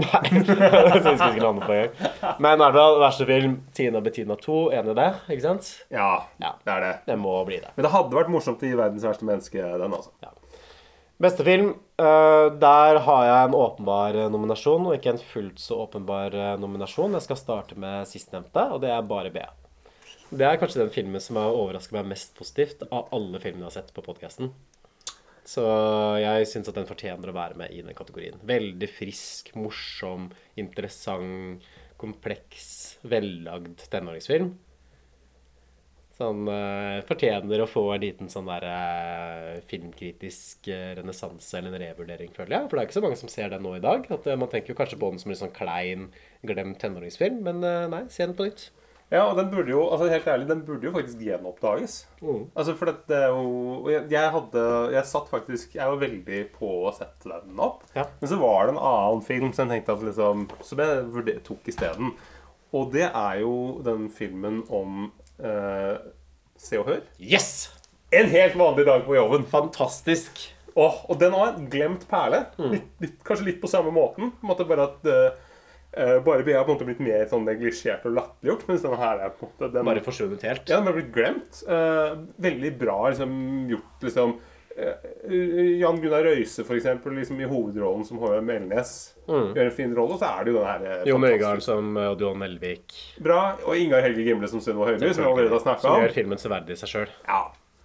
Nei, 0.04 0.22
det 0.44 0.70
husker 0.94 1.10
vi 1.10 1.30
ikke 1.32 1.46
lande 1.48 1.68
på 1.68 1.76
engang. 1.78 2.36
Men 2.48 2.64
er 2.68 2.76
det 2.78 2.86
verste 3.04 3.28
film 3.28 3.58
Tina 3.76 4.04
Bettina 4.04 4.38
2? 4.40 4.60
Enig 4.80 4.94
i 4.94 4.98
det? 5.00 5.10
Ikke 5.34 5.46
sant? 5.48 5.72
Ja, 5.94 6.10
Ja. 6.42 6.54
det 6.64 6.76
er 6.78 6.86
det. 6.88 6.94
Det 7.08 7.18
må 7.20 7.36
bli 7.48 7.60
det. 7.62 7.72
Men 7.76 7.86
det 7.88 7.92
hadde 7.94 8.16
vært 8.20 8.32
morsomt 8.32 8.62
å 8.64 8.68
gi 8.70 8.76
verdens 8.78 9.04
verste 9.06 9.28
menneske 9.28 9.60
den, 9.84 9.94
altså. 10.00 10.32
Beste 11.22 11.44
film, 11.46 11.74
eh, 12.00 12.46
der 12.60 13.00
har 13.06 13.24
jeg 13.28 13.48
en 13.48 13.56
åpenbar 13.58 14.18
eh, 14.18 14.30
nominasjon, 14.32 14.88
og 14.88 14.96
ikke 14.96 15.14
en 15.14 15.22
fullt 15.22 15.62
så 15.62 15.80
åpenbar 15.84 16.34
eh, 16.34 16.54
nominasjon. 16.60 17.16
Jeg 17.18 17.26
skal 17.26 17.40
starte 17.40 17.78
med 17.80 18.08
sistnevnte, 18.10 18.66
og 18.74 18.82
det 18.84 18.92
er 18.94 19.06
bare 19.08 19.32
B. 19.34 19.44
Det 20.34 20.46
er 20.48 20.58
kanskje 20.58 20.82
den 20.82 20.94
filmen 20.94 21.22
som 21.22 21.38
har 21.38 21.54
overrasket 21.54 21.94
meg 21.98 22.10
mest 22.14 22.34
positivt 22.38 22.86
av 22.90 23.12
alle 23.14 23.40
filmene 23.42 23.66
jeg 23.66 23.70
har 23.70 23.76
sett 23.82 23.94
på 23.94 24.04
podkasten. 24.06 24.50
Så 25.44 25.62
jeg 26.22 26.46
syns 26.48 26.70
at 26.70 26.78
den 26.78 26.88
fortjener 26.88 27.30
å 27.30 27.36
være 27.36 27.58
med 27.60 27.72
i 27.74 27.82
den 27.84 27.96
kategorien. 27.96 28.38
Veldig 28.48 28.88
frisk, 28.88 29.50
morsom, 29.60 30.30
interessant, 30.56 31.66
kompleks, 32.00 32.96
vellagd 33.04 33.84
tenåringsfilm. 33.92 34.54
Sånn 36.14 36.46
uh, 36.46 37.02
fortjener 37.08 37.64
å 37.64 37.66
få 37.66 37.88
en 37.90 38.04
liten 38.04 38.28
sånn 38.30 38.46
der 38.46 38.64
uh, 38.70 39.56
filmkritisk 39.66 40.68
uh, 40.70 40.92
renessanse 41.00 41.58
eller 41.58 41.74
en 41.74 41.82
revurdering, 41.82 42.30
føler 42.36 42.54
jeg. 42.54 42.68
For 42.68 42.78
det 42.78 42.84
er 42.84 42.88
ikke 42.88 42.98
så 43.00 43.02
mange 43.02 43.18
som 43.18 43.32
ser 43.32 43.50
den 43.50 43.66
nå 43.66 43.74
i 43.74 43.82
dag. 43.82 44.06
At 44.14 44.28
uh, 44.30 44.36
Man 44.38 44.52
tenker 44.52 44.74
jo 44.74 44.78
kanskje 44.78 45.00
på 45.00 45.10
den 45.10 45.18
som 45.22 45.34
en 45.34 45.40
sånn 45.42 45.54
klein, 45.56 46.08
glemt 46.46 46.78
tenåringsfilm, 46.82 47.42
men 47.48 47.66
nei, 47.90 48.04
se 48.14 48.28
den 48.28 48.36
på 48.38 48.46
nytt. 48.46 48.68
Ja, 49.12 49.26
og 49.28 49.36
den 49.36 49.50
burde 49.52 49.70
jo 49.70 49.82
altså 49.92 50.06
helt 50.08 50.28
ærlig, 50.30 50.46
den 50.48 50.62
burde 50.66 50.88
jo 50.88 50.92
faktisk 50.94 51.20
gjenoppdages. 51.22 51.96
Mm. 52.22 52.46
Altså, 52.54 52.74
for 52.78 52.90
det, 52.90 53.18
er 53.18 53.34
jo 53.34 53.90
jeg, 53.92 54.06
jeg 54.14 54.30
hadde 54.32 54.62
Jeg 54.94 55.06
satt 55.06 55.28
faktisk 55.28 55.74
Jeg 55.76 55.90
var 55.92 56.00
veldig 56.00 56.38
på 56.54 56.70
å 56.88 56.94
sette 56.96 57.28
den 57.28 57.60
opp. 57.60 57.84
Ja. 57.94 58.06
Men 58.22 58.30
så 58.30 58.38
var 58.40 58.64
det 58.64 58.74
en 58.74 58.80
annen 58.80 59.26
film 59.26 59.52
som 59.52 59.68
jeg 59.68 59.82
tenkte 59.82 59.98
at 59.98 60.06
liksom 60.08 60.46
Som 60.64 60.82
jeg 60.82 61.36
tok 61.46 61.68
isteden. 61.70 62.14
Og 62.74 62.90
det 62.94 63.06
er 63.10 63.42
jo 63.44 63.54
den 63.86 64.08
filmen 64.10 64.64
om 64.72 65.12
eh, 65.42 65.94
Se 66.60 66.78
og 66.80 66.90
Hør. 66.90 67.00
Yes! 67.18 67.70
En 68.14 68.28
helt 68.30 68.54
vanlig 68.58 68.84
dag 68.86 69.02
på 69.06 69.16
jobben. 69.16 69.46
Fantastisk. 69.50 70.44
Oh, 70.74 71.04
og 71.10 71.18
den 71.20 71.34
var 71.34 71.54
en 71.54 71.66
glemt 71.70 72.06
perle. 72.10 72.44
Litt, 72.58 72.86
litt, 73.02 73.18
kanskje 73.26 73.48
litt 73.50 73.60
på 73.62 73.70
samme 73.70 73.92
måten. 73.94 74.32
På 74.38 74.46
en 74.46 74.52
måte 74.52 74.66
bare 74.68 74.88
at 74.90 75.10
eh, 75.10 76.20
Bare 76.26 76.42
BA 76.42 76.56
har 76.56 76.64
på 76.66 76.72
en 76.72 76.74
måte 76.74 76.86
blitt 76.88 77.02
mer 77.06 77.28
sånn 77.30 77.44
neglisjert 77.46 78.06
og 78.08 78.16
latterliggjort. 78.16 78.64
Mens 78.70 78.82
denne 78.82 78.98
her 78.98 79.22
er 79.22 79.34
på 79.34 79.46
en 79.46 79.52
måte 79.52 79.68
den, 79.76 79.86
Bare 79.86 80.02
forsvunnet 80.02 80.46
helt. 80.46 80.64
Ja, 80.66 80.80
den 80.80 80.90
har 80.90 80.96
blitt 80.98 81.12
glemt. 81.14 81.60
Uh, 81.68 82.24
veldig 82.42 82.72
bra 82.80 82.96
liksom, 83.06 83.36
gjort, 83.70 83.92
liksom. 84.02 84.34
Eh, 84.76 85.78
Jan 85.80 86.00
Gunnar 86.02 86.24
Røise, 86.26 86.64
for 86.66 86.74
eksempel, 86.74 87.14
liksom, 87.14 87.38
i 87.40 87.46
hovedrollen 87.46 88.04
som 88.04 88.18
Håvard 88.18 88.42
Melnes. 88.44 89.14
Gjør 89.28 89.64
en 89.68 89.70
fin 89.76 89.94
rolle. 89.96 90.16
Og 90.16 90.18
så 90.20 90.26
er 90.40 90.44
det 90.44 90.52
jo 90.52 90.58
den 90.58 90.66
her 90.66 90.86
eh, 90.90 91.04
Jon 91.08 91.24
Øigarden 91.28 91.62
som 91.64 91.96
eh, 91.96 92.08
Odd 92.10 92.20
Johan 92.24 92.38
Melvik. 92.42 92.96
Bra. 93.22 93.56
Og 93.64 93.76
Ingar 93.78 94.02
Helge 94.02 94.24
Gimle 94.26 94.48
som 94.50 94.60
Sunniva 94.64 94.88
Høyre, 94.90 95.12
som 95.14 95.24
vi 95.24 95.30
allerede 95.30 95.54
har 95.54 95.62
snakka 95.62 95.80
Som 95.86 96.02
gjør 96.02 96.16
filmen 96.16 96.42
severdig 96.42 96.74
i 96.74 96.80
seg 96.82 96.88
sjøl. 96.94 97.14
Ja. 97.28 97.44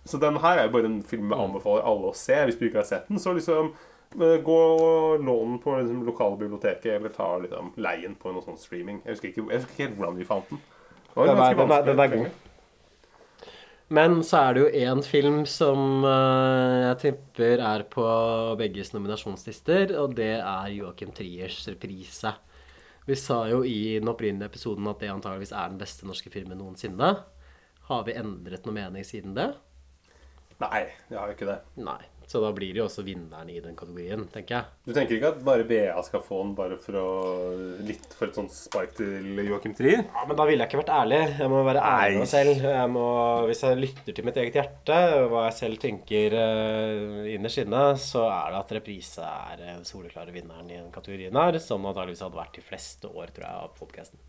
Så 0.10 0.18
den 0.20 0.40
her 0.42 0.58
er 0.58 0.66
jo 0.70 0.74
bare 0.74 0.90
en 0.90 1.00
film 1.06 1.30
jeg 1.30 1.40
anbefaler 1.46 1.86
alle 1.86 2.10
å 2.10 2.16
se. 2.18 2.34
Hvis 2.50 2.58
du 2.58 2.66
ikke 2.70 2.82
har 2.82 2.90
sett 2.90 3.08
den, 3.12 3.20
så 3.22 3.36
liksom 3.38 3.74
gå 4.18 4.56
og 4.82 5.22
lån 5.22 5.52
den 5.52 5.58
på 5.62 5.76
liksom, 5.78 6.02
lokale 6.08 6.38
biblioteket, 6.40 6.96
eller 6.96 7.12
ta 7.14 7.28
liksom, 7.44 7.74
leien 7.78 8.16
på 8.18 8.32
noe 8.34 8.42
sånn 8.42 8.58
streaming. 8.58 9.04
Jeg 9.06 9.14
husker 9.20 9.30
ikke, 9.30 9.44
jeg 9.52 9.60
husker 9.62 9.76
ikke 9.76 9.84
helt 9.86 10.00
hvordan 10.00 10.18
vi 10.18 10.26
fant 10.26 10.50
den. 10.50 10.62
Det 11.14 11.16
var 11.16 11.28
Den 11.30 11.40
er- 11.44 11.54
den 11.60 11.72
er- 11.72 11.84
den 11.86 12.00
er 12.00 12.08
god. 12.16 12.32
Men 13.90 14.20
så 14.22 14.44
er 14.44 14.54
det 14.54 14.62
jo 14.62 14.82
én 14.86 15.00
film 15.02 15.40
som 15.50 16.04
eh, 16.06 16.76
jeg 16.84 17.00
tipper 17.02 17.64
er 17.66 17.84
på 17.90 18.06
begges 18.60 18.94
nominasjonslister, 18.94 19.96
og 19.98 20.14
det 20.20 20.36
er 20.38 20.76
Joachim 20.76 21.10
Triers 21.16 21.64
reprise. 21.72 22.36
Vi 23.10 23.18
sa 23.18 23.40
jo 23.50 23.64
i 23.66 23.98
den 23.98 24.12
opprinnelige 24.12 24.52
episoden 24.52 24.86
at 24.92 25.02
det 25.02 25.10
antageligvis 25.10 25.56
er 25.58 25.72
den 25.72 25.82
beste 25.82 26.06
norske 26.06 26.30
filmen 26.30 26.62
noensinne. 26.62 27.16
Har 27.90 28.06
vi 28.06 28.14
endret 28.22 28.70
noe 28.70 28.78
mening 28.78 29.08
siden 29.08 29.34
det? 29.34 29.50
Nei, 30.62 30.86
vi 31.10 31.18
har 31.18 31.26
jo 31.26 31.40
ikke 31.40 31.50
det. 31.50 31.58
Nei. 31.82 32.04
Så 32.30 32.42
da 32.44 32.52
blir 32.54 32.76
det 32.76 32.84
jo 32.84 32.86
også 32.86 33.02
vinneren 33.08 33.50
i 33.50 33.58
den 33.64 33.74
kategorien, 33.78 34.28
tenker 34.30 34.60
jeg. 34.60 34.74
Du 34.86 34.94
tenker 34.94 35.18
ikke 35.18 35.32
at 35.34 35.40
bare 35.48 35.66
BA 35.66 36.04
skal 36.06 36.22
få 36.22 36.44
den 36.44 36.52
bare 36.58 36.78
for 36.82 37.00
å 37.00 37.08
litt 37.88 38.14
for 38.14 38.30
et 38.30 38.38
sånt 38.38 38.54
spark 38.54 38.94
til 39.00 39.42
Joachim 39.48 39.74
Trier? 39.78 40.04
Ja, 40.06 40.26
Men 40.30 40.38
da 40.38 40.46
ville 40.46 40.62
jeg 40.62 40.70
ikke 40.70 40.84
vært 40.84 40.94
ærlig. 40.94 41.22
Jeg 41.40 41.50
må 41.50 41.64
være 41.66 41.82
ærlig 41.82 42.20
med 42.20 42.26
meg 42.26 42.32
selv. 42.32 42.68
Jeg 42.70 42.94
må, 42.94 43.08
hvis 43.50 43.64
jeg 43.66 43.82
lytter 43.82 44.18
til 44.20 44.30
mitt 44.30 44.40
eget 44.44 44.60
hjerte, 44.60 45.00
hva 45.32 45.48
jeg 45.48 45.58
selv 45.58 45.82
tenker 45.82 46.38
uh, 46.38 47.26
innerst 47.34 47.64
inne, 47.64 47.84
så 47.98 48.28
er 48.30 48.54
det 48.54 48.62
at 48.62 48.76
reprise 48.78 49.26
er 49.50 49.64
den 49.64 49.88
soleklare 49.90 50.36
vinneren 50.36 50.70
i 50.70 50.78
den 50.78 50.94
kategorien 50.94 51.42
her, 51.42 51.58
som 51.64 51.90
antakeligvis 51.90 52.28
hadde 52.28 52.44
vært 52.44 52.62
de 52.62 52.68
fleste 52.70 53.10
år, 53.10 53.34
tror 53.34 53.50
jeg, 53.50 53.66
av 53.66 53.74
podkasten. 53.80 54.22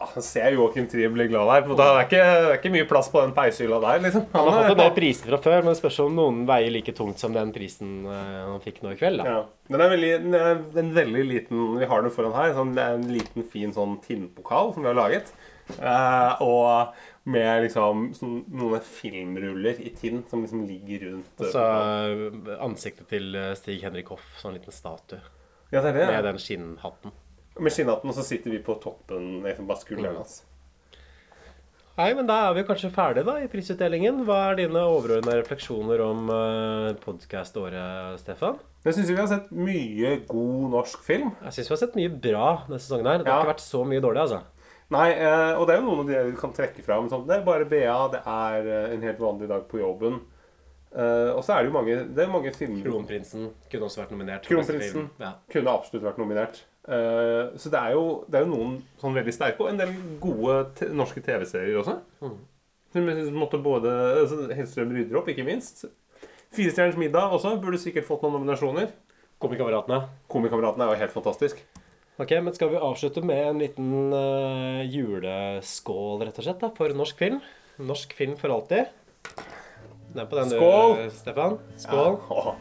Ah, 0.00 0.12
jeg 0.14 0.22
ser 0.28 0.54
Joachim 0.54 0.86
Trier 0.86 1.10
bli 1.10 1.26
glad 1.30 1.48
der. 1.50 1.64
Det 1.74 1.86
er 1.88 2.00
ikke, 2.04 2.22
det 2.22 2.48
er 2.52 2.56
ikke 2.60 2.70
mye 2.76 2.86
plass 2.90 3.08
på 3.10 3.22
den 3.24 3.32
peishylla 3.34 3.80
der, 3.82 4.00
liksom. 4.04 4.26
Han 4.32 4.48
har 4.48 4.58
fått 4.68 4.76
en 4.76 4.82
del 4.84 4.92
priser 4.94 5.30
fra 5.32 5.40
før, 5.42 5.56
men 5.64 5.72
det 5.72 5.80
spørs 5.80 5.98
om 6.04 6.14
noen 6.14 6.40
veier 6.48 6.70
like 6.74 6.94
tungt 6.94 7.18
som 7.18 7.34
den 7.34 7.50
prisen 7.54 7.92
eh, 8.06 8.38
han 8.46 8.62
fikk 8.62 8.78
nå 8.84 8.94
i 8.94 8.98
kveld. 9.00 9.24
da. 9.24 9.34
Ja. 9.34 9.40
Den 9.68 9.84
er 9.84 9.92
veldig, 9.92 10.12
den 10.24 10.38
er 10.38 10.82
en 10.84 10.94
veldig 10.96 11.24
liten 11.28 11.64
Vi 11.80 11.88
har 11.90 12.06
den 12.06 12.14
foran 12.14 12.36
her. 12.38 12.54
Sånn, 12.56 12.74
det 12.78 12.84
er 12.86 12.98
en 13.00 13.08
liten, 13.12 13.44
fin 13.52 13.74
sånn 13.74 13.98
tinnpokal 14.06 14.74
som 14.76 14.86
vi 14.86 14.92
har 14.92 14.98
laget. 15.00 15.34
Eh, 15.76 16.42
og 16.46 16.94
med 17.28 17.66
liksom 17.66 18.06
sånn, 18.16 18.38
noen 18.56 18.80
filmruller 18.86 19.80
i 19.84 19.90
tinn 19.98 20.22
som 20.30 20.40
liksom 20.44 20.62
ligger 20.64 21.02
rundt 21.10 21.42
Og 21.44 21.50
så 21.52 21.64
eh, 22.08 22.54
ansiktet 22.64 23.10
til 23.10 23.34
eh, 23.36 23.50
Stig 23.58 23.82
Henrik 23.84 24.08
Hoff, 24.14 24.24
sånn 24.40 24.56
liten 24.56 24.72
statue, 24.72 25.20
Ja, 25.74 25.82
det 25.84 25.92
det. 25.98 26.06
med 26.08 26.24
den 26.24 26.40
skinnhatten. 26.40 27.12
Med 27.58 27.74
skinnhatten, 27.74 28.10
og 28.10 28.14
så 28.14 28.22
sitter 28.26 28.50
vi 28.54 28.60
på 28.62 28.76
toppen 28.82 29.40
liksom 29.42 29.66
bare 29.68 29.82
skulderen 29.82 30.20
hans. 30.20 30.42
Nei, 31.98 32.12
men 32.14 32.28
da 32.28 32.36
er 32.46 32.52
vi 32.54 32.62
kanskje 32.62 32.92
ferdige 32.94 33.26
da 33.26 33.32
i 33.42 33.48
prisutdelingen. 33.50 34.20
Hva 34.28 34.36
er 34.52 34.60
dine 34.60 34.84
overordnede 34.86 35.40
refleksjoner 35.40 35.98
om 36.04 36.28
uh, 36.30 36.92
podkast-året, 37.02 38.20
Stefan? 38.22 38.60
Jeg 38.86 38.94
syns 38.94 39.10
vi 39.10 39.16
har 39.18 39.26
sett 39.32 39.48
mye 39.50 40.12
god 40.30 40.68
norsk 40.76 41.02
film. 41.02 41.32
Jeg 41.48 41.56
syns 41.56 41.72
vi 41.72 41.74
har 41.74 41.80
sett 41.82 41.98
mye 41.98 42.12
bra 42.14 42.44
denne 42.68 42.78
sesongen 42.78 43.10
her. 43.10 43.24
Det 43.24 43.32
har 43.32 43.40
Ja. 43.40 43.42
ikke 43.42 43.56
vært 43.56 43.64
så 43.66 43.82
mye 43.82 44.04
dårlig, 44.04 44.22
altså. 44.28 44.40
Nei, 44.94 45.08
eh, 45.10 45.58
og 45.58 45.66
det 45.66 45.74
er 45.74 45.80
jo 45.82 45.88
noen 45.88 46.04
av 46.04 46.06
de 46.12 46.22
vi 46.30 46.36
kan 46.38 46.54
trekke 46.54 46.84
fram. 46.86 47.10
Sånn. 47.10 47.26
Det 47.26 47.34
er 47.34 47.42
bare 47.44 47.66
BA, 47.68 47.98
det 48.14 48.22
er 48.24 48.70
eh, 48.78 48.94
en 48.94 49.02
helt 49.02 49.18
vanlig 49.18 49.48
dag 49.50 49.66
på 49.68 49.82
jobben. 49.82 50.20
Uh, 50.94 51.34
og 51.34 51.42
så 51.44 51.52
er 51.52 51.66
det 51.66 51.68
jo 51.68 51.74
mange 51.74 51.94
Det 52.16 52.22
er 52.24 52.30
mange 52.32 52.48
filmer 52.56 52.80
Kronprinsen 52.80 53.50
kunne 53.68 53.84
også 53.90 54.00
vært 54.00 54.14
nominert. 54.14 54.46
Kronprinsen. 54.48 55.10
Ja. 55.20 55.34
kunne 55.52 55.74
absolutt 55.74 56.06
vært 56.06 56.16
nominert. 56.22 56.62
Eh, 56.88 57.56
så 57.60 57.68
det 57.72 57.80
er, 57.80 57.94
jo, 57.96 58.04
det 58.28 58.38
er 58.38 58.46
jo 58.46 58.52
noen 58.54 58.76
sånn 59.00 59.16
veldig 59.16 59.34
sterke, 59.36 59.60
og 59.60 59.72
en 59.72 59.80
del 59.80 59.92
gode 60.22 60.88
norske 60.96 61.20
TV-serier 61.24 61.80
også. 61.82 61.98
Mm. 62.24 62.38
Som 62.94 63.10
jeg 63.10 63.18
synes 63.18 63.36
måtte 63.36 63.60
både 63.60 63.92
altså, 64.22 64.46
Hellstrøm 64.56 64.94
rydder 64.96 65.20
opp, 65.20 65.28
ikke 65.28 65.44
minst. 65.46 65.84
Firestjerners 66.56 66.96
middag 67.00 67.34
også 67.36 67.58
burde 67.60 67.80
sikkert 67.80 68.08
fått 68.08 68.24
noen 68.24 68.38
nominasjoner. 68.38 68.88
Komikameratene. 69.42 70.00
Komikameratene 70.32 70.86
er 70.86 70.94
jo 70.94 71.02
helt 71.02 71.14
fantastisk. 71.14 71.60
Ok, 72.18 72.32
men 72.42 72.54
Skal 72.56 72.72
vi 72.72 72.80
avslutte 72.82 73.22
med 73.22 73.44
en 73.46 73.60
liten 73.62 73.90
uh, 74.10 74.80
juleskål, 74.88 76.24
rett 76.24 76.40
og 76.40 76.48
slett, 76.48 76.64
da, 76.64 76.72
for 76.74 76.96
norsk 76.96 77.20
film? 77.20 77.38
Norsk 77.78 78.16
film 78.18 78.34
for 78.40 78.56
alltid. 78.56 78.88
Den 80.16 80.26
på 80.26 80.40
den, 80.40 80.50
Skål! 80.50 80.96
du, 81.04 81.10
Stefan. 81.14 81.60
Skål. 81.78 82.16
Ja. 82.32 82.56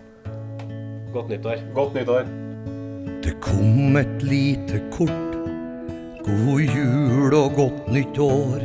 Godt 1.15 1.31
nyttår. 1.33 1.71
Godt 1.73 1.97
nyttår. 1.97 2.46
Det 3.27 3.33
kom 3.41 3.97
et 3.99 4.21
lite 4.23 4.79
kort. 4.93 5.33
God 6.23 6.61
jul 6.61 7.33
og 7.35 7.57
godt 7.57 7.89
nytt 7.91 8.19
år. 8.23 8.61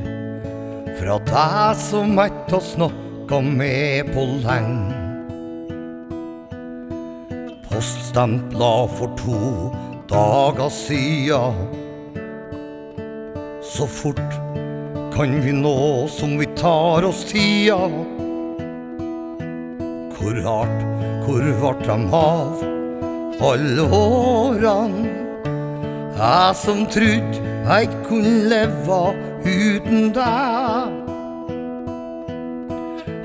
Fra 1.01 1.17
deg 1.27 1.81
som 1.83 2.13
ett 2.23 2.53
har 2.55 2.63
snakka 2.63 3.41
med 3.43 4.13
på 4.15 4.23
leng. 4.45 4.77
Poststempla 7.67 8.71
for 9.01 9.11
to 9.19 9.41
dager 10.13 10.71
sia. 10.71 11.43
Så 13.67 13.89
fort 13.91 14.39
kan 15.17 15.41
vi 15.43 15.57
nå 15.59 16.07
som 16.07 16.37
vi 16.39 16.47
tar 16.55 17.09
oss 17.11 17.25
tida. 17.33 17.81
Hvor 20.15 20.39
rart, 20.47 20.87
hvor 21.27 21.51
vart 21.65 21.83
dem 21.91 22.07
av? 22.15 22.63
Alle 23.41 23.83
årene. 23.83 25.09
Jeg 26.19 26.57
som 26.57 26.87
trodde 26.87 27.41
jeg 27.63 27.83
ikke 27.83 28.03
kunne 28.09 28.33
leve 28.51 29.01
uten 29.47 30.11
deg. 30.15 30.99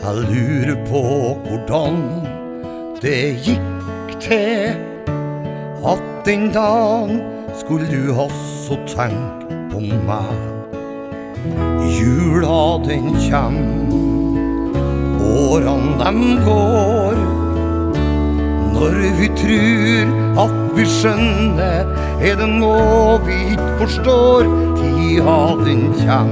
Jeg 0.03 0.15
lurer 0.31 0.77
på 0.87 1.01
hvordan 1.45 1.97
det 3.01 3.23
gikk 3.45 4.13
til 4.23 4.77
at 5.85 6.03
den 6.25 6.51
dagen 6.53 7.21
skulle 7.59 7.89
du 7.91 8.13
også 8.13 8.77
tenke 8.87 9.57
på 9.73 9.81
meg. 10.07 10.37
Jula 11.97 12.61
den 12.87 13.13
kjem, 13.27 13.59
årene 15.21 15.97
dem 16.03 16.23
går. 16.45 17.06
Når 18.77 18.97
vi 19.17 19.27
trur 19.33 20.09
at 20.37 20.57
vi 20.77 20.83
skjønner, 20.85 21.87
er 22.21 22.35
det 22.37 22.47
nå 22.51 22.75
vi 23.25 23.37
ikke 23.55 23.69
forstår. 23.79 24.45
Tida 24.77 25.37
den 25.63 25.81
kjem, 25.97 26.29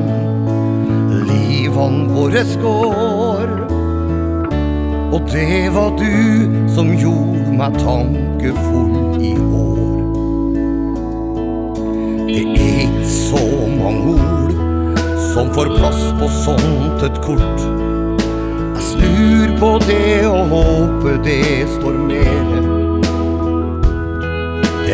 livene 1.25 2.05
våre 2.13 2.43
går. 2.61 3.49
Og 5.09 5.25
det 5.31 5.73
var 5.73 5.97
du 5.97 6.69
som 6.75 6.93
gjorde 6.93 7.55
meg 7.57 7.79
tankefull 7.81 9.17
i 9.25 9.33
år. 9.41 9.95
Det 12.29 12.43
er 12.43 12.83
ikke 12.85 13.09
så 13.09 13.41
mange 13.79 14.19
ord 14.21 14.53
som 15.33 15.49
får 15.57 15.73
plass 15.79 16.05
på 16.21 16.29
sånt 16.43 17.09
et 17.09 17.19
kort. 17.25 17.84
På 19.65 19.79
det 19.87 20.27
og 20.27 20.45
håpe 20.49 21.11
det 21.25 21.65
står 21.73 21.95
mer. 22.05 22.49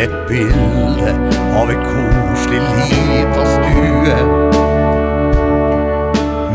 Et 0.04 0.14
bilde 0.30 1.12
av 1.60 1.72
ei 1.74 1.80
koselig 1.82 2.62
lita 2.78 3.44
stue. 3.50 4.16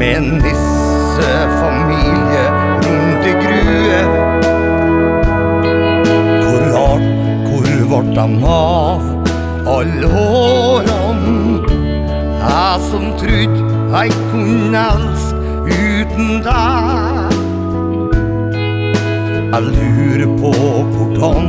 Med 0.00 0.12
en 0.14 0.28
nissefamilie 0.46 2.44
rundt 2.86 3.24
i 3.28 3.34
grue. 3.42 4.00
Hvor 6.46 6.62
rart, 6.78 7.06
hvor 7.50 7.68
vart 7.90 8.10
dem 8.16 8.34
av 8.54 9.00
alle 9.74 10.08
årene? 10.22 11.60
Jeg 12.46 12.76
som 12.88 13.04
trudde 13.20 13.60
jeg 13.92 14.08
kunne 14.30 14.80
elske 14.94 15.36
uten 15.68 16.28
deg. 16.48 17.05
Jeg 19.56 19.64
lurer 19.64 20.26
på 20.36 20.50
hvordan 20.92 21.46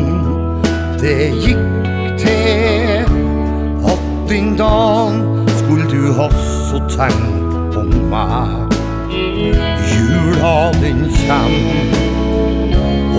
det 1.02 1.26
gikk 1.44 1.90
til 2.22 3.02
at 3.92 4.06
den 4.30 4.54
dagen 4.56 5.18
skulle 5.58 5.90
du 5.92 6.14
ha 6.16 6.30
så 6.70 6.80
tenkt 6.94 7.74
på 7.74 7.84
meg. 8.14 8.72
Jula 9.92 10.54
den 10.80 11.04
kjem, 11.18 11.58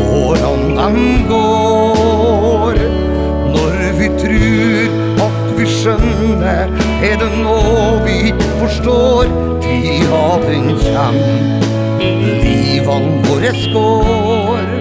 årene 0.06 0.72
dem 0.80 0.98
går. 1.28 2.80
Når 3.58 3.76
vi 4.00 4.10
trur 4.24 4.98
at 5.28 5.38
vi 5.60 5.68
skjønner, 5.74 6.72
er 7.10 7.20
det 7.26 7.30
nå 7.44 7.60
vi 8.08 8.16
ikke 8.32 8.50
forstår. 8.64 9.36
Tida 9.68 10.24
den 10.48 10.72
kjem, 10.80 11.22
livene 12.40 13.16
våre 13.28 13.56
går. 13.76 14.77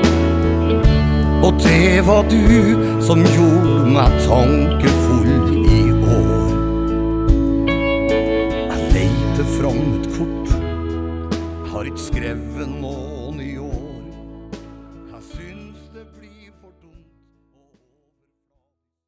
Og 1.47 1.53
det 1.63 2.01
var 2.03 2.25
du 2.27 2.41
som 3.07 3.21
gjorde 3.23 3.75
meg 3.95 4.15
tankefull 4.25 5.53
i 5.63 5.83
år. 5.95 6.49
Jeg 8.67 8.89
leiter 8.91 9.47
fram 9.53 9.79
et 9.95 10.09
kort, 10.17 10.51
har 11.71 11.87
ikke 11.87 12.03
skrevet 12.09 12.67
noen 12.81 13.06